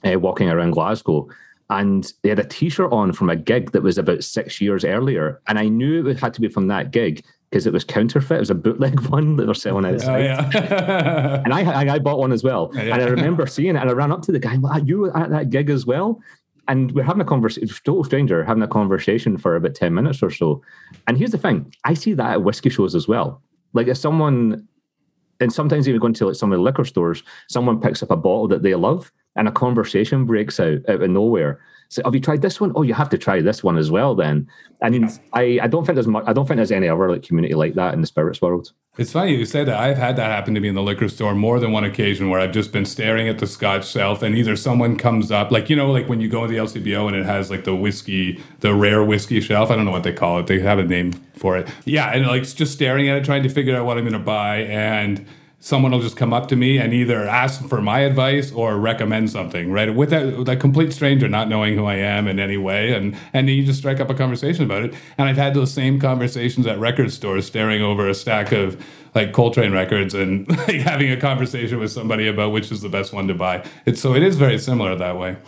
uh, 0.05 0.19
walking 0.19 0.51
around 0.51 0.73
Glasgow 0.73 1.29
and 1.71 2.13
they 2.23 2.31
had 2.31 2.39
a 2.39 2.45
t-shirt 2.45 2.93
on 2.93 3.13
from 3.13 3.29
a 3.29 3.37
gig 3.37 3.73
that 3.73 3.83
was 3.83 3.99
about 3.99 4.25
six 4.25 4.61
years 4.61 4.85
earlier. 4.85 5.41
And 5.49 5.59
i 5.59 5.69
knew 5.69 6.07
it 6.07 6.19
had 6.19 6.35
to 6.35 6.41
be 6.41 6.49
from 6.49 6.69
that 6.69 6.91
gig 6.91 7.25
because 7.51 7.67
it 7.67 7.73
was 7.73 7.85
counterfeit. 7.85 8.37
It 8.37 8.41
was 8.41 8.51
a 8.51 8.55
bootleg 8.55 9.01
one 9.09 9.37
that 9.37 9.45
they're 9.45 9.55
selling 9.55 9.85
outside 9.85 10.21
oh, 10.21 10.51
yeah. 10.53 11.43
and 11.45 11.53
I, 11.53 11.95
I 11.95 11.99
bought 11.99 12.19
one 12.19 12.33
as 12.33 12.43
well. 12.43 12.71
Oh, 12.75 12.81
yeah. 12.81 12.95
and 12.95 13.03
i 13.03 13.07
remember 13.07 13.47
seeing 13.47 13.77
it 13.77 13.81
and 13.81 13.91
i 13.91 13.93
ran 13.93 14.13
up 14.13 14.23
to 14.23 14.33
the 14.33 14.39
guy 14.39 14.57
well, 14.59 14.79
you 14.79 14.99
were 15.01 15.17
at 15.17 15.31
that 15.31 15.51
gig 15.51 15.71
as 15.71 15.87
well? 15.87 16.21
And 16.69 16.93
we're 16.93 17.05
having 17.05 17.23
a 17.23 17.25
conversation 17.25 17.69
total 17.85 18.05
stranger 18.05 18.45
having 18.45 18.63
a 18.63 18.69
conversation 18.69 19.39
for 19.39 19.57
about 19.57 19.75
10 19.75 19.95
minutes 19.95 20.23
or 20.23 20.31
so. 20.31 20.63
And 21.07 21.17
here's 21.17 21.33
the 21.33 21.39
thing 21.39 21.73
i 21.85 21.95
see 21.95 22.15
that 22.15 22.33
at 22.33 22.43
whiskey 22.45 22.71
shows 22.71 22.95
as 22.95 23.07
well. 23.09 23.43
Like 23.75 23.89
if 23.89 23.99
someone 23.99 24.67
and 25.41 25.53
sometimes 25.53 25.89
even 25.89 26.01
going 26.01 26.15
to 26.15 26.27
like 26.27 26.35
some 26.35 26.51
of 26.51 26.59
the 26.59 26.63
liquor 26.63 26.85
stores, 26.85 27.23
someone 27.49 27.81
picks 27.81 28.03
up 28.03 28.11
a 28.11 28.17
bottle 28.17 28.49
that 28.49 28.63
they 28.63 28.75
love 28.75 29.13
and 29.39 29.49
a 29.49 29.53
conversation 29.53 30.27
breaks 30.27 30.61
out 30.61 30.81
out 30.89 31.03
of 31.03 31.11
nowhere. 31.11 31.61
So 31.91 32.03
have 32.05 32.15
you 32.15 32.21
tried 32.21 32.43
this 32.43 32.61
one? 32.61 32.73
Oh, 32.77 32.83
you 32.83 32.93
have 32.93 33.09
to 33.09 33.19
try 33.19 33.41
this 33.41 33.65
one 33.65 33.79
as 33.79 33.91
well 33.91 34.15
then. 34.15 34.47
And 34.83 34.95
yeah. 34.95 35.17
I, 35.33 35.59
I 35.63 35.67
don't 35.69 35.87
think 35.87 35.95
there's 35.95 36.07
much, 36.07 36.25
I 36.27 36.35
don't 36.35 36.47
think 36.47 36.57
there's 36.57 36.71
any 36.71 36.87
other 36.87 37.11
like 37.11 37.23
community 37.23 37.55
like 37.55 37.75
that 37.75 37.95
in 37.95 38.03
the 38.03 38.07
spirits 38.07 38.43
world. 38.43 38.73
It's 38.99 39.13
funny 39.13 39.37
you 39.37 39.47
say 39.47 39.65
that. 39.65 39.79
I've 39.79 39.97
had 39.97 40.17
that 40.17 40.31
happen 40.31 40.55
to 40.55 40.61
me 40.61 40.69
in 40.69 40.75
the 40.75 40.83
liquor 40.83 41.09
store 41.09 41.35
more 41.35 41.61
than 41.61 41.73
one 41.73 41.85
occasion 41.85 42.29
where 42.29 42.41
I've 42.41 42.53
just 42.53 42.73
been 42.73 42.85
staring 42.85 43.29
at 43.29 43.39
the 43.39 43.47
Scotch 43.47 43.89
shelf 43.89 44.23
and 44.23 44.37
either 44.37 44.55
someone 44.55 44.97
comes 44.97 45.31
up, 45.31 45.51
like 45.51 45.71
you 45.71 45.77
know, 45.77 45.91
like 45.91 46.09
when 46.09 46.21
you 46.21 46.29
go 46.29 46.47
to 46.47 46.53
the 46.53 46.59
LCBO 46.59 47.07
and 47.07 47.17
it 47.17 47.25
has 47.25 47.49
like 47.49 47.65
the 47.65 47.75
whiskey, 47.75 48.43
the 48.61 48.75
rare 48.75 49.03
whiskey 49.03 49.41
shelf. 49.41 49.71
I 49.71 49.77
don't 49.77 49.85
know 49.85 49.93
what 49.93 50.03
they 50.03 50.13
call 50.13 50.41
it. 50.41 50.47
They 50.47 50.59
have 50.59 50.79
a 50.79 50.85
name 50.85 51.13
for 51.37 51.57
it. 51.57 51.69
Yeah, 51.85 52.11
and 52.11 52.27
like 52.27 52.43
just 52.43 52.73
staring 52.73 53.09
at 53.09 53.17
it, 53.17 53.25
trying 53.25 53.45
to 53.45 53.49
figure 53.49 53.77
out 53.77 53.87
what 53.87 53.97
I'm 53.97 54.05
going 54.05 54.13
to 54.13 54.19
buy 54.19 54.59
and 54.59 55.25
someone 55.61 55.91
will 55.91 56.01
just 56.01 56.17
come 56.17 56.33
up 56.33 56.47
to 56.49 56.57
me 56.57 56.79
and 56.79 56.95
either 56.95 57.27
ask 57.27 57.69
for 57.69 57.81
my 57.81 58.01
advice 58.01 58.53
or 58.53 58.77
recommend 58.77 59.29
something, 59.31 59.73
right? 59.73 59.93
With 59.93 60.13
a, 60.13 60.37
with 60.39 60.49
a 60.49 60.57
complete 60.57 60.93
stranger 60.93 61.29
not 61.29 61.49
knowing 61.49 61.75
who 61.75 61.85
I 61.85 61.97
am 61.97 62.29
in 62.29 62.39
any 62.39 62.57
way. 62.57 62.93
And, 62.93 63.17
and 63.33 63.51
you 63.51 63.65
just 63.65 63.81
strike 63.81 63.99
up 63.99 64.09
a 64.09 64.15
conversation 64.15 64.65
about 64.65 64.85
it. 64.85 64.95
And 65.17 65.29
I've 65.29 65.37
had 65.37 65.55
those 65.55 65.73
same 65.73 65.99
conversations 65.99 66.67
at 66.67 66.79
record 66.79 67.13
stores, 67.13 67.47
staring 67.47 67.83
over 67.83 68.09
a 68.09 68.15
stack 68.15 68.53
of 68.53 68.85
like 69.15 69.33
Coltrane 69.33 69.73
records 69.73 70.15
and 70.15 70.49
like 70.69 70.77
having 70.77 71.11
a 71.11 71.17
conversation 71.17 71.81
with 71.81 71.91
somebody 71.91 72.29
about 72.29 72.53
which 72.53 72.71
is 72.71 72.81
the 72.81 72.89
best 72.89 73.13
one 73.13 73.27
to 73.27 73.35
buy. 73.35 73.65
It's, 73.85 74.01
so 74.01 74.15
it 74.15 74.23
is 74.23 74.37
very 74.37 74.59
similar 74.59 74.95
that 74.95 75.19
way. 75.19 75.39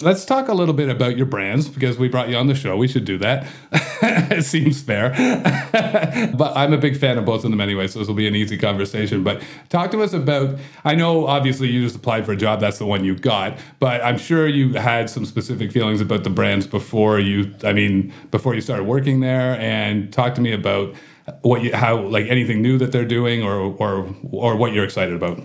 Let's 0.00 0.24
talk 0.24 0.48
a 0.48 0.54
little 0.54 0.74
bit 0.74 0.88
about 0.88 1.18
your 1.18 1.26
brands 1.26 1.68
because 1.68 1.98
we 1.98 2.08
brought 2.08 2.30
you 2.30 2.36
on 2.36 2.46
the 2.46 2.54
show. 2.54 2.76
We 2.76 2.88
should 2.88 3.04
do 3.04 3.18
that. 3.18 3.46
it 4.02 4.44
seems 4.44 4.80
fair. 4.80 5.10
but 6.34 6.56
I'm 6.56 6.72
a 6.72 6.78
big 6.78 6.96
fan 6.96 7.18
of 7.18 7.26
both 7.26 7.44
of 7.44 7.50
them 7.50 7.60
anyway, 7.60 7.86
so 7.86 7.98
this 7.98 8.08
will 8.08 8.14
be 8.14 8.26
an 8.26 8.34
easy 8.34 8.56
conversation. 8.56 9.22
But 9.22 9.42
talk 9.68 9.90
to 9.90 10.02
us 10.02 10.14
about 10.14 10.58
I 10.84 10.94
know 10.94 11.26
obviously 11.26 11.68
you 11.68 11.82
just 11.82 11.96
applied 11.96 12.24
for 12.24 12.32
a 12.32 12.36
job, 12.36 12.60
that's 12.60 12.78
the 12.78 12.86
one 12.86 13.04
you 13.04 13.14
got, 13.14 13.58
but 13.78 14.02
I'm 14.02 14.16
sure 14.16 14.48
you 14.48 14.72
had 14.72 15.10
some 15.10 15.26
specific 15.26 15.70
feelings 15.70 16.00
about 16.00 16.24
the 16.24 16.30
brands 16.30 16.66
before 16.66 17.18
you 17.18 17.54
I 17.62 17.74
mean, 17.74 18.12
before 18.30 18.54
you 18.54 18.62
started 18.62 18.84
working 18.84 19.20
there 19.20 19.58
and 19.60 20.10
talk 20.12 20.34
to 20.36 20.40
me 20.40 20.52
about 20.52 20.94
what 21.42 21.62
you 21.62 21.74
how 21.74 22.00
like 22.00 22.26
anything 22.26 22.62
new 22.62 22.78
that 22.78 22.90
they're 22.90 23.04
doing 23.04 23.42
or 23.42 23.74
or 23.78 24.14
or 24.32 24.56
what 24.56 24.72
you're 24.72 24.84
excited 24.84 25.14
about. 25.14 25.42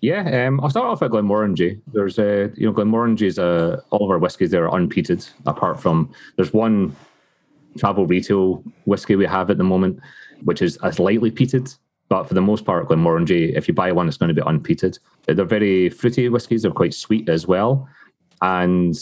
Yeah, 0.00 0.46
um, 0.46 0.60
I'll 0.60 0.70
start 0.70 0.86
off 0.86 1.02
at 1.02 1.10
Glenmorangie. 1.10 1.80
There's 1.92 2.18
a, 2.18 2.52
you 2.56 2.66
know, 2.66 2.72
Glenmorangie 2.72 3.22
is 3.22 3.38
a, 3.38 3.82
all 3.90 4.04
of 4.04 4.10
our 4.10 4.18
whiskies 4.18 4.50
there 4.50 4.68
are 4.68 4.78
unpeated, 4.78 5.28
apart 5.46 5.80
from 5.80 6.12
there's 6.36 6.52
one 6.52 6.94
travel 7.76 8.06
retail 8.06 8.62
whiskey 8.84 9.16
we 9.16 9.26
have 9.26 9.50
at 9.50 9.58
the 9.58 9.64
moment, 9.64 9.98
which 10.44 10.62
is 10.62 10.78
a 10.82 10.94
lightly 11.02 11.30
peated. 11.30 11.76
But 12.08 12.24
for 12.24 12.34
the 12.34 12.40
most 12.40 12.64
part, 12.64 12.88
Glenmorangie, 12.88 13.56
if 13.56 13.66
you 13.68 13.74
buy 13.74 13.92
one, 13.92 14.08
it's 14.08 14.16
going 14.16 14.34
to 14.34 14.34
be 14.34 14.46
unpeated. 14.46 14.98
They're 15.26 15.44
very 15.44 15.90
fruity 15.90 16.28
whiskies. 16.28 16.62
They're 16.62 16.70
quite 16.70 16.94
sweet 16.94 17.28
as 17.28 17.46
well. 17.46 17.88
And 18.40 18.96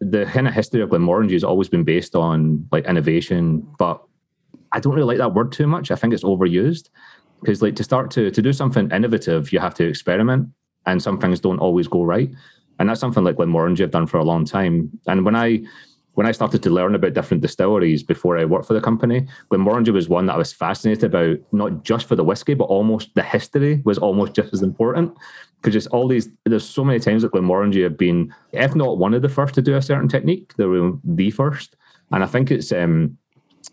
the 0.00 0.26
kind 0.26 0.48
of 0.48 0.54
history 0.54 0.82
of 0.82 0.90
Glenmorangie 0.90 1.32
has 1.32 1.44
always 1.44 1.68
been 1.68 1.84
based 1.84 2.16
on 2.16 2.66
like 2.72 2.84
innovation, 2.84 3.66
but 3.78 4.02
I 4.72 4.80
don't 4.80 4.94
really 4.94 5.06
like 5.06 5.18
that 5.18 5.34
word 5.34 5.52
too 5.52 5.66
much. 5.66 5.90
I 5.90 5.94
think 5.94 6.12
it's 6.12 6.24
overused 6.24 6.88
because 7.40 7.62
like 7.62 7.76
to 7.76 7.84
start 7.84 8.10
to 8.12 8.30
to 8.30 8.42
do 8.42 8.52
something 8.52 8.90
innovative, 8.90 9.52
you 9.52 9.60
have 9.60 9.74
to 9.74 9.86
experiment, 9.86 10.48
and 10.86 11.02
some 11.02 11.18
things 11.18 11.40
don't 11.40 11.58
always 11.58 11.88
go 11.88 12.02
right. 12.02 12.30
And 12.78 12.88
that's 12.88 13.00
something 13.00 13.24
like 13.24 13.36
Glenmorangie 13.36 13.80
have 13.80 13.90
done 13.90 14.06
for 14.06 14.18
a 14.18 14.24
long 14.24 14.44
time. 14.44 14.90
And 15.06 15.24
when 15.24 15.36
I 15.36 15.62
when 16.14 16.26
I 16.26 16.32
started 16.32 16.62
to 16.64 16.70
learn 16.70 16.94
about 16.94 17.14
different 17.14 17.42
distilleries 17.42 18.02
before 18.02 18.36
I 18.36 18.44
worked 18.44 18.66
for 18.66 18.74
the 18.74 18.80
company, 18.80 19.26
Glenmorangie 19.50 19.92
was 19.92 20.08
one 20.08 20.26
that 20.26 20.34
I 20.34 20.38
was 20.38 20.52
fascinated 20.52 21.04
about, 21.04 21.38
not 21.52 21.84
just 21.84 22.06
for 22.06 22.16
the 22.16 22.24
whiskey, 22.24 22.54
but 22.54 22.64
almost 22.64 23.14
the 23.14 23.22
history 23.22 23.80
was 23.84 23.98
almost 23.98 24.34
just 24.34 24.52
as 24.52 24.62
important. 24.62 25.16
Because 25.56 25.74
just 25.74 25.88
all 25.88 26.08
these, 26.08 26.28
there's 26.44 26.68
so 26.68 26.84
many 26.84 26.98
times 26.98 27.22
that 27.22 27.32
Glenmorangie 27.32 27.84
have 27.84 27.96
been, 27.96 28.34
if 28.52 28.74
not 28.74 28.98
one 28.98 29.14
of 29.14 29.22
the 29.22 29.28
first 29.28 29.54
to 29.54 29.62
do 29.62 29.76
a 29.76 29.82
certain 29.82 30.08
technique, 30.08 30.52
they 30.56 30.64
were 30.64 30.92
the 31.04 31.30
first. 31.30 31.76
And 32.10 32.24
I 32.24 32.26
think 32.26 32.50
it's, 32.50 32.72
um, 32.72 33.16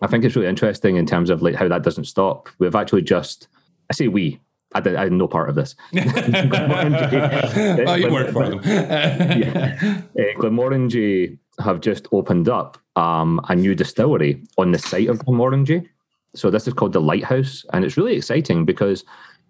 I 0.01 0.07
think 0.07 0.23
it's 0.23 0.35
really 0.35 0.47
interesting 0.47 0.97
in 0.97 1.05
terms 1.05 1.29
of 1.29 1.41
like 1.41 1.55
how 1.55 1.67
that 1.67 1.83
doesn't 1.83 2.05
stop. 2.05 2.49
We've 2.59 2.75
actually 2.75 3.01
just 3.01 3.47
I 3.89 3.93
say 3.93 4.07
we. 4.07 4.39
I, 4.75 4.81
did, 4.81 4.95
I 4.95 5.03
had 5.03 5.13
no 5.13 5.27
part 5.27 5.49
of 5.49 5.55
this. 5.55 5.75
oh, 7.87 7.95
you 7.95 8.11
work 8.11 8.31
for 8.31 8.49
them. 8.49 8.61
yeah. 8.63 10.01
Uh, 10.17 10.39
Glenmorangie 10.39 11.37
have 11.59 11.79
just 11.79 12.07
opened 12.11 12.49
up 12.49 12.77
um, 12.95 13.39
a 13.47 13.55
new 13.55 13.73
distillery 13.73 14.43
on 14.57 14.71
the 14.71 14.77
site 14.77 15.07
of 15.07 15.19
Glenmorangie. 15.19 15.87
So 16.35 16.51
this 16.51 16.67
is 16.67 16.73
called 16.73 16.93
the 16.93 17.01
Lighthouse, 17.01 17.65
and 17.73 17.85
it's 17.85 17.97
really 17.97 18.17
exciting 18.17 18.65
because 18.65 19.03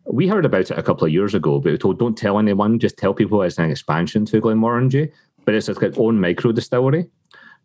we 0.05 0.27
heard 0.27 0.45
about 0.45 0.71
it 0.71 0.77
a 0.77 0.83
couple 0.83 1.05
of 1.05 1.11
years 1.11 1.33
ago, 1.33 1.59
but 1.59 1.71
we 1.71 1.77
told 1.77 1.99
don't 1.99 2.17
tell 2.17 2.39
anyone, 2.39 2.79
just 2.79 2.97
tell 2.97 3.13
people 3.13 3.41
it's 3.41 3.57
an 3.57 3.69
expansion 3.69 4.25
to 4.25 4.41
Glenmorangie. 4.41 5.11
But 5.45 5.55
it's 5.55 5.69
its 5.69 5.97
own 5.97 6.19
micro 6.19 6.51
distillery. 6.51 7.07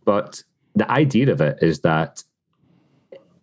But 0.05 0.43
the 0.75 0.91
idea 0.91 1.31
of 1.33 1.41
it 1.41 1.59
is 1.61 1.81
that 1.81 2.23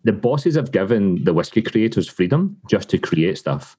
the 0.04 0.12
bosses 0.12 0.54
have 0.56 0.72
given 0.72 1.22
the 1.24 1.34
whiskey 1.34 1.62
creators 1.62 2.08
freedom 2.08 2.56
just 2.68 2.88
to 2.90 2.98
create 2.98 3.38
stuff. 3.38 3.76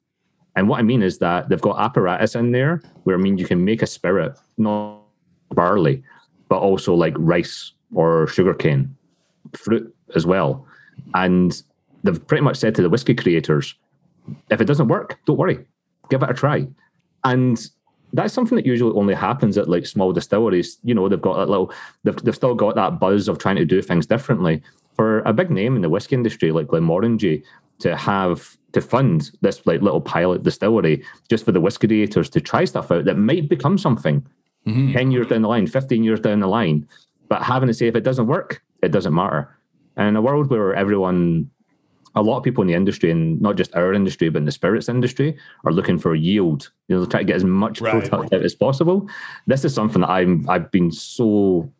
And 0.55 0.67
what 0.67 0.79
I 0.79 0.83
mean 0.83 1.01
is 1.01 1.19
that 1.19 1.49
they've 1.49 1.61
got 1.61 1.79
apparatus 1.79 2.35
in 2.35 2.51
there 2.51 2.81
where 3.03 3.15
I 3.15 3.19
mean 3.19 3.37
you 3.37 3.45
can 3.45 3.63
make 3.63 3.81
a 3.81 3.87
spirit, 3.87 4.37
not 4.57 5.01
barley, 5.51 6.03
but 6.49 6.59
also 6.59 6.93
like 6.93 7.13
rice 7.17 7.71
or 7.93 8.27
sugarcane, 8.27 8.95
fruit 9.53 9.93
as 10.15 10.25
well. 10.25 10.67
And 11.13 11.61
they've 12.03 12.27
pretty 12.27 12.43
much 12.43 12.57
said 12.57 12.75
to 12.75 12.81
the 12.81 12.89
whiskey 12.89 13.15
creators, 13.15 13.75
if 14.49 14.61
it 14.61 14.65
doesn't 14.65 14.87
work, 14.87 15.19
don't 15.25 15.37
worry, 15.37 15.65
give 16.09 16.21
it 16.21 16.29
a 16.29 16.33
try. 16.33 16.67
And 17.23 17.65
that's 18.13 18.33
something 18.33 18.57
that 18.57 18.65
usually 18.65 18.93
only 18.93 19.13
happens 19.13 19.57
at 19.57 19.69
like 19.69 19.85
small 19.85 20.11
distilleries. 20.11 20.77
You 20.83 20.93
know, 20.93 21.07
they've 21.07 21.21
got 21.21 21.37
that 21.37 21.49
little, 21.49 21.71
they've, 22.03 22.15
they've 22.17 22.35
still 22.35 22.55
got 22.55 22.75
that 22.75 22.99
buzz 22.99 23.29
of 23.29 23.39
trying 23.39 23.55
to 23.55 23.65
do 23.65 23.81
things 23.81 24.05
differently 24.05 24.61
for 24.93 25.19
a 25.19 25.33
big 25.33 25.49
name 25.49 25.75
in 25.75 25.81
the 25.81 25.89
whiskey 25.89 26.15
industry 26.15 26.51
like 26.51 26.67
Glenmorangie 26.67 27.43
to 27.79 27.95
have 27.97 28.57
to 28.73 28.81
fund 28.81 29.31
this 29.41 29.65
like 29.65 29.81
little 29.81 30.01
pilot 30.01 30.43
distillery 30.43 31.03
just 31.29 31.45
for 31.45 31.51
the 31.51 31.61
whiskey 31.61 31.87
creators 31.87 32.29
to 32.29 32.39
try 32.39 32.63
stuff 32.65 32.91
out 32.91 33.05
that 33.05 33.17
might 33.17 33.49
become 33.49 33.77
something 33.77 34.25
mm-hmm. 34.67 34.93
10 34.93 35.11
years 35.11 35.27
down 35.27 35.41
the 35.41 35.47
line 35.47 35.67
15 35.67 36.03
years 36.03 36.19
down 36.19 36.39
the 36.39 36.47
line 36.47 36.87
but 37.27 37.43
having 37.43 37.67
to 37.67 37.73
say 37.73 37.87
if 37.87 37.95
it 37.95 38.03
doesn't 38.03 38.27
work 38.27 38.63
it 38.81 38.91
doesn't 38.91 39.13
matter 39.13 39.57
and 39.97 40.09
in 40.09 40.15
a 40.15 40.21
world 40.21 40.49
where 40.49 40.73
everyone 40.73 41.49
a 42.15 42.21
lot 42.21 42.37
of 42.37 42.43
people 42.43 42.61
in 42.61 42.67
the 42.67 42.73
industry 42.73 43.09
and 43.09 43.41
not 43.41 43.55
just 43.55 43.73
our 43.75 43.93
industry 43.93 44.29
but 44.29 44.39
in 44.39 44.45
the 44.45 44.51
spirits 44.51 44.89
industry 44.89 45.37
are 45.65 45.71
looking 45.71 45.97
for 45.97 46.13
yield 46.15 46.71
you 46.87 46.97
know 46.97 47.05
try 47.05 47.21
to 47.21 47.25
get 47.25 47.35
as 47.35 47.45
much 47.45 47.81
right. 47.81 48.09
product 48.09 48.33
out 48.33 48.43
as 48.43 48.55
possible 48.55 49.09
this 49.47 49.65
is 49.65 49.73
something 49.73 50.01
that 50.01 50.09
i'm 50.09 50.47
i've 50.49 50.71
been 50.71 50.91
so 50.91 51.71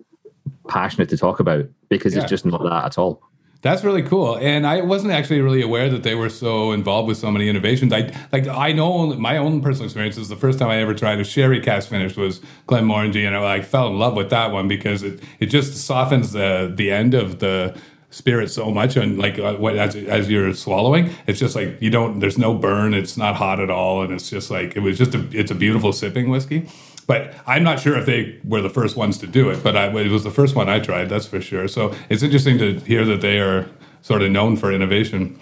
passionate 0.67 1.09
to 1.09 1.17
talk 1.17 1.39
about 1.39 1.65
because 1.91 2.15
yeah. 2.15 2.21
it's 2.21 2.29
just 2.29 2.45
not 2.45 2.63
that 2.63 2.85
at 2.85 2.97
all. 2.97 3.21
That's 3.61 3.83
really 3.83 4.01
cool, 4.01 4.39
and 4.39 4.65
I 4.65 4.81
wasn't 4.81 5.13
actually 5.13 5.39
really 5.41 5.61
aware 5.61 5.87
that 5.87 6.01
they 6.01 6.15
were 6.15 6.29
so 6.29 6.71
involved 6.71 7.07
with 7.07 7.19
so 7.19 7.29
many 7.29 7.47
innovations. 7.47 7.93
I 7.93 8.11
like 8.31 8.47
I 8.47 8.71
know 8.71 9.13
my 9.13 9.37
own 9.37 9.61
personal 9.61 9.85
experience 9.85 10.17
is 10.17 10.29
the 10.29 10.35
first 10.35 10.57
time 10.57 10.69
I 10.69 10.77
ever 10.77 10.95
tried 10.95 11.19
a 11.19 11.23
sherry 11.23 11.59
cask 11.59 11.89
finish 11.89 12.17
was 12.17 12.41
Glenmorangie, 12.67 13.27
and 13.27 13.35
I 13.35 13.39
like, 13.39 13.63
fell 13.63 13.85
in 13.89 13.99
love 13.99 14.15
with 14.15 14.31
that 14.31 14.51
one 14.51 14.67
because 14.67 15.03
it 15.03 15.21
it 15.39 15.45
just 15.47 15.85
softens 15.85 16.31
the 16.31 16.73
the 16.75 16.89
end 16.89 17.13
of 17.13 17.37
the 17.37 17.79
spirit 18.09 18.49
so 18.49 18.71
much 18.71 18.97
and 18.97 19.17
like 19.17 19.39
uh, 19.39 19.55
what 19.55 19.77
as, 19.77 19.95
as 19.95 20.29
you're 20.29 20.53
swallowing 20.53 21.09
it's 21.27 21.39
just 21.39 21.55
like 21.55 21.81
you 21.81 21.89
don't 21.89 22.19
there's 22.19 22.37
no 22.37 22.53
burn 22.53 22.93
it's 22.93 23.15
not 23.15 23.37
hot 23.37 23.57
at 23.57 23.69
all 23.69 24.03
and 24.03 24.11
it's 24.11 24.29
just 24.29 24.51
like 24.51 24.75
it 24.75 24.81
was 24.81 24.97
just 24.97 25.15
a 25.15 25.25
it's 25.31 25.49
a 25.49 25.55
beautiful 25.55 25.93
sipping 25.93 26.29
whiskey 26.29 26.67
but 27.11 27.35
I'm 27.45 27.61
not 27.61 27.81
sure 27.81 27.97
if 27.97 28.05
they 28.05 28.39
were 28.45 28.61
the 28.61 28.69
first 28.69 28.95
ones 28.95 29.17
to 29.17 29.27
do 29.27 29.49
it, 29.49 29.61
but 29.61 29.75
I, 29.75 29.87
it 29.99 30.09
was 30.09 30.23
the 30.23 30.31
first 30.31 30.55
one 30.55 30.69
I 30.69 30.79
tried, 30.79 31.09
that's 31.09 31.25
for 31.25 31.41
sure. 31.41 31.67
So 31.67 31.93
it's 32.07 32.23
interesting 32.23 32.57
to 32.59 32.79
hear 32.79 33.03
that 33.03 33.19
they 33.19 33.41
are 33.41 33.69
sort 34.01 34.21
of 34.21 34.31
known 34.31 34.55
for 34.55 34.71
innovation. 34.71 35.37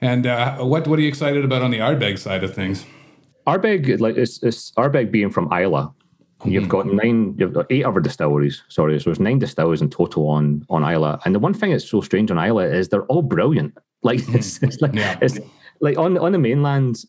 And 0.00 0.26
uh, 0.26 0.56
what 0.60 0.88
what 0.88 0.98
are 0.98 1.02
you 1.02 1.08
excited 1.08 1.44
about 1.44 1.60
on 1.60 1.70
the 1.70 1.80
Ardbeg 1.80 2.18
side 2.18 2.42
of 2.42 2.54
things? 2.54 2.86
Ardbeg, 3.46 4.00
like 4.00 4.16
it's, 4.16 4.42
it's 4.42 4.70
Ardbeg 4.78 5.10
being 5.10 5.28
from 5.28 5.52
Islay. 5.52 5.84
You've 6.46 6.70
got 6.70 6.86
nine, 6.86 7.34
you've 7.36 7.52
got 7.52 7.66
eight 7.68 7.84
other 7.84 8.00
distilleries. 8.00 8.62
Sorry, 8.70 8.98
so 8.98 9.10
there's 9.10 9.20
nine 9.20 9.38
distilleries 9.38 9.82
in 9.82 9.90
total 9.90 10.30
on 10.30 10.64
on 10.70 10.82
Islay. 10.82 11.18
And 11.26 11.34
the 11.34 11.40
one 11.40 11.52
thing 11.52 11.72
that's 11.72 11.90
so 11.90 12.00
strange 12.00 12.30
on 12.30 12.38
Islay 12.38 12.74
is 12.74 12.88
they're 12.88 13.04
all 13.12 13.22
brilliant. 13.22 13.76
Like 14.04 14.18
it's, 14.30 14.60
it's 14.64 14.80
like 14.80 14.94
yeah. 14.94 15.16
it's 15.20 15.38
like 15.80 15.96
on 15.98 16.16
on 16.18 16.32
the 16.32 16.38
mainland, 16.38 17.04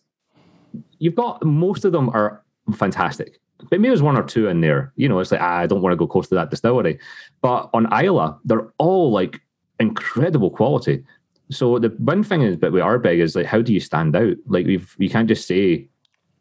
you've 0.99 1.15
got 1.15 1.43
most 1.43 1.85
of 1.85 1.91
them 1.93 2.09
are 2.09 2.43
fantastic 2.75 3.39
maybe 3.71 3.87
there's 3.87 4.01
one 4.01 4.17
or 4.17 4.23
two 4.23 4.47
in 4.47 4.61
there. 4.61 4.93
You 4.95 5.09
know, 5.09 5.19
it's 5.19 5.31
like 5.31 5.41
ah, 5.41 5.57
I 5.57 5.67
don't 5.67 5.81
want 5.81 5.93
to 5.93 5.97
go 5.97 6.07
close 6.07 6.27
to 6.29 6.35
that 6.35 6.49
distillery. 6.49 6.99
But 7.41 7.69
on 7.73 7.91
Islay, 7.93 8.31
they're 8.45 8.71
all 8.77 9.11
like 9.11 9.41
incredible 9.79 10.49
quality. 10.49 11.03
So 11.51 11.79
the 11.79 11.89
one 11.97 12.23
thing 12.23 12.41
is, 12.41 12.57
but 12.57 12.71
with 12.71 12.83
Ardbeg 12.83 13.19
is 13.19 13.35
like, 13.35 13.45
how 13.45 13.61
do 13.61 13.73
you 13.73 13.79
stand 13.79 14.15
out? 14.15 14.37
Like 14.47 14.65
we've 14.65 14.95
you 14.97 15.09
can't 15.09 15.27
just 15.27 15.47
say 15.47 15.87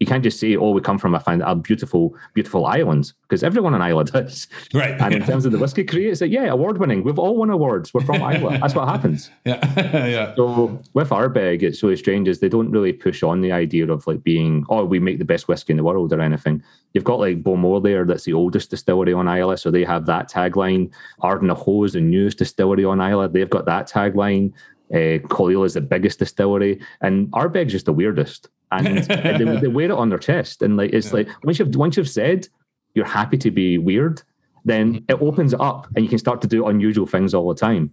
You 0.03 0.07
can't 0.07 0.25
just 0.25 0.41
say, 0.41 0.57
"Oh, 0.57 0.73
we 0.73 0.81
come 0.81 0.99
from 0.99 1.15
a, 1.15 1.21
find 1.21 1.43
a 1.43 1.55
beautiful, 1.55 2.17
beautiful 2.35 2.67
island," 2.67 3.13
because 3.23 3.45
everyone 3.45 3.73
on 3.73 3.81
Islay 3.81 4.03
does. 4.13 4.49
Right. 4.75 5.01
And 5.01 5.15
in 5.15 5.25
terms 5.25 5.47
of 5.47 5.53
the 5.53 5.59
whiskey 5.59 5.85
creators, 5.85 6.21
like, 6.21 6.33
yeah, 6.33 6.47
award 6.47 6.79
winning. 6.79 7.05
We've 7.05 7.21
all 7.21 7.37
won 7.37 7.51
awards. 7.51 7.95
We're 7.95 8.01
from 8.01 8.21
Islay. 8.21 8.59
That's 8.61 8.75
what 8.75 8.89
happens. 8.89 9.31
Yeah, 9.45 9.61
yeah. 10.09 10.35
So 10.35 10.83
with 10.93 11.11
Ardbeg, 11.11 11.63
it's 11.63 11.81
really 11.85 11.95
strange 11.95 12.27
is 12.27 12.41
they 12.41 12.49
don't 12.49 12.73
really 12.73 12.93
push 12.93 13.23
on 13.23 13.43
the 13.43 13.53
idea 13.53 13.89
of 13.93 14.05
like 14.09 14.25
being, 14.25 14.67
oh, 14.69 14.85
we 14.85 14.99
make 14.99 15.21
the 15.21 15.25
best 15.25 15.47
whiskey 15.47 15.73
in 15.73 15.77
the 15.77 15.85
world 15.85 16.13
or 16.13 16.21
anything. 16.21 16.65
You've 16.95 17.05
got 17.05 17.21
like 17.21 17.45
Bowmore 17.45 17.81
there, 17.81 18.05
that's 18.05 18.25
the 18.25 18.33
oldest 18.33 18.71
distillery 18.71 19.13
on 19.13 19.29
Islay, 19.29 19.55
so 19.55 19.71
they 19.71 19.85
have 19.85 20.07
that 20.07 20.29
tagline. 20.29 20.91
Ardnahoe 21.21 21.85
is 21.85 21.93
the 21.93 22.01
newest 22.01 22.39
distillery 22.39 22.85
on 22.85 23.01
Islay. 23.01 23.29
They've 23.29 23.49
got 23.49 23.67
that 23.67 23.89
tagline. 23.89 24.53
Uh, 24.93 25.65
is 25.65 25.75
the 25.75 25.81
biggest 25.81 26.19
distillery, 26.19 26.81
and 27.01 27.29
Ardbeg's 27.33 27.73
just 27.73 27.87
the 27.87 27.93
weirdest. 27.93 28.49
And 28.71 28.99
they, 29.05 29.59
they, 29.61 29.69
wear 29.69 29.87
it 29.87 29.91
on 29.91 30.09
their 30.09 30.19
chest, 30.19 30.63
and 30.63 30.77
like 30.77 30.93
it's 30.93 31.09
yeah. 31.09 31.15
like 31.15 31.29
once 31.45 31.59
you've 31.59 31.75
once 31.77 31.97
you've 31.97 32.09
said 32.09 32.49
you're 32.95 33.07
happy 33.07 33.39
to 33.39 33.51
be 33.51 33.79
weird, 33.79 34.23
then 34.65 34.95
mm-hmm. 34.95 35.05
it 35.09 35.23
opens 35.23 35.55
up, 35.55 35.89
and 35.95 36.05
you 36.05 36.09
can 36.09 36.19
start 36.19 36.41
to 36.43 36.47
do 36.47 36.67
unusual 36.67 37.07
things 37.07 37.35
all 37.35 37.49
the 37.49 37.59
time. 37.59 37.91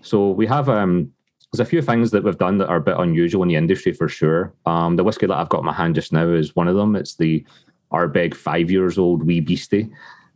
So 0.00 0.30
we 0.30 0.46
have 0.46 0.68
um, 0.68 1.12
there's 1.52 1.66
a 1.66 1.68
few 1.68 1.82
things 1.82 2.10
that 2.10 2.24
we've 2.24 2.38
done 2.38 2.58
that 2.58 2.68
are 2.68 2.76
a 2.76 2.80
bit 2.80 2.96
unusual 2.98 3.42
in 3.42 3.48
the 3.48 3.56
industry 3.56 3.92
for 3.92 4.08
sure. 4.08 4.54
Um, 4.64 4.96
the 4.96 5.04
whiskey 5.04 5.26
that 5.26 5.36
I've 5.36 5.50
got 5.50 5.60
in 5.60 5.66
my 5.66 5.72
hand 5.72 5.94
just 5.94 6.12
now 6.12 6.28
is 6.28 6.56
one 6.56 6.68
of 6.68 6.76
them. 6.76 6.96
It's 6.96 7.16
the 7.16 7.44
Ardbeg 7.92 8.34
five 8.34 8.70
years 8.70 8.98
old 8.98 9.22
wee 9.22 9.40
beastie, 9.40 9.90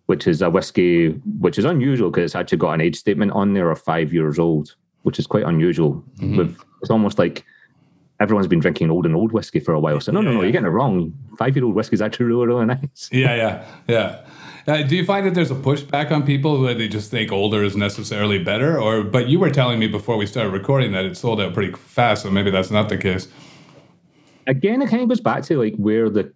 which 0.07 0.27
is 0.27 0.43
a 0.43 0.51
whiskey 0.51 1.11
which 1.41 1.59
is 1.59 1.65
unusual 1.65 2.11
because 2.11 2.25
it's 2.25 2.35
actually 2.35 2.59
got 2.59 2.73
an 2.73 2.83
age 2.83 2.97
statement 2.97 3.33
on 3.33 3.55
there 3.55 3.71
of 3.71 3.81
five 3.81 4.13
years 4.13 4.39
old 4.39 4.75
which 5.07 5.21
is 5.21 5.27
quite 5.29 5.45
unusual. 5.45 6.05
Mm-hmm. 6.19 6.37
With 6.37 6.64
it's 6.83 6.90
almost 6.90 7.16
like 7.16 7.45
everyone's 8.19 8.49
been 8.49 8.59
drinking 8.59 8.90
old 8.90 9.07
and 9.07 9.14
old 9.14 9.31
whiskey 9.31 9.61
for 9.61 9.73
a 9.73 9.79
while. 9.79 10.01
So 10.01 10.11
no, 10.11 10.21
no, 10.21 10.33
no, 10.33 10.42
you're 10.42 10.51
getting 10.51 10.66
it 10.66 10.71
wrong. 10.71 11.14
Five 11.38 11.55
year 11.55 11.64
old 11.64 11.77
whiskey 11.77 11.95
is 11.95 12.03
actually 12.03 12.27
really, 12.27 12.47
really 12.49 12.66
nice. 12.66 13.09
Yeah, 13.12 13.37
yeah, 13.37 13.64
yeah. 13.87 14.27
Uh, 14.66 14.83
do 14.83 14.97
you 14.97 15.05
find 15.05 15.25
that 15.25 15.35
there's 15.35 15.53
a 15.53 15.55
pushback 15.55 16.11
on 16.11 16.27
people 16.27 16.61
where 16.61 16.75
they 16.75 16.88
just 16.88 17.09
think 17.09 17.31
older 17.31 17.62
is 17.62 17.77
necessarily 17.77 18.42
better? 18.42 18.81
Or, 18.81 19.05
but 19.05 19.29
you 19.29 19.38
were 19.38 19.51
telling 19.51 19.79
me 19.79 19.87
before 19.87 20.16
we 20.16 20.27
started 20.27 20.51
recording 20.51 20.90
that 20.90 21.05
it 21.05 21.16
sold 21.16 21.40
out 21.40 21.55
pretty 21.55 21.73
fast, 21.73 22.25
so 22.25 22.33
maybe 22.33 22.51
that's 22.51 22.73
not 22.73 22.88
the 22.88 22.99
case. 22.99 23.29
Again, 24.49 24.83
it 24.83 24.90
kind 24.90 25.03
of 25.03 25.09
goes 25.09 25.21
back 25.21 25.45
to 25.45 25.57
like 25.57 25.77
where 25.77 26.11
the 26.11 26.33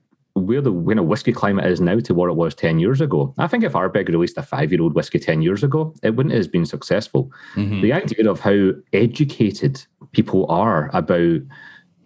where 0.47 0.61
the 0.61 0.73
you 0.73 0.95
know, 0.95 1.03
whiskey 1.03 1.33
climate 1.33 1.67
is 1.67 1.81
now 1.81 1.99
to 2.01 2.15
what 2.15 2.31
it 2.31 2.37
was 2.37 2.55
10 2.55 2.79
years 2.79 3.01
ago. 3.01 3.35
I 3.39 3.47
think 3.47 3.65
if 3.65 3.73
Ardbeg 3.73 4.09
released 4.09 4.39
a 4.39 4.43
five 4.43 4.73
year 4.73 4.83
old 4.83 4.95
whiskey 4.95 5.19
10 5.19 5.43
years 5.43 5.63
ago, 5.63 5.95
it 6.03 6.17
wouldn't 6.17 6.35
have 6.35 6.53
been 6.53 6.67
successful. 6.67 7.31
Mm-hmm. 7.55 7.81
The 7.83 7.93
idea 7.93 8.31
of 8.31 8.41
how 8.41 8.71
educated 8.93 9.85
people 10.13 10.47
are 10.51 10.91
about 10.93 11.41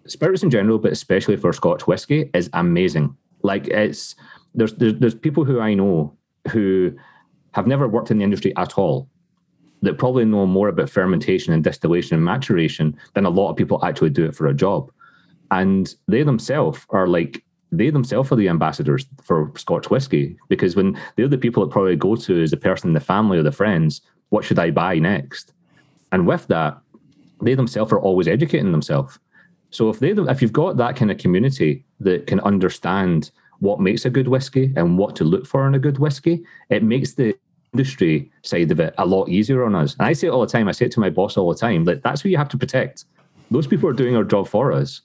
spirits 0.07 0.43
in 0.43 0.49
general, 0.49 0.79
but 0.79 0.91
especially 0.91 1.37
for 1.37 1.53
Scotch 1.53 1.87
whiskey, 1.87 2.29
is 2.33 2.49
amazing. 2.53 3.15
Like 3.41 3.67
it's 3.67 4.15
there's, 4.53 4.73
there's 4.75 4.95
there's 4.95 5.15
people 5.15 5.45
who 5.45 5.59
I 5.59 5.73
know 5.73 6.15
who 6.51 6.95
have 7.53 7.67
never 7.67 7.87
worked 7.87 8.11
in 8.11 8.17
the 8.17 8.23
industry 8.23 8.55
at 8.57 8.77
all 8.77 9.09
that 9.81 9.97
probably 9.97 10.25
know 10.25 10.45
more 10.45 10.67
about 10.67 10.89
fermentation 10.89 11.53
and 11.53 11.63
distillation 11.63 12.15
and 12.15 12.25
maturation 12.25 12.97
than 13.13 13.25
a 13.25 13.29
lot 13.29 13.49
of 13.49 13.55
people 13.55 13.83
actually 13.83 14.09
do 14.09 14.25
it 14.25 14.35
for 14.35 14.47
a 14.47 14.53
job. 14.53 14.91
And 15.51 15.93
they 16.07 16.23
themselves 16.23 16.85
are 16.89 17.07
like 17.07 17.43
they 17.71 17.89
themselves 17.89 18.31
are 18.31 18.35
the 18.35 18.49
ambassadors 18.49 19.05
for 19.23 19.51
Scotch 19.55 19.89
whiskey 19.89 20.37
because 20.49 20.75
when 20.75 20.99
they're 21.15 21.27
the 21.27 21.37
people 21.37 21.65
that 21.65 21.71
probably 21.71 21.95
go 21.95 22.15
to 22.15 22.41
as 22.41 22.51
the 22.51 22.57
person 22.57 22.89
in 22.89 22.93
the 22.93 22.99
family 22.99 23.37
or 23.37 23.43
the 23.43 23.51
friends, 23.51 24.01
what 24.29 24.43
should 24.43 24.59
I 24.59 24.71
buy 24.71 24.99
next? 24.99 25.53
And 26.11 26.27
with 26.27 26.47
that, 26.47 26.77
they 27.41 27.55
themselves 27.55 27.91
are 27.91 27.99
always 27.99 28.27
educating 28.27 28.71
themselves. 28.71 29.19
So 29.71 29.89
if 29.89 29.99
they 29.99 30.11
if 30.11 30.41
you've 30.41 30.53
got 30.53 30.77
that 30.77 30.95
kind 30.95 31.11
of 31.11 31.17
community 31.17 31.83
that 31.99 32.27
can 32.27 32.39
understand 32.41 33.31
what 33.59 33.79
makes 33.79 34.05
a 34.05 34.09
good 34.09 34.27
whiskey 34.27 34.73
and 34.75 34.97
what 34.97 35.15
to 35.17 35.23
look 35.23 35.45
for 35.45 35.67
in 35.67 35.75
a 35.75 35.79
good 35.79 35.97
whiskey, 35.97 36.43
it 36.69 36.83
makes 36.83 37.13
the 37.13 37.35
industry 37.73 38.31
side 38.41 38.71
of 38.71 38.79
it 38.79 38.93
a 38.97 39.05
lot 39.05 39.27
easier 39.27 39.65
on 39.65 39.75
us. 39.75 39.95
And 39.99 40.07
I 40.07 40.13
say 40.13 40.27
it 40.27 40.31
all 40.31 40.41
the 40.41 40.47
time. 40.47 40.69
I 40.69 40.71
say 40.71 40.85
it 40.85 40.91
to 40.93 40.99
my 40.99 41.09
boss 41.09 41.35
all 41.35 41.51
the 41.51 41.59
time 41.59 41.83
that 41.85 42.03
that's 42.03 42.21
who 42.21 42.29
you 42.29 42.37
have 42.37 42.49
to 42.49 42.57
protect. 42.57 43.05
Those 43.51 43.67
people 43.67 43.89
are 43.89 43.93
doing 43.93 44.15
our 44.15 44.23
job 44.23 44.47
for 44.47 44.71
us. 44.71 45.01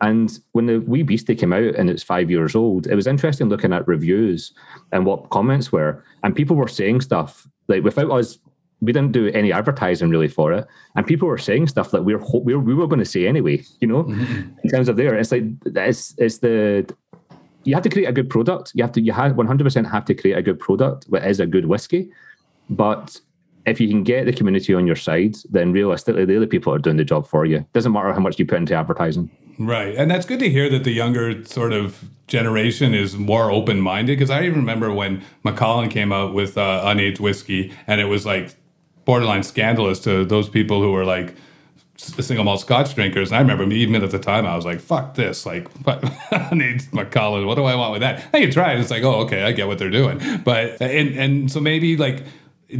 And 0.00 0.38
when 0.52 0.66
the 0.66 0.78
wee 0.78 1.02
beastie 1.02 1.34
came 1.34 1.52
out 1.52 1.74
and 1.74 1.90
it's 1.90 2.02
five 2.02 2.30
years 2.30 2.54
old, 2.54 2.86
it 2.86 2.94
was 2.94 3.06
interesting 3.06 3.48
looking 3.48 3.72
at 3.72 3.88
reviews 3.88 4.52
and 4.92 5.04
what 5.04 5.30
comments 5.30 5.72
were. 5.72 6.04
And 6.22 6.36
people 6.36 6.56
were 6.56 6.68
saying 6.68 7.00
stuff 7.00 7.46
like 7.68 7.82
without 7.82 8.10
us, 8.10 8.38
we 8.80 8.92
didn't 8.92 9.12
do 9.12 9.28
any 9.28 9.52
advertising 9.52 10.10
really 10.10 10.28
for 10.28 10.52
it. 10.52 10.66
And 10.94 11.06
people 11.06 11.26
were 11.26 11.38
saying 11.38 11.66
stuff 11.66 11.90
that 11.90 12.04
we 12.04 12.14
were 12.14 12.24
we 12.42 12.54
were, 12.54 12.62
we 12.62 12.74
were 12.74 12.86
going 12.86 13.00
to 13.00 13.04
say 13.04 13.26
anyway, 13.26 13.64
you 13.80 13.88
know, 13.88 14.04
mm-hmm. 14.04 14.50
in 14.62 14.70
terms 14.70 14.88
of 14.88 14.96
there. 14.96 15.16
It's 15.16 15.32
like 15.32 15.44
it's 15.66 16.14
it's 16.16 16.38
the 16.38 16.88
you 17.64 17.74
have 17.74 17.82
to 17.82 17.90
create 17.90 18.06
a 18.06 18.12
good 18.12 18.30
product. 18.30 18.72
You 18.74 18.84
have 18.84 18.92
to 18.92 19.00
you 19.00 19.12
have 19.12 19.32
100% 19.32 19.90
have 19.90 20.04
to 20.04 20.14
create 20.14 20.38
a 20.38 20.42
good 20.42 20.60
product 20.60 21.10
that 21.10 21.26
is 21.26 21.40
a 21.40 21.46
good 21.46 21.66
whiskey. 21.66 22.10
But 22.70 23.20
if 23.68 23.80
you 23.80 23.88
can 23.88 24.02
get 24.02 24.24
the 24.24 24.32
community 24.32 24.74
on 24.74 24.86
your 24.86 24.96
side, 24.96 25.36
then 25.50 25.72
realistically, 25.72 26.24
the 26.24 26.36
other 26.36 26.46
people 26.46 26.72
are 26.72 26.78
doing 26.78 26.96
the 26.96 27.04
job 27.04 27.26
for 27.26 27.44
you. 27.44 27.66
Doesn't 27.72 27.92
matter 27.92 28.12
how 28.12 28.20
much 28.20 28.38
you 28.38 28.46
put 28.46 28.58
into 28.58 28.74
advertising. 28.74 29.30
Right. 29.58 29.94
And 29.96 30.10
that's 30.10 30.24
good 30.24 30.38
to 30.38 30.48
hear 30.48 30.70
that 30.70 30.84
the 30.84 30.92
younger 30.92 31.44
sort 31.44 31.72
of 31.72 32.08
generation 32.28 32.94
is 32.94 33.16
more 33.16 33.50
open 33.50 33.80
minded 33.80 34.18
because 34.18 34.30
I 34.30 34.44
even 34.44 34.60
remember 34.60 34.92
when 34.92 35.24
Macallan 35.42 35.88
came 35.88 36.12
out 36.12 36.32
with 36.32 36.56
uh, 36.56 36.82
unaged 36.84 37.18
whiskey 37.18 37.72
and 37.86 38.00
it 38.00 38.04
was 38.04 38.24
like 38.24 38.54
borderline 39.04 39.42
scandalous 39.42 39.98
to 40.00 40.24
those 40.24 40.48
people 40.48 40.80
who 40.80 40.92
were 40.92 41.04
like 41.04 41.34
single 41.96 42.44
malt 42.44 42.60
scotch 42.60 42.94
drinkers. 42.94 43.30
And 43.30 43.36
I 43.36 43.40
remember 43.40 43.74
even 43.74 43.96
at 43.96 44.10
the 44.10 44.18
time, 44.18 44.46
I 44.46 44.54
was 44.54 44.64
like, 44.64 44.80
fuck 44.80 45.14
this. 45.14 45.44
Like, 45.44 45.66
I 46.32 46.50
need 46.54 46.92
Macallan, 46.92 47.46
what 47.46 47.56
do 47.56 47.64
I 47.64 47.74
want 47.74 47.92
with 47.92 48.02
that? 48.02 48.28
And 48.32 48.44
you 48.44 48.52
try 48.52 48.74
it. 48.74 48.80
It's 48.80 48.90
like, 48.90 49.02
oh, 49.02 49.20
okay, 49.22 49.42
I 49.42 49.52
get 49.52 49.66
what 49.66 49.78
they're 49.78 49.90
doing. 49.90 50.20
But, 50.44 50.80
and, 50.80 51.08
and 51.16 51.50
so 51.50 51.60
maybe 51.60 51.96
like, 51.96 52.22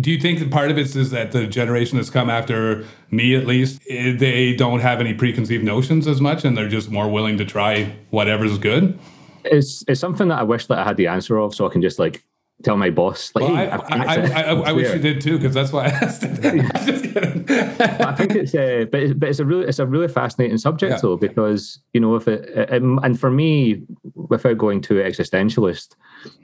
do 0.00 0.10
you 0.10 0.20
think 0.20 0.38
that 0.38 0.50
part 0.50 0.70
of 0.70 0.76
it 0.76 0.94
is 0.94 1.10
that 1.10 1.32
the 1.32 1.46
generation 1.46 1.96
that's 1.96 2.10
come 2.10 2.28
after 2.28 2.84
me 3.10 3.34
at 3.34 3.46
least 3.46 3.80
eh, 3.88 4.14
they 4.16 4.54
don't 4.54 4.80
have 4.80 5.00
any 5.00 5.14
preconceived 5.14 5.64
notions 5.64 6.06
as 6.06 6.20
much 6.20 6.44
and 6.44 6.56
they're 6.56 6.68
just 6.68 6.90
more 6.90 7.08
willing 7.08 7.38
to 7.38 7.44
try 7.44 7.96
whatever's 8.10 8.58
good? 8.58 8.98
It's, 9.44 9.82
it's 9.88 10.00
something 10.00 10.28
that 10.28 10.38
i 10.40 10.42
wish 10.42 10.66
that 10.66 10.78
i 10.78 10.84
had 10.84 10.96
the 10.96 11.06
answer 11.06 11.38
of 11.38 11.54
so 11.54 11.66
i 11.66 11.70
can 11.70 11.80
just 11.80 11.98
like 11.98 12.22
tell 12.64 12.76
my 12.76 12.90
boss 12.90 13.30
like 13.34 13.44
well, 13.44 13.56
hey, 13.56 13.70
I, 13.70 13.76
I, 13.76 14.42
I, 14.42 14.54
I 14.68 14.72
wish 14.72 14.92
you 14.92 14.98
did 14.98 15.20
too 15.20 15.38
because 15.38 15.54
that's 15.54 15.72
why 15.72 15.84
i 15.84 15.88
asked 15.88 16.24
it. 16.24 16.44
I 17.50 18.14
think 18.14 18.32
it's 18.32 18.54
uh, 18.54 18.84
but, 18.90 19.00
it's, 19.00 19.14
but 19.14 19.28
it's 19.28 19.38
a 19.38 19.44
really 19.44 19.66
it's 19.66 19.78
a 19.78 19.86
really 19.86 20.08
fascinating 20.08 20.58
subject 20.58 20.92
yeah. 20.92 20.98
though 21.00 21.16
because 21.16 21.80
you 21.94 22.00
know 22.00 22.16
if 22.16 22.28
it, 22.28 22.48
it, 22.50 22.82
and 22.82 23.18
for 23.18 23.30
me 23.30 23.82
without 24.14 24.58
going 24.58 24.82
too 24.82 24.94
existentialist 24.94 25.94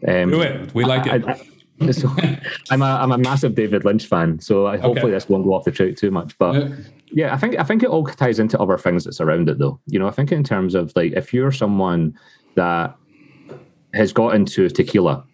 um, 0.09 0.31
do 0.31 0.41
it. 0.41 0.73
We 0.73 0.85
like 0.85 1.07
it 1.07 1.25
so 1.93 2.09
I'm 2.71 2.83
a 2.83 2.85
I'm 2.85 3.13
a 3.13 3.19
massive 3.19 3.55
David 3.55 3.85
Lynch 3.85 4.07
fan, 4.07 4.41
so 4.41 4.67
I, 4.67 4.77
hopefully 4.77 5.13
this 5.13 5.29
won't 5.29 5.45
go 5.45 5.55
off 5.55 5.65
the 5.65 5.73
track 5.73 5.97
too 5.97 6.11
much. 6.11 6.37
But 6.39 6.55
yeah. 6.55 6.77
yeah, 7.13 7.35
I 7.35 7.37
think 7.37 7.59
I 7.59 7.65
think 7.65 7.83
it 7.83 7.89
all 7.89 8.07
ties 8.07 8.39
into 8.39 8.59
other 8.61 8.79
things 8.79 9.05
that's 9.05 9.21
around 9.21 9.49
it, 9.49 9.59
though. 9.59 9.81
You 9.87 9.99
know, 9.99 10.07
I 10.07 10.13
think 10.13 10.31
in 10.31 10.45
terms 10.45 10.75
of 10.75 10.93
like 10.95 11.13
if 11.13 11.35
you're 11.35 11.53
someone 11.53 12.17
that 12.55 12.97
has 13.93 14.13
got 14.13 14.35
into 14.35 14.69
tequila, 14.69 15.25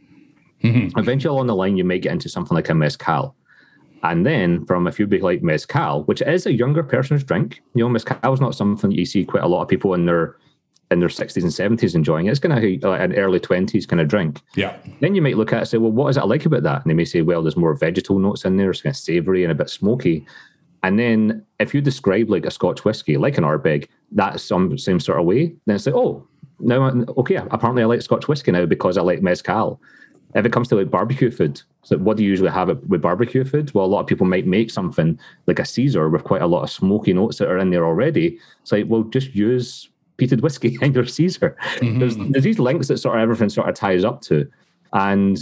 mm-hmm. 0.64 0.98
eventually 0.98 1.31
along 1.31 1.46
the 1.48 1.55
line 1.55 1.76
you 1.76 1.85
might 1.85 2.03
get 2.03 2.12
into 2.12 2.29
something 2.29 2.55
like 2.55 2.68
a 2.68 2.74
mezcal. 2.74 3.35
And 4.03 4.24
then 4.24 4.64
from 4.64 4.87
if 4.87 4.98
you 4.98 5.07
be 5.07 5.20
like 5.20 5.42
mezcal, 5.42 6.05
which 6.05 6.22
is 6.22 6.46
a 6.46 6.55
younger 6.55 6.83
person's 6.83 7.22
drink, 7.22 7.62
you 7.74 7.85
know, 7.85 7.88
mezcal 7.90 8.33
is 8.33 8.40
not 8.40 8.55
something 8.55 8.90
you 8.90 9.05
see 9.05 9.26
quite 9.26 9.42
a 9.42 9.48
lot 9.48 9.61
of 9.61 9.68
people 9.68 9.92
in 9.92 10.07
their 10.07 10.37
in 10.90 10.98
their 10.98 11.09
60s 11.09 11.42
and 11.42 11.79
70s 11.79 11.94
enjoying 11.94 12.26
it. 12.26 12.31
It's 12.31 12.40
kind 12.40 12.53
of 12.53 12.62
like 12.83 13.00
an 13.00 13.14
early 13.14 13.38
20s 13.38 13.87
kind 13.87 14.00
of 14.00 14.09
drink. 14.09 14.40
Yeah. 14.57 14.76
Then 15.00 15.14
you 15.14 15.22
might 15.22 15.37
look 15.37 15.53
at 15.53 15.57
it 15.57 15.61
and 15.61 15.68
say, 15.68 15.79
well, 15.79 15.92
what 15.92 16.09
is 16.09 16.16
it 16.16 16.22
I 16.22 16.26
like 16.26 16.46
about 16.46 16.64
that? 16.64 16.83
And 16.83 16.90
they 16.90 16.94
may 16.94 17.05
say, 17.05 17.22
well, 17.22 17.42
there's 17.42 17.57
more 17.57 17.74
vegetal 17.74 18.18
notes 18.18 18.44
in 18.44 18.57
there. 18.57 18.70
It's 18.70 18.83
kind 18.83 18.92
of 18.92 18.98
savory 18.98 19.44
and 19.44 19.53
a 19.53 19.55
bit 19.55 19.70
smoky. 19.70 20.26
And 20.83 20.98
then 20.98 21.44
if 21.59 21.74
you 21.74 21.81
describe 21.81 22.29
like 22.31 22.46
a 22.46 22.50
Scotch 22.50 22.85
whiskey, 22.85 23.16
like 23.16 23.38
an 23.38 23.44
Ardbeg, 23.44 23.87
that's 24.12 24.42
some 24.42 24.76
same 24.79 24.98
sort 24.98 25.20
of 25.20 25.26
way, 25.26 25.55
then 25.66 25.76
it's 25.76 25.87
like, 25.87 25.94
oh, 25.94 26.26
now, 26.59 26.88
okay, 27.18 27.37
apparently 27.37 27.83
I 27.83 27.87
like 27.87 28.03
Scotch 28.03 28.29
whiskey 28.29 28.50
now 28.50 28.66
because 28.66 28.98
I 28.98 29.03
like 29.03 29.22
mezcal. 29.22 29.81
If 30.35 30.46
it 30.46 30.53
comes 30.53 30.68
to 30.68 30.76
like 30.76 30.90
barbecue 30.90 31.31
food, 31.31 31.61
so 31.83 31.98
what 31.98 32.16
do 32.16 32.22
you 32.22 32.31
usually 32.31 32.50
have 32.50 32.68
it 32.68 32.87
with 32.88 33.03
barbecue 33.03 33.44
food? 33.44 33.72
Well, 33.74 33.85
a 33.85 33.87
lot 33.87 34.00
of 34.00 34.07
people 34.07 34.26
might 34.26 34.46
make 34.46 34.70
something 34.70 35.18
like 35.46 35.59
a 35.59 35.64
Caesar 35.64 36.09
with 36.09 36.24
quite 36.24 36.42
a 36.42 36.46
lot 36.46 36.62
of 36.62 36.70
smoky 36.70 37.12
notes 37.12 37.38
that 37.38 37.48
are 37.48 37.59
in 37.59 37.70
there 37.70 37.85
already. 37.85 38.38
It's 38.62 38.72
like, 38.72 38.87
well, 38.88 39.03
just 39.03 39.35
use 39.35 39.88
peated 40.20 40.42
whiskey 40.42 40.78
and 40.83 40.94
your 40.94 41.06
Caesar. 41.06 41.56
Mm-hmm. 41.76 41.98
There's, 41.98 42.16
there's 42.16 42.44
these 42.44 42.59
links 42.59 42.88
that 42.88 42.98
sort 42.98 43.16
of 43.16 43.22
everything 43.22 43.48
sort 43.48 43.68
of 43.68 43.74
ties 43.74 44.04
up 44.04 44.20
to. 44.22 44.48
And 44.92 45.38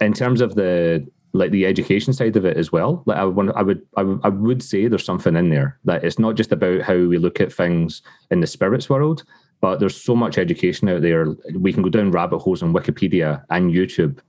in 0.00 0.12
terms 0.12 0.40
of 0.40 0.54
the 0.54 1.06
like 1.34 1.50
the 1.50 1.66
education 1.66 2.12
side 2.12 2.36
of 2.36 2.44
it 2.44 2.56
as 2.56 2.72
well, 2.72 3.02
like 3.06 3.18
I 3.18 3.24
would, 3.24 3.52
I 3.54 3.62
would, 3.62 3.86
I 3.96 4.02
would, 4.02 4.20
I 4.24 4.28
would 4.28 4.62
say 4.62 4.88
there's 4.88 5.04
something 5.04 5.36
in 5.36 5.50
there 5.50 5.78
that 5.84 6.02
it's 6.02 6.18
not 6.18 6.36
just 6.36 6.52
about 6.52 6.80
how 6.82 6.94
we 6.94 7.18
look 7.18 7.40
at 7.40 7.52
things 7.52 8.02
in 8.30 8.40
the 8.40 8.46
spirits 8.46 8.88
world, 8.88 9.24
but 9.60 9.78
there's 9.78 10.00
so 10.00 10.16
much 10.16 10.38
education 10.38 10.88
out 10.88 11.02
there. 11.02 11.34
We 11.54 11.72
can 11.72 11.82
go 11.82 11.90
down 11.90 12.12
rabbit 12.12 12.38
holes 12.38 12.62
on 12.62 12.72
Wikipedia 12.72 13.44
and 13.50 13.72
YouTube 13.72 14.20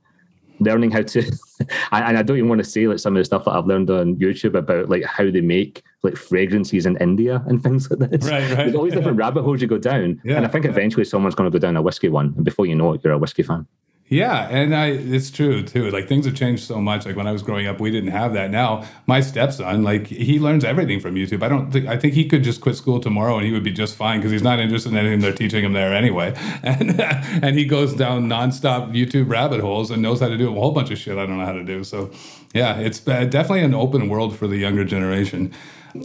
learning 0.60 0.90
how 0.90 1.02
to 1.02 1.22
and 1.92 2.18
I 2.18 2.22
don't 2.22 2.36
even 2.36 2.48
want 2.48 2.62
to 2.62 2.68
say 2.68 2.86
like 2.86 2.98
some 2.98 3.16
of 3.16 3.20
the 3.20 3.24
stuff 3.24 3.44
that 3.44 3.52
I've 3.52 3.66
learned 3.66 3.90
on 3.90 4.16
YouTube 4.16 4.54
about 4.54 4.88
like 4.88 5.04
how 5.04 5.30
they 5.30 5.40
make 5.40 5.82
like 6.02 6.16
fragrances 6.16 6.86
in 6.86 6.96
India 6.98 7.42
and 7.46 7.62
things 7.62 7.90
like 7.90 8.10
this. 8.10 8.30
Right, 8.30 8.48
right. 8.48 8.56
There's 8.56 8.74
always 8.74 8.94
different 8.94 9.18
rabbit 9.18 9.42
holes 9.42 9.60
you 9.60 9.66
go 9.66 9.78
down. 9.78 10.20
Yeah. 10.24 10.36
And 10.36 10.46
I 10.46 10.48
think 10.48 10.64
eventually 10.64 11.04
someone's 11.04 11.34
going 11.34 11.50
to 11.50 11.58
go 11.58 11.60
down 11.60 11.76
a 11.76 11.82
whiskey 11.82 12.08
one. 12.08 12.34
And 12.36 12.44
before 12.44 12.66
you 12.66 12.74
know 12.74 12.92
it, 12.94 13.02
you're 13.02 13.12
a 13.12 13.18
whiskey 13.18 13.42
fan. 13.42 13.66
Yeah, 14.10 14.48
and 14.48 14.74
I 14.74 14.86
it's 14.88 15.30
true 15.30 15.62
too. 15.62 15.88
Like 15.92 16.08
things 16.08 16.26
have 16.26 16.34
changed 16.34 16.64
so 16.64 16.80
much. 16.80 17.06
Like 17.06 17.14
when 17.14 17.28
I 17.28 17.32
was 17.32 17.44
growing 17.44 17.68
up, 17.68 17.78
we 17.78 17.92
didn't 17.92 18.10
have 18.10 18.32
that. 18.32 18.50
Now 18.50 18.84
my 19.06 19.20
stepson, 19.20 19.84
like 19.84 20.08
he 20.08 20.40
learns 20.40 20.64
everything 20.64 20.98
from 20.98 21.14
YouTube. 21.14 21.44
I 21.44 21.48
don't 21.48 21.70
think 21.70 21.86
I 21.86 21.96
think 21.96 22.14
he 22.14 22.24
could 22.28 22.42
just 22.42 22.60
quit 22.60 22.74
school 22.74 22.98
tomorrow 22.98 23.36
and 23.36 23.46
he 23.46 23.52
would 23.52 23.62
be 23.62 23.70
just 23.70 23.94
fine 23.94 24.18
because 24.18 24.32
he's 24.32 24.42
not 24.42 24.58
interested 24.58 24.90
in 24.90 24.98
anything 24.98 25.20
they're 25.20 25.32
teaching 25.32 25.64
him 25.64 25.74
there 25.74 25.94
anyway. 25.94 26.34
And 26.64 27.00
and 27.00 27.56
he 27.56 27.64
goes 27.64 27.94
down 27.94 28.28
nonstop 28.28 28.92
YouTube 28.92 29.30
rabbit 29.30 29.60
holes 29.60 29.92
and 29.92 30.02
knows 30.02 30.18
how 30.18 30.28
to 30.28 30.36
do 30.36 30.50
a 30.50 30.52
whole 30.52 30.72
bunch 30.72 30.90
of 30.90 30.98
shit 30.98 31.16
I 31.16 31.24
don't 31.24 31.38
know 31.38 31.46
how 31.46 31.52
to 31.52 31.64
do. 31.64 31.84
So 31.84 32.10
yeah, 32.52 32.78
it's 32.80 33.06
uh, 33.06 33.24
definitely 33.26 33.62
an 33.62 33.74
open 33.74 34.08
world 34.08 34.36
for 34.36 34.48
the 34.48 34.56
younger 34.56 34.84
generation. 34.84 35.52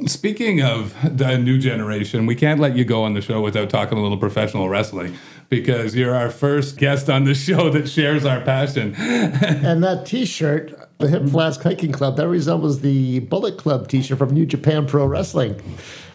Speaking 0.07 0.61
of 0.61 0.95
the 1.17 1.37
new 1.37 1.57
generation, 1.57 2.25
we 2.25 2.35
can't 2.35 2.59
let 2.59 2.75
you 2.75 2.85
go 2.85 3.03
on 3.03 3.13
the 3.13 3.21
show 3.21 3.41
without 3.41 3.69
talking 3.69 3.97
a 3.97 4.01
little 4.01 4.17
professional 4.17 4.67
wrestling 4.67 5.17
because 5.49 5.95
you're 5.95 6.15
our 6.15 6.29
first 6.29 6.77
guest 6.77 7.09
on 7.09 7.23
the 7.23 7.35
show 7.35 7.69
that 7.69 7.87
shares 7.87 8.25
our 8.25 8.41
passion. 8.41 8.95
And 8.95 9.83
that 9.83 10.05
T-shirt, 10.05 10.84
the 10.99 11.07
Hip 11.09 11.27
Flask 11.29 11.61
Hiking 11.61 11.91
Club, 11.91 12.15
that 12.17 12.27
resembles 12.27 12.81
the 12.81 13.19
Bullet 13.19 13.57
Club 13.57 13.87
T-shirt 13.87 14.17
from 14.17 14.29
New 14.33 14.45
Japan 14.45 14.85
Pro 14.87 15.05
Wrestling. 15.05 15.61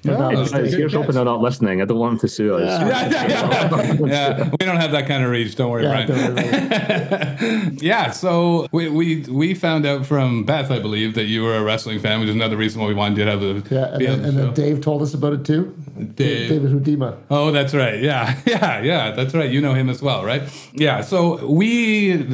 If 0.02 0.12
I'm 0.12 0.18
not 0.18 0.32
Guys, 0.32 0.52
mistaken. 0.52 0.78
here's 0.78 0.94
hoping 0.94 1.12
they're 1.12 1.24
not 1.26 1.42
listening. 1.42 1.82
I 1.82 1.84
don't 1.84 1.98
want 1.98 2.12
them 2.12 2.20
to 2.20 2.28
sue 2.28 2.54
us. 2.54 2.80
Yeah. 2.80 2.88
yeah, 2.88 3.26
yeah, 3.28 3.68
yeah. 3.84 4.06
Yeah, 4.06 4.50
we 4.58 4.64
don't 4.64 4.78
have 4.78 4.92
that 4.92 5.06
kind 5.06 5.22
of 5.22 5.30
reach. 5.30 5.54
Don't 5.56 5.70
worry, 5.70 5.82
Yeah, 5.82 6.06
Bryan. 6.06 6.34
don't 6.34 7.40
worry. 7.40 7.76
Yeah, 7.82 8.10
so 8.10 8.66
we, 8.72 8.88
we 8.88 9.20
we 9.24 9.52
found 9.54 9.84
out 9.84 10.06
from 10.06 10.44
Beth, 10.44 10.70
I 10.70 10.78
believe, 10.78 11.14
that 11.16 11.24
you 11.24 11.42
were 11.42 11.56
a 11.56 11.62
wrestling 11.62 11.98
fan, 12.00 12.20
which 12.20 12.30
is 12.30 12.34
another 12.34 12.56
reason 12.56 12.80
why 12.80 12.88
we 12.88 12.94
wanted 12.94 13.18
you 13.18 13.24
to 13.26 13.30
have 13.30 13.42
a 13.42 13.62
yeah, 13.74 13.88
and, 13.90 13.98
be 13.98 14.06
on 14.08 14.22
then, 14.22 14.22
the 14.22 14.28
and 14.28 14.38
then. 14.38 14.54
Dave 14.54 14.80
told 14.80 15.02
us 15.02 15.12
about 15.12 15.34
it 15.34 15.44
too. 15.44 15.74
Dave. 16.08 16.48
David 16.48 16.70
Hudima. 16.72 17.16
Oh, 17.30 17.50
that's 17.50 17.74
right. 17.74 18.02
Yeah, 18.02 18.38
yeah, 18.46 18.80
yeah. 18.82 19.10
That's 19.12 19.34
right. 19.34 19.50
You 19.50 19.60
know 19.60 19.74
him 19.74 19.88
as 19.88 20.02
well, 20.02 20.24
right? 20.24 20.42
Yeah. 20.72 21.00
So 21.00 21.46
we 21.46 22.24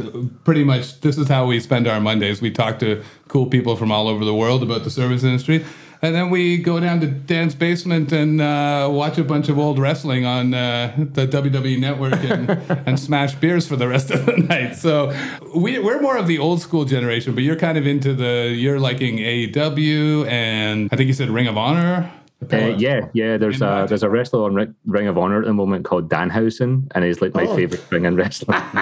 pretty 0.45 0.65
much 0.65 1.01
this 1.01 1.19
is 1.19 1.29
how 1.29 1.47
we 1.47 1.61
spend 1.61 1.87
our 1.87 2.01
Mondays. 2.01 2.41
We 2.41 2.51
talk 2.51 2.79
to 2.81 3.03
cool 3.29 3.47
people 3.47 3.77
from 3.77 3.93
all 3.93 4.09
over 4.09 4.25
the 4.25 4.35
world 4.35 4.63
about 4.63 4.85
the 4.85 4.91
service 4.91 5.25
industry, 5.25 5.65
and 6.03 6.15
then 6.15 6.31
we 6.31 6.59
go 6.59 6.79
down 6.79 7.01
to 7.01 7.07
Dan's 7.07 7.55
basement 7.55 8.13
and 8.13 8.41
uh, 8.41 8.89
watch 8.91 9.19
a 9.19 9.25
bunch 9.25 9.49
of 9.49 9.59
old 9.59 9.79
wrestling 9.79 10.25
on 10.27 10.55
uh, 10.55 10.93
the 10.97 11.27
WWE 11.27 11.79
Network 11.79 12.15
and, 12.25 12.51
and 12.87 13.01
smash 13.01 13.35
beers 13.35 13.67
for 13.67 13.77
the 13.77 13.89
rest 13.89 14.11
of 14.11 14.27
the 14.27 14.37
night. 14.49 14.77
So 14.77 15.15
we, 15.55 15.79
we're 15.79 16.01
more 16.01 16.17
of 16.17 16.27
the 16.27 16.39
old 16.39 16.61
school 16.61 16.85
generation, 16.85 17.35
but 17.35 17.45
you're 17.45 17.57
kind 17.57 17.79
of 17.79 17.87
into 17.87 18.15
the 18.15 18.55
you're 18.57 18.79
liking 18.79 19.19
AEW 19.19 20.29
and 20.29 20.89
I 20.93 20.97
think 20.97 21.09
you 21.09 21.15
said 21.15 21.31
Ring 21.31 21.47
of 21.47 21.57
Honor. 21.57 22.11
Uh, 22.53 22.57
yeah, 22.79 23.09
yeah. 23.15 23.37
There's 23.39 23.63
In 23.63 23.67
a 23.67 23.87
there's 23.89 24.03
a 24.03 24.11
wrestler 24.11 24.45
on 24.45 24.55
Ring, 24.55 24.75
Ring 24.85 25.07
of 25.09 25.17
Honor 25.17 25.41
at 25.41 25.47
the 25.47 25.55
moment 25.55 25.85
called 25.87 26.11
Danhausen, 26.11 26.87
and 26.95 27.05
he's 27.05 27.23
like 27.23 27.35
my 27.35 27.47
Oh. 27.47 27.57
favorite 27.57 27.83
ring 27.91 28.05
and 28.05 28.17
wrestler. 28.17 28.55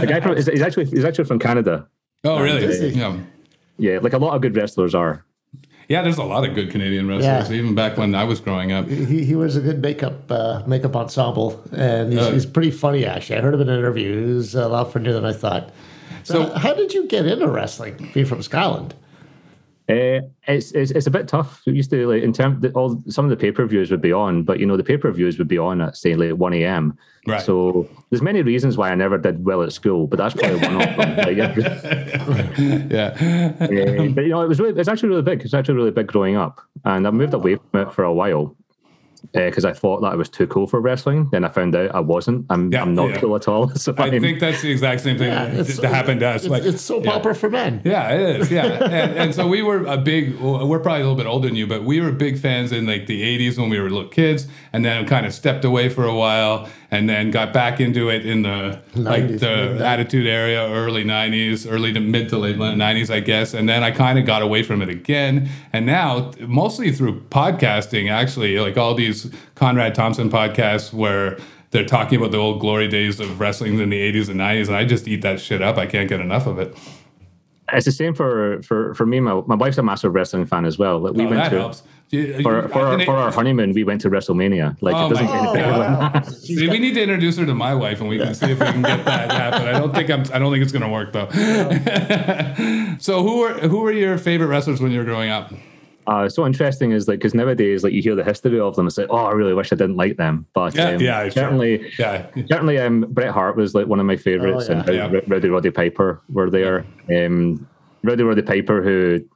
the 0.00 0.06
guy 0.08 0.20
from 0.20 0.34
he's, 0.36 0.46
he's 0.46 0.62
actually 0.62 0.86
he's 0.86 1.04
actually 1.04 1.24
from 1.24 1.38
Canada. 1.38 1.86
Oh, 2.24 2.42
really? 2.42 2.64
is? 2.64 2.96
Yeah. 2.96 3.16
Yeah, 3.78 4.00
like 4.02 4.12
a 4.14 4.18
lot 4.18 4.34
of 4.34 4.42
good 4.42 4.56
wrestlers 4.56 4.94
are. 4.96 5.24
Yeah, 5.88 6.02
there's 6.02 6.18
a 6.18 6.24
lot 6.24 6.46
of 6.46 6.54
good 6.54 6.70
Canadian 6.70 7.06
wrestlers, 7.08 7.48
Yeah. 7.48 7.56
even 7.56 7.74
back 7.76 7.96
when 7.96 8.14
I 8.14 8.24
was 8.24 8.40
growing 8.40 8.72
up. 8.72 8.88
He, 8.88 9.24
he 9.24 9.34
wears 9.36 9.54
a 9.56 9.60
good 9.60 9.80
makeup 9.80 10.30
uh, 10.30 10.62
makeup 10.66 10.96
ensemble, 10.96 11.62
and 11.72 12.12
he's, 12.12 12.20
Oh. 12.20 12.32
he's 12.32 12.44
pretty 12.46 12.72
funny. 12.72 13.06
Actually, 13.06 13.38
I 13.38 13.42
heard 13.42 13.54
him 13.54 13.60
in 13.60 13.68
an 13.68 13.78
interview. 13.78 14.26
He 14.26 14.32
was 14.34 14.54
a 14.56 14.66
lot 14.68 14.92
funnier 14.92 15.12
than 15.12 15.24
I 15.24 15.32
thought. 15.32 15.70
So, 16.24 16.46
So- 16.48 16.54
how 16.58 16.74
did 16.74 16.92
you 16.92 17.06
get 17.06 17.24
into 17.26 17.46
wrestling? 17.48 18.10
Being 18.12 18.26
from 18.26 18.42
Scotland. 18.42 18.94
Uh, 19.88 20.20
it's, 20.46 20.72
it's 20.72 20.90
it's 20.90 21.06
a 21.06 21.10
bit 21.10 21.26
tough. 21.26 21.62
We 21.64 21.72
used 21.72 21.88
to 21.90 22.06
like 22.06 22.22
in 22.22 22.34
terms 22.34 22.62
all 22.74 23.02
some 23.08 23.24
of 23.24 23.30
the 23.30 23.36
pay 23.36 23.52
per 23.52 23.64
views 23.64 23.90
would 23.90 24.02
be 24.02 24.12
on, 24.12 24.42
but 24.42 24.58
you 24.58 24.66
know 24.66 24.76
the 24.76 24.84
pay 24.84 24.98
per 24.98 25.10
views 25.10 25.38
would 25.38 25.48
be 25.48 25.56
on 25.56 25.80
at 25.80 25.96
say 25.96 26.14
like 26.14 26.32
one 26.32 26.52
a.m. 26.52 26.98
Right. 27.26 27.40
So 27.40 27.88
there's 28.10 28.20
many 28.20 28.42
reasons 28.42 28.76
why 28.76 28.90
I 28.90 28.94
never 28.94 29.16
did 29.16 29.44
well 29.44 29.62
at 29.62 29.72
school, 29.72 30.06
but 30.06 30.18
that's 30.18 30.34
probably 30.34 30.60
one 30.60 30.82
of 30.82 30.96
them. 30.96 31.16
Like, 31.16 31.36
yeah. 31.36 31.54
Yeah. 32.90 33.16
Uh, 33.58 34.08
but 34.08 34.24
you 34.24 34.28
know, 34.28 34.42
it 34.42 34.48
was 34.48 34.60
really, 34.60 34.78
it's 34.78 34.88
actually 34.88 35.08
really 35.10 35.22
big. 35.22 35.42
It's 35.42 35.54
actually 35.54 35.76
really 35.76 35.90
big 35.90 36.06
growing 36.06 36.36
up, 36.36 36.60
and 36.84 37.06
I 37.06 37.10
moved 37.10 37.32
away 37.32 37.56
from 37.56 37.88
it 37.88 37.92
for 37.94 38.04
a 38.04 38.12
while 38.12 38.54
Uh, 39.34 39.44
because 39.44 39.66
I 39.66 39.74
thought 39.74 40.00
that 40.00 40.06
I 40.12 40.14
was 40.14 40.30
too 40.30 40.46
cool 40.46 40.66
for 40.66 40.80
wrestling. 40.80 41.28
Then 41.30 41.44
I 41.44 41.48
found 41.50 41.76
out 41.76 41.94
I 41.94 42.00
wasn't. 42.00 42.46
I'm, 42.48 42.72
Yeah, 42.72 42.80
I'm 42.80 42.94
not 42.94 43.10
yeah. 43.10 43.20
cool 43.20 43.36
at 43.36 43.46
all. 43.46 43.68
So 43.76 43.94
I 43.98 44.04
I'm- 44.04 44.20
think 44.22 44.40
that's 44.40 44.62
the 44.62 44.70
exact 44.70 45.02
same 45.02 45.18
thing 45.18 45.28
that, 45.30 45.50
it's- 45.52 45.76
that 45.78 45.92
happened 45.92 46.20
to 46.20 46.28
us. 46.28 46.44
It's, 46.44 46.50
like, 46.50 46.62
it's 46.64 46.80
soap 46.80 47.04
yeah. 47.04 47.12
opera 47.12 47.34
for 47.34 47.50
men. 47.50 47.82
Yeah, 47.84 48.08
it 48.14 48.40
is. 48.40 48.50
Yeah, 48.50 48.64
and, 48.66 49.12
and 49.18 49.34
so 49.34 49.46
we 49.46 49.60
were 49.62 49.84
a 49.84 49.98
big. 49.98 50.38
We're 50.40 50.78
probably 50.80 51.02
a 51.02 51.04
little 51.04 51.14
bit 51.16 51.26
older 51.26 51.46
than 51.48 51.56
you, 51.56 51.66
but 51.66 51.84
we 51.84 52.00
were 52.00 52.10
big 52.10 52.38
fans 52.38 52.72
in 52.72 52.86
like 52.86 53.06
the 53.06 53.22
'80s 53.22 53.58
when 53.58 53.68
we 53.68 53.78
were 53.78 53.90
little 53.90 54.08
kids, 54.08 54.46
and 54.72 54.84
then 54.84 55.06
kind 55.06 55.26
of 55.26 55.34
stepped 55.34 55.64
away 55.64 55.88
for 55.90 56.04
a 56.04 56.14
while, 56.14 56.68
and 56.90 57.08
then 57.08 57.30
got 57.30 57.52
back 57.52 57.80
into 57.80 58.08
it 58.08 58.24
in 58.24 58.42
the 58.42 58.80
like 58.94 59.26
the 59.38 59.70
maybe. 59.72 59.84
Attitude 59.84 60.26
era 60.26 60.70
early 60.72 61.04
'90s, 61.04 61.70
early 61.70 61.92
to 61.92 62.00
mid 62.00 62.28
to 62.30 62.38
late 62.38 62.56
'90s, 62.56 63.10
I 63.12 63.20
guess. 63.20 63.52
And 63.54 63.68
then 63.68 63.82
I 63.84 63.90
kind 63.90 64.18
of 64.18 64.24
got 64.26 64.40
away 64.42 64.62
from 64.62 64.80
it 64.82 64.88
again, 64.88 65.48
and 65.72 65.84
now 65.86 66.30
mostly 66.40 66.90
through 66.92 67.20
podcasting, 67.30 68.10
actually, 68.10 68.58
like 68.58 68.76
all 68.76 68.94
these 68.94 69.30
Conrad 69.54 69.94
Thompson 69.94 70.30
podcasts 70.30 70.92
where. 70.92 71.38
They're 71.70 71.84
talking 71.84 72.18
about 72.18 72.30
the 72.30 72.38
old 72.38 72.60
glory 72.60 72.88
days 72.88 73.20
of 73.20 73.40
wrestling 73.40 73.78
in 73.78 73.90
the 73.90 74.12
80s 74.12 74.30
and 74.30 74.40
90s, 74.40 74.68
and 74.68 74.74
I 74.76 74.86
just 74.86 75.06
eat 75.06 75.20
that 75.20 75.38
shit 75.38 75.60
up. 75.60 75.76
I 75.76 75.84
can't 75.84 76.08
get 76.08 76.18
enough 76.18 76.46
of 76.46 76.58
it. 76.58 76.74
it's 77.74 77.84
the 77.84 77.92
same 77.92 78.14
for 78.14 78.62
for 78.62 78.94
for 78.94 79.04
me. 79.04 79.20
My, 79.20 79.42
my 79.46 79.54
wife's 79.54 79.76
a 79.76 79.82
massive 79.82 80.14
wrestling 80.14 80.46
fan 80.46 80.64
as 80.64 80.78
well. 80.78 80.98
Like 80.98 81.12
we 81.12 81.26
Oh, 81.26 81.28
went 81.28 81.42
that 81.42 81.50
to 81.50 81.58
helps. 81.58 81.82
You- 82.10 82.42
for 82.42 82.62
you- 82.62 82.68
for, 82.68 82.80
our, 82.86 83.00
for 83.04 83.16
our 83.16 83.30
honeymoon. 83.30 83.72
We 83.72 83.84
went 83.84 84.00
to 84.02 84.10
WrestleMania. 84.10 84.76
Like 84.80 84.94
Oh 84.94 85.06
it 85.06 85.10
doesn't 85.10 85.26
my 85.26 85.32
get 85.32 85.42
any 85.42 85.52
better 85.54 85.72
than 85.72 85.80
wow. 85.80 86.10
that. 86.14 86.26
See, 86.32 86.68
we 86.68 86.78
need 86.78 86.94
to 86.94 87.02
introduce 87.02 87.36
her 87.36 87.44
to 87.46 87.54
my 87.54 87.74
wife, 87.74 88.00
and 88.00 88.08
we 88.08 88.18
can 88.18 88.34
see 88.34 88.50
if 88.52 88.58
we 88.60 88.66
can 88.66 88.82
get 88.82 89.04
that 89.04 89.30
happen. 89.42 89.68
I 89.68 89.78
don't 89.78 89.94
think 89.94 90.08
I'm. 90.10 90.20
I 90.32 90.38
don't 90.38 90.50
think 90.52 90.62
it's 90.62 90.72
going 90.72 90.82
to 90.82 90.88
work 90.88 91.12
though. 91.12 91.28
so, 92.98 93.22
who 93.22 93.38
were 93.40 93.52
who 93.54 93.80
were 93.80 93.92
your 93.92 94.18
favorite 94.18 94.46
wrestlers 94.48 94.80
when 94.80 94.90
you 94.92 94.98
were 94.98 95.04
growing 95.04 95.30
up? 95.30 95.52
Uh, 96.06 96.26
so 96.26 96.46
interesting 96.46 96.92
is 96.92 97.06
like 97.06 97.18
because 97.18 97.34
nowadays 97.34 97.84
like 97.84 97.92
you 97.92 98.00
hear 98.00 98.14
the 98.14 98.24
history 98.24 98.58
of 98.58 98.74
them. 98.76 98.86
It's 98.86 98.96
like 98.96 99.08
oh, 99.10 99.16
I 99.26 99.32
really 99.32 99.52
wish 99.52 99.70
I 99.72 99.76
didn't 99.76 99.96
like 99.96 100.16
them. 100.16 100.46
But 100.54 100.74
Yeah, 100.74 100.88
um, 100.92 101.00
yeah, 101.02 101.22
sure. 101.24 101.30
certainly. 101.32 101.92
Yeah, 101.98 102.26
Certainly, 102.48 102.78
um, 102.78 103.00
Bret 103.10 103.30
Hart 103.30 103.56
was 103.56 103.74
like 103.74 103.86
one 103.86 104.00
of 104.00 104.06
my 104.06 104.16
favorites, 104.16 104.68
Oh, 104.70 104.72
yeah. 104.72 104.78
and 104.80 104.88
Yeah. 104.88 105.02
Rowdy 105.04 105.26
Roddy, 105.26 105.48
Roddy 105.50 105.70
Piper 105.70 106.22
were 106.30 106.48
there. 106.48 106.86
Um, 107.14 107.68
Rowdy 108.02 108.22
Roddy 108.22 108.40
Piper, 108.42 108.82
who 108.82 109.12
like, 109.18 109.26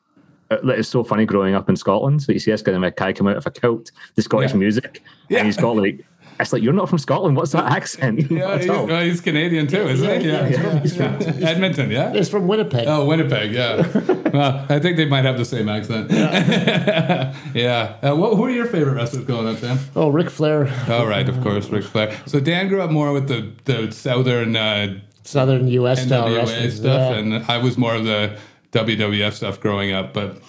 it's 0.64 0.88
so 0.88 1.04
funny 1.04 1.24
growing 1.26 1.54
up 1.54 1.68
in 1.68 1.76
Scotland. 1.76 2.22
So 2.22 2.32
you 2.32 2.38
see 2.38 2.50
this 2.50 2.62
kind 2.62 2.82
of 2.84 2.96
guy 2.96 3.12
come 3.12 3.28
out 3.28 3.36
of 3.36 3.46
a 3.46 3.50
kilt, 3.50 3.90
the 4.14 4.22
Scottish 4.22 4.52
Yeah. 4.52 4.56
music, 4.58 5.02
Yeah. 5.28 5.38
and 5.38 5.46
he's 5.46 5.56
got 5.56 5.76
like 5.76 6.04
it's 6.40 6.52
like 6.52 6.62
you're 6.62 6.72
not 6.72 6.88
from 6.88 6.98
Scotland. 6.98 7.36
What's 7.36 7.52
that 7.52 7.70
accent? 7.70 8.28
yeah. 8.30 8.58
He's, 8.58 8.66
well, 8.66 9.04
he's 9.04 9.20
Canadian 9.20 9.68
too, 9.68 9.82
isn't 9.86 10.20
he? 10.22 10.26
Yeah, 10.28 10.48
Yeah, 10.48 10.78
he's 10.80 10.96
from- 10.96 11.18
he's 11.20 11.38
Yeah. 11.40 11.48
Edmonton. 11.50 11.90
Yeah. 11.90 12.12
he's 12.12 12.28
from 12.28 12.48
Winnipeg. 12.48 12.86
Oh, 12.88 13.04
Winnipeg. 13.04 13.52
Yeah. 13.52 13.86
well, 14.32 14.66
I 14.68 14.78
think 14.80 14.96
they 14.96 15.04
might 15.04 15.24
have 15.24 15.36
the 15.38 15.44
same 15.44 15.68
accent. 15.68 16.10
Yeah. 16.10 17.96
Uh, 18.02 18.14
what, 18.16 18.34
who 18.36 18.44
are 18.44 18.50
your 18.50 18.66
favorite 18.66 18.94
wrestlers 18.94 19.24
growing 19.24 19.46
up, 19.46 19.60
Dan? 19.60 19.78
Oh, 19.94 20.08
Ric 20.08 20.30
Flair, 20.30 20.68
Oh, 20.88 21.06
right, 21.06 21.28
of 21.28 21.40
course, 21.42 21.68
Ric 21.68 21.84
Flair. 21.84 22.16
So 22.26 22.40
Dan 22.40 22.68
grew 22.68 22.80
up 22.82 22.90
more 22.90 23.12
with 23.12 23.28
the 23.28 23.52
the 23.64 23.92
southern 23.92 24.56
uh, 24.56 24.98
Southern 25.24 25.68
U.S. 25.68 26.02
style 26.04 26.28
NWA 26.28 26.36
wrestling. 26.38 26.70
stuff, 26.70 27.12
Yeah. 27.12 27.18
and 27.18 27.34
I 27.46 27.58
was 27.58 27.78
more 27.78 27.94
of 27.94 28.04
the 28.04 28.36
WWF 28.72 29.32
stuff 29.32 29.60
growing 29.60 29.92
up. 29.92 30.12
But 30.12 30.42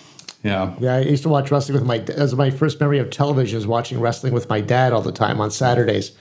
yeah, 0.43 0.73
Yeah, 0.79 0.95
I 0.95 0.99
used 1.01 1.23
to 1.23 1.29
watch 1.29 1.51
wrestling 1.51 1.75
with 1.77 1.85
my. 1.87 2.03
Was 2.17 2.35
my 2.35 2.49
first 2.49 2.79
memory 2.79 2.99
of 2.99 3.09
television 3.09 3.57
is 3.57 3.67
watching 3.67 3.99
wrestling 3.99 4.33
with 4.33 4.49
my 4.49 4.59
dad 4.61 4.91
all 4.93 5.01
the 5.01 5.11
time 5.11 5.39
on 5.39 5.51
Saturdays. 5.51 6.11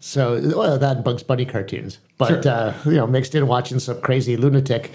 So, 0.00 0.40
well, 0.56 0.78
that 0.78 1.04
Bugs 1.04 1.22
Bunny 1.22 1.44
cartoons, 1.44 1.98
but 2.18 2.42
Sure. 2.42 2.52
uh, 2.52 2.74
you 2.84 2.92
know, 2.92 3.06
mixed 3.06 3.36
in 3.36 3.46
watching 3.46 3.78
some 3.78 4.00
crazy 4.00 4.36
lunatic, 4.36 4.90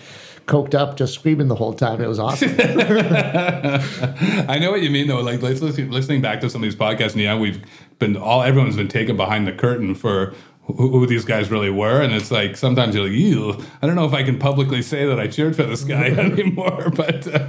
coked 0.47 0.76
up, 0.76 0.97
just 0.97 1.13
screaming 1.13 1.47
the 1.47 1.55
whole 1.55 1.74
time. 1.74 2.01
It 2.01 2.07
was 2.07 2.20
awesome. 2.20 2.53
I 2.59 4.57
know 4.59 4.72
what 4.72 4.82
you 4.82 4.89
mean 4.89 5.07
though. 5.07 5.22
Like 5.22 5.41
listening 5.41 6.22
back 6.22 6.41
to 6.41 6.49
some 6.49 6.61
of 6.61 6.70
these 6.70 6.76
podcasts, 6.76 7.13
and 7.13 7.22
yeah, 7.22 7.38
we've 7.38 7.63
been 7.99 8.18
all 8.18 8.43
everyone's 8.43 8.76
been 8.76 8.88
taken 8.89 9.15
behind 9.18 9.47
the 9.47 9.53
curtain 9.53 9.95
for. 9.95 10.34
Who, 10.68 10.89
who 10.99 11.07
these 11.07 11.24
guys 11.24 11.49
really 11.49 11.70
were, 11.70 12.01
and 12.01 12.13
it's 12.13 12.30
like 12.30 12.57
sometimes 12.57 12.93
you're 12.93 13.05
like, 13.05 13.13
"Ew, 13.13 13.57
I 13.82 13.88
don't 13.88 13.95
know 13.95 14.05
if 14.05 14.13
I 14.13 14.24
can 14.24 14.38
publicly 14.38 14.82
say 14.82 15.05
that 15.05 15.18
I 15.18 15.28
cheered 15.28 15.55
for 15.55 15.63
this 15.63 15.84
guy 15.84 16.07
anymore." 16.18 16.91
But 16.95 17.26
uh, 17.28 17.47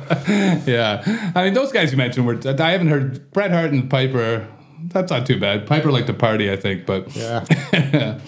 yeah, 0.67 1.03
I 1.35 1.45
mean, 1.45 1.55
those 1.55 1.73
guys 1.73 1.91
you 1.91 1.99
mentioned 1.99 2.27
were. 2.27 2.39
I 2.47 2.71
haven't 2.71 2.89
heard 2.89 3.31
Bret 3.33 3.51
Hart 3.51 3.73
and 3.73 3.91
Piper. 3.91 4.47
That's 4.85 5.11
not 5.11 5.27
too 5.27 5.39
bad. 5.41 5.67
Piper 5.67 5.91
liked 5.91 6.07
to 6.07 6.15
party, 6.15 6.51
I 6.51 6.57
think, 6.57 6.87
but 6.87 7.15
yeah, 7.17 7.45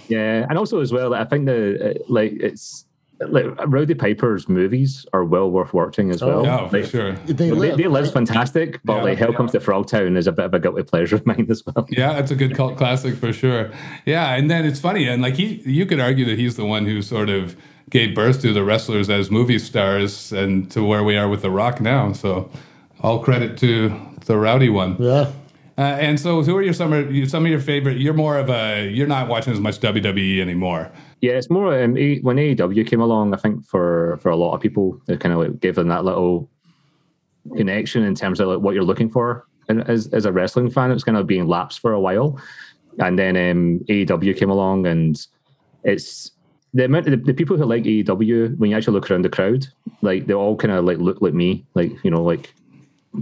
Yeah, 0.09 0.47
and 0.49 0.59
also 0.59 0.81
as 0.81 0.93
well, 0.93 1.15
I 1.15 1.25
think 1.25 1.47
the 1.47 1.91
uh, 1.91 1.95
like 2.09 2.33
it's 2.41 2.85
like 3.29 3.45
Rowdy 3.67 3.95
Piper's 3.95 4.49
movies 4.49 5.05
are 5.13 5.25
well 5.25 5.51
worth 5.51 5.75
watching 5.75 6.11
as 6.11 6.23
well. 6.23 6.47
oh, 6.47 6.69
for 6.69 6.81
Like, 6.81 6.91
sure. 6.91 7.13
they 7.13 7.33
They, 7.35 7.51
live. 7.51 7.77
they 7.77 7.87
live's 7.87 8.09
right? 8.09 8.15
fantastic, 8.15 8.81
but 8.85 8.97
Yeah. 8.97 9.03
like 9.03 9.19
Hell 9.19 9.33
Comes 9.35 9.53
to 9.53 9.61
Frogtown 9.61 10.17
is 10.17 10.27
a 10.27 10.33
bit 10.33 10.47
of 10.47 10.55
a 10.55 10.59
guilty 10.59 10.83
pleasure 10.85 11.17
of 11.17 11.27
mine 11.27 11.47
as 11.51 11.63
well. 11.67 11.87
Yeah, 11.91 12.19
it's 12.19 12.31
a 12.31 12.35
good 12.37 12.55
cult 12.55 12.77
classic 12.79 13.15
for 13.17 13.33
sure. 13.33 13.71
Yeah, 14.07 14.35
and 14.35 14.51
then 14.51 14.65
it's 14.65 14.81
funny, 14.81 15.07
and 15.07 15.21
like 15.23 15.35
he, 15.35 15.63
you 15.67 15.85
could 15.87 16.01
argue 16.01 16.25
that 16.27 16.39
he's 16.39 16.57
the 16.57 16.65
one 16.65 16.87
who 16.87 17.03
sort 17.03 17.29
of 17.29 17.57
gave 17.91 18.15
birth 18.15 18.41
to 18.43 18.53
the 18.53 18.63
wrestlers 18.65 19.11
as 19.11 19.31
movie 19.31 19.59
stars 19.59 20.33
and 20.33 20.71
to 20.71 20.83
where 20.85 21.03
we 21.05 21.17
are 21.17 21.29
with 21.29 21.43
The 21.43 21.51
Rock 21.51 21.81
now. 21.81 22.13
So 22.13 22.49
all 23.03 23.19
credit 23.19 23.59
to 23.59 23.93
the 24.27 24.37
rowdy 24.39 24.69
one. 24.69 24.97
Yeah. 24.99 25.33
Uh, 25.79 25.83
and 25.99 26.21
so, 26.21 26.43
who 26.43 26.55
are 26.57 26.63
your 26.63 26.75
some 26.75 26.93
of 26.93 27.07
some 27.31 27.45
of 27.47 27.51
your 27.51 27.59
favorite? 27.61 27.97
You're 27.97 28.13
more 28.15 28.37
of 28.39 28.51
a 28.51 28.87
you're 28.89 29.07
not 29.07 29.29
watching 29.29 29.53
as 29.53 29.61
much 29.61 29.81
WWE 29.81 30.41
anymore. 30.41 30.91
Yeah, 31.21 31.33
it's 31.33 31.51
more 31.51 31.79
um, 31.83 31.93
when 31.93 32.37
AEW 32.37 32.87
came 32.87 33.01
along. 33.01 33.35
I 33.35 33.37
think 33.37 33.67
for 33.67 34.19
for 34.23 34.31
a 34.31 34.37
lot 34.37 34.55
of 34.55 34.61
people, 34.61 35.01
it 35.07 35.21
kind 35.21 35.35
of 35.35 35.41
like 35.41 35.61
gave 35.61 35.75
them 35.75 35.89
that 35.89 36.05
little 36.05 36.49
connection 37.57 38.03
in 38.05 38.15
terms 38.15 38.41
of 38.41 38.49
like 38.49 38.61
what 38.61 38.75
you're 38.75 38.85
looking 38.85 39.11
for. 39.11 39.47
And 39.69 39.89
as 39.89 40.09
as 40.09 40.25
a 40.25 40.33
wrestling 40.33 40.71
fan, 40.71 40.91
it's 40.91 41.05
kind 41.05 41.19
of 41.19 41.27
being 41.27 41.47
lapsed 41.47 41.81
for 41.81 41.93
a 41.93 42.01
while, 42.01 42.41
and 42.99 43.19
then 43.19 43.37
um, 43.37 43.81
AEW 43.89 44.37
came 44.37 44.51
along, 44.51 44.87
and 44.87 45.27
it's 45.85 46.33
the 46.73 46.87
amount 46.87 47.07
the, 47.07 47.17
the 47.17 47.35
people 47.35 47.57
who 47.57 47.65
like 47.65 47.85
AEW. 47.85 48.57
When 48.59 48.71
you 48.71 48.77
actually 48.77 48.95
look 48.95 49.11
around 49.11 49.23
the 49.23 49.29
crowd, 49.29 49.67
like 50.01 50.27
they 50.27 50.35
all 50.35 50.57
kind 50.57 50.73
of 50.73 50.85
like 50.85 50.99
look 50.99 51.21
like 51.21 51.35
me, 51.35 51.67
like 51.75 51.93
you 52.03 52.11
know, 52.11 52.23
like 52.23 52.55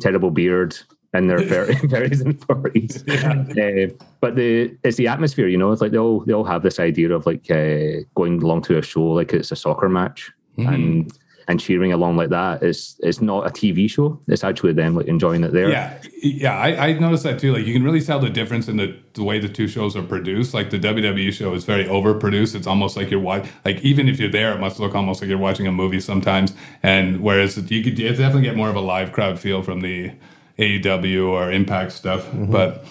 terrible 0.00 0.30
beard, 0.30 0.78
in 1.14 1.26
their 1.26 1.38
30s 1.38 2.24
and 2.24 2.38
40s. 2.40 3.04
Yeah. 3.56 3.84
Uh, 3.84 4.04
but 4.20 4.36
the 4.36 4.76
it's 4.84 4.96
the 4.96 5.08
atmosphere, 5.08 5.48
you 5.48 5.56
know. 5.56 5.72
It's 5.72 5.80
like 5.80 5.92
they 5.92 5.98
all 5.98 6.20
they 6.20 6.32
all 6.32 6.44
have 6.44 6.62
this 6.62 6.78
idea 6.78 7.10
of 7.12 7.26
like 7.26 7.50
uh, 7.50 8.04
going 8.14 8.42
along 8.42 8.62
to 8.62 8.78
a 8.78 8.82
show 8.82 9.04
like 9.04 9.32
it's 9.32 9.52
a 9.52 9.56
soccer 9.56 9.88
match 9.88 10.30
mm-hmm. 10.58 10.72
and 10.72 11.12
and 11.48 11.58
cheering 11.58 11.92
along 11.94 12.16
like 12.16 12.28
that. 12.28 12.62
It's 12.62 13.00
it's 13.02 13.22
not 13.22 13.46
a 13.46 13.50
TV 13.50 13.88
show. 13.90 14.20
It's 14.28 14.44
actually 14.44 14.74
them 14.74 14.94
like 14.94 15.06
enjoying 15.06 15.42
it 15.42 15.52
there. 15.52 15.70
Yeah, 15.70 15.98
yeah. 16.22 16.58
I, 16.58 16.88
I 16.88 16.92
noticed 16.92 17.22
that 17.22 17.38
too. 17.38 17.54
Like 17.54 17.64
you 17.66 17.72
can 17.72 17.82
really 17.82 18.02
tell 18.02 18.20
the 18.20 18.28
difference 18.28 18.68
in 18.68 18.76
the, 18.76 18.94
the 19.14 19.24
way 19.24 19.38
the 19.38 19.48
two 19.48 19.66
shows 19.66 19.96
are 19.96 20.02
produced. 20.02 20.52
Like 20.52 20.68
the 20.68 20.78
WWE 20.78 21.32
show 21.32 21.54
is 21.54 21.64
very 21.64 21.86
overproduced. 21.86 22.54
It's 22.54 22.66
almost 22.66 22.96
like 22.96 23.10
you're 23.10 23.18
watching. 23.18 23.50
Like 23.64 23.80
even 23.80 24.08
if 24.08 24.20
you're 24.20 24.30
there, 24.30 24.52
it 24.52 24.60
must 24.60 24.78
look 24.78 24.94
almost 24.94 25.22
like 25.22 25.30
you're 25.30 25.38
watching 25.38 25.66
a 25.66 25.72
movie 25.72 26.00
sometimes. 26.00 26.52
And 26.82 27.22
whereas 27.22 27.56
you 27.56 27.82
could 27.82 27.98
you 27.98 28.10
definitely 28.10 28.42
get 28.42 28.56
more 28.56 28.68
of 28.68 28.76
a 28.76 28.80
live 28.80 29.12
crowd 29.12 29.40
feel 29.40 29.62
from 29.62 29.80
the 29.80 30.12
AEW 30.58 31.28
or 31.28 31.50
Impact 31.50 31.92
stuff. 31.92 32.24
Mm-hmm. 32.26 32.52
But 32.52 32.84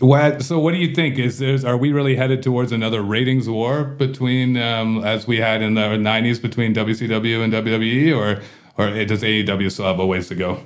what, 0.00 0.42
so 0.42 0.58
what 0.58 0.72
do 0.72 0.78
you 0.78 0.94
think? 0.94 1.18
Is 1.18 1.38
there, 1.38 1.56
are 1.66 1.76
we 1.76 1.92
really 1.92 2.16
headed 2.16 2.42
towards 2.42 2.72
another 2.72 3.02
ratings 3.02 3.48
war 3.48 3.84
between 3.84 4.56
um, 4.56 5.04
as 5.04 5.26
we 5.26 5.38
had 5.38 5.62
in 5.62 5.74
the 5.74 5.82
'90s 5.82 6.42
between 6.42 6.74
WCW 6.74 7.42
and 7.44 7.52
WWE, 7.52 8.16
or 8.16 8.42
or 8.76 9.04
does 9.04 9.22
AEW 9.22 9.70
still 9.70 9.86
have 9.86 10.00
a 10.00 10.06
ways 10.06 10.28
to 10.28 10.34
go? 10.34 10.60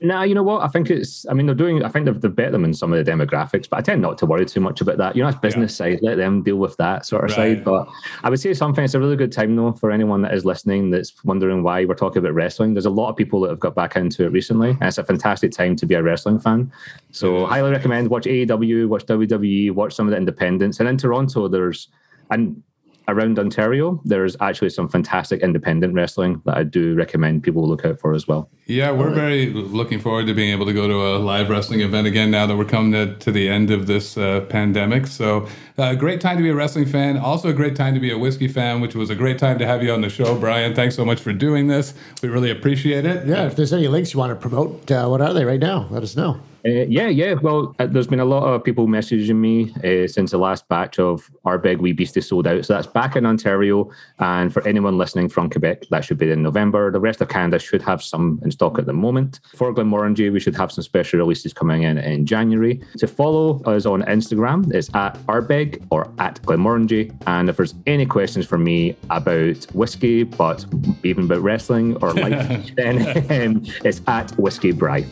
Nah, 0.00 0.22
you 0.22 0.34
know 0.34 0.42
what? 0.42 0.62
I 0.62 0.68
think 0.68 0.90
it's. 0.90 1.26
I 1.28 1.34
mean, 1.34 1.46
they're 1.46 1.54
doing. 1.54 1.82
I 1.82 1.88
think 1.88 2.06
they've, 2.06 2.20
they've 2.20 2.34
bet 2.34 2.52
them 2.52 2.64
in 2.64 2.72
some 2.72 2.92
of 2.92 3.04
the 3.04 3.10
demographics, 3.10 3.68
but 3.68 3.78
I 3.78 3.82
tend 3.82 4.00
not 4.00 4.18
to 4.18 4.26
worry 4.26 4.46
too 4.46 4.60
much 4.60 4.80
about 4.80 4.98
that. 4.98 5.16
You 5.16 5.22
know, 5.22 5.28
it's 5.28 5.38
business 5.38 5.72
yeah. 5.72 5.86
side. 5.86 5.98
Let 6.02 6.16
them 6.16 6.42
deal 6.42 6.56
with 6.56 6.76
that 6.76 7.04
sort 7.04 7.24
of 7.24 7.36
right. 7.36 7.56
side. 7.56 7.64
But 7.64 7.88
I 8.22 8.30
would 8.30 8.40
say 8.40 8.54
something. 8.54 8.84
It's 8.84 8.94
a 8.94 9.00
really 9.00 9.16
good 9.16 9.32
time 9.32 9.56
though 9.56 9.72
for 9.72 9.90
anyone 9.90 10.22
that 10.22 10.34
is 10.34 10.44
listening 10.44 10.90
that's 10.90 11.12
wondering 11.24 11.62
why 11.62 11.84
we're 11.84 11.94
talking 11.94 12.18
about 12.18 12.34
wrestling. 12.34 12.74
There's 12.74 12.86
a 12.86 12.90
lot 12.90 13.10
of 13.10 13.16
people 13.16 13.40
that 13.40 13.50
have 13.50 13.60
got 13.60 13.74
back 13.74 13.96
into 13.96 14.24
it 14.24 14.32
recently, 14.32 14.70
and 14.70 14.82
it's 14.82 14.98
a 14.98 15.04
fantastic 15.04 15.52
time 15.52 15.74
to 15.76 15.86
be 15.86 15.94
a 15.94 16.02
wrestling 16.02 16.38
fan. 16.38 16.72
So, 17.10 17.46
highly 17.46 17.70
recommend 17.70 18.08
watch 18.08 18.24
AEW, 18.24 18.88
watch 18.88 19.06
WWE, 19.06 19.72
watch 19.72 19.94
some 19.94 20.06
of 20.06 20.12
the 20.12 20.16
independents. 20.16 20.78
And 20.80 20.88
in 20.88 20.96
Toronto, 20.96 21.48
there's 21.48 21.88
and 22.30 22.62
around 23.08 23.38
Ontario, 23.38 24.00
there's 24.04 24.36
actually 24.40 24.70
some 24.70 24.88
fantastic 24.88 25.40
independent 25.40 25.94
wrestling 25.94 26.42
that 26.44 26.56
I 26.56 26.62
do 26.62 26.94
recommend 26.94 27.42
people 27.42 27.66
look 27.66 27.84
out 27.84 27.98
for 27.98 28.14
as 28.14 28.28
well. 28.28 28.48
Yeah, 28.66 28.92
we're 28.92 29.14
very 29.14 29.46
looking 29.46 29.98
forward 29.98 30.26
to 30.26 30.34
being 30.34 30.50
able 30.50 30.66
to 30.66 30.74
go 30.74 30.86
to 30.86 30.94
a 30.94 31.16
live 31.16 31.48
wrestling 31.48 31.80
event 31.80 32.06
again 32.06 32.30
now 32.30 32.46
that 32.46 32.56
we're 32.56 32.66
coming 32.66 32.92
to, 32.92 33.16
to 33.16 33.32
the 33.32 33.48
end 33.48 33.70
of 33.70 33.86
this 33.86 34.18
uh, 34.18 34.42
pandemic. 34.42 35.06
So, 35.06 35.48
uh, 35.78 35.94
great 35.94 36.20
time 36.20 36.36
to 36.36 36.42
be 36.42 36.50
a 36.50 36.54
wrestling 36.54 36.84
fan. 36.84 37.16
Also, 37.16 37.48
a 37.48 37.54
great 37.54 37.76
time 37.76 37.94
to 37.94 38.00
be 38.00 38.10
a 38.10 38.18
whiskey 38.18 38.48
fan, 38.48 38.80
which 38.82 38.94
was 38.94 39.08
a 39.08 39.14
great 39.14 39.38
time 39.38 39.58
to 39.58 39.66
have 39.66 39.82
you 39.82 39.92
on 39.92 40.02
the 40.02 40.10
show, 40.10 40.38
Bryan. 40.38 40.74
Thanks 40.74 40.94
so 40.94 41.04
much 41.04 41.20
for 41.20 41.32
doing 41.32 41.66
this. 41.66 41.94
We 42.22 42.28
really 42.28 42.50
appreciate 42.50 43.06
it. 43.06 43.26
Yeah, 43.26 43.46
if 43.46 43.56
there's 43.56 43.72
any 43.72 43.88
links 43.88 44.12
you 44.12 44.18
want 44.20 44.30
to 44.30 44.36
promote, 44.36 44.90
uh, 44.90 45.06
what 45.08 45.22
are 45.22 45.32
they 45.32 45.46
right 45.46 45.60
now? 45.60 45.86
Let 45.90 46.02
us 46.02 46.14
know. 46.14 46.40
Uh, 46.64 46.86
yeah, 46.88 47.08
yeah. 47.08 47.34
Well, 47.34 47.74
uh, 47.78 47.86
there's 47.86 48.06
been 48.06 48.20
a 48.20 48.24
lot 48.24 48.44
of 48.44 48.64
people 48.64 48.86
messaging 48.86 49.36
me 49.36 49.72
uh, 49.84 50.08
since 50.08 50.32
the 50.32 50.38
last 50.38 50.68
batch 50.68 50.98
of 50.98 51.30
Ardbeg 51.44 51.78
Wee 51.78 51.92
Beastie 51.92 52.20
sold 52.20 52.46
out. 52.46 52.64
So 52.64 52.74
that's 52.74 52.86
back 52.86 53.16
in 53.16 53.24
Ontario. 53.26 53.90
And 54.18 54.52
for 54.52 54.66
anyone 54.66 54.98
listening 54.98 55.28
from 55.28 55.50
Quebec, 55.50 55.84
that 55.90 56.04
should 56.04 56.18
be 56.18 56.30
in 56.30 56.42
November. 56.42 56.90
The 56.90 57.00
rest 57.00 57.20
of 57.20 57.28
Canada 57.28 57.58
should 57.58 57.82
have 57.82 58.02
some 58.02 58.40
in 58.42 58.50
stock 58.50 58.78
at 58.78 58.86
the 58.86 58.92
moment. 58.92 59.40
For 59.54 59.72
Glenmorangie, 59.72 60.32
we 60.32 60.40
should 60.40 60.56
have 60.56 60.72
some 60.72 60.82
special 60.82 61.18
releases 61.18 61.52
coming 61.52 61.82
in 61.82 61.98
in 61.98 62.26
January. 62.26 62.80
To 62.98 63.06
follow 63.06 63.62
us 63.62 63.86
on 63.86 64.02
Instagram, 64.02 64.72
it's 64.74 64.92
at 64.94 65.14
Ardbeg 65.26 65.86
or 65.90 66.10
at 66.18 66.42
Glenmorangie. 66.42 67.14
And 67.26 67.48
if 67.48 67.56
there's 67.56 67.74
any 67.86 68.06
questions 68.06 68.46
for 68.46 68.58
me 68.58 68.96
about 69.10 69.64
whiskey, 69.74 70.24
but 70.24 70.64
even 71.04 71.24
about 71.24 71.42
wrestling 71.42 71.96
or 72.02 72.12
life, 72.14 72.70
then 72.76 72.98
um, 73.30 73.62
it's 73.84 74.00
at 74.06 74.30
Whiskey 74.38 74.72
Bry. 74.72 75.06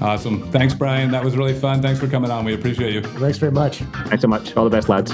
Awesome. 0.00 0.50
Thanks, 0.50 0.74
Ryan. 0.92 1.10
That 1.10 1.24
was 1.24 1.36
really 1.38 1.54
fun. 1.54 1.80
Thanks 1.80 2.00
for 2.00 2.06
coming 2.06 2.30
on. 2.30 2.44
We 2.44 2.52
appreciate 2.54 2.92
you. 2.92 3.00
Thanks 3.00 3.38
very 3.38 3.52
much. 3.52 3.78
Thanks 4.08 4.20
so 4.20 4.28
much. 4.28 4.54
All 4.56 4.64
the 4.64 4.70
best, 4.70 4.88
lads. 4.90 5.10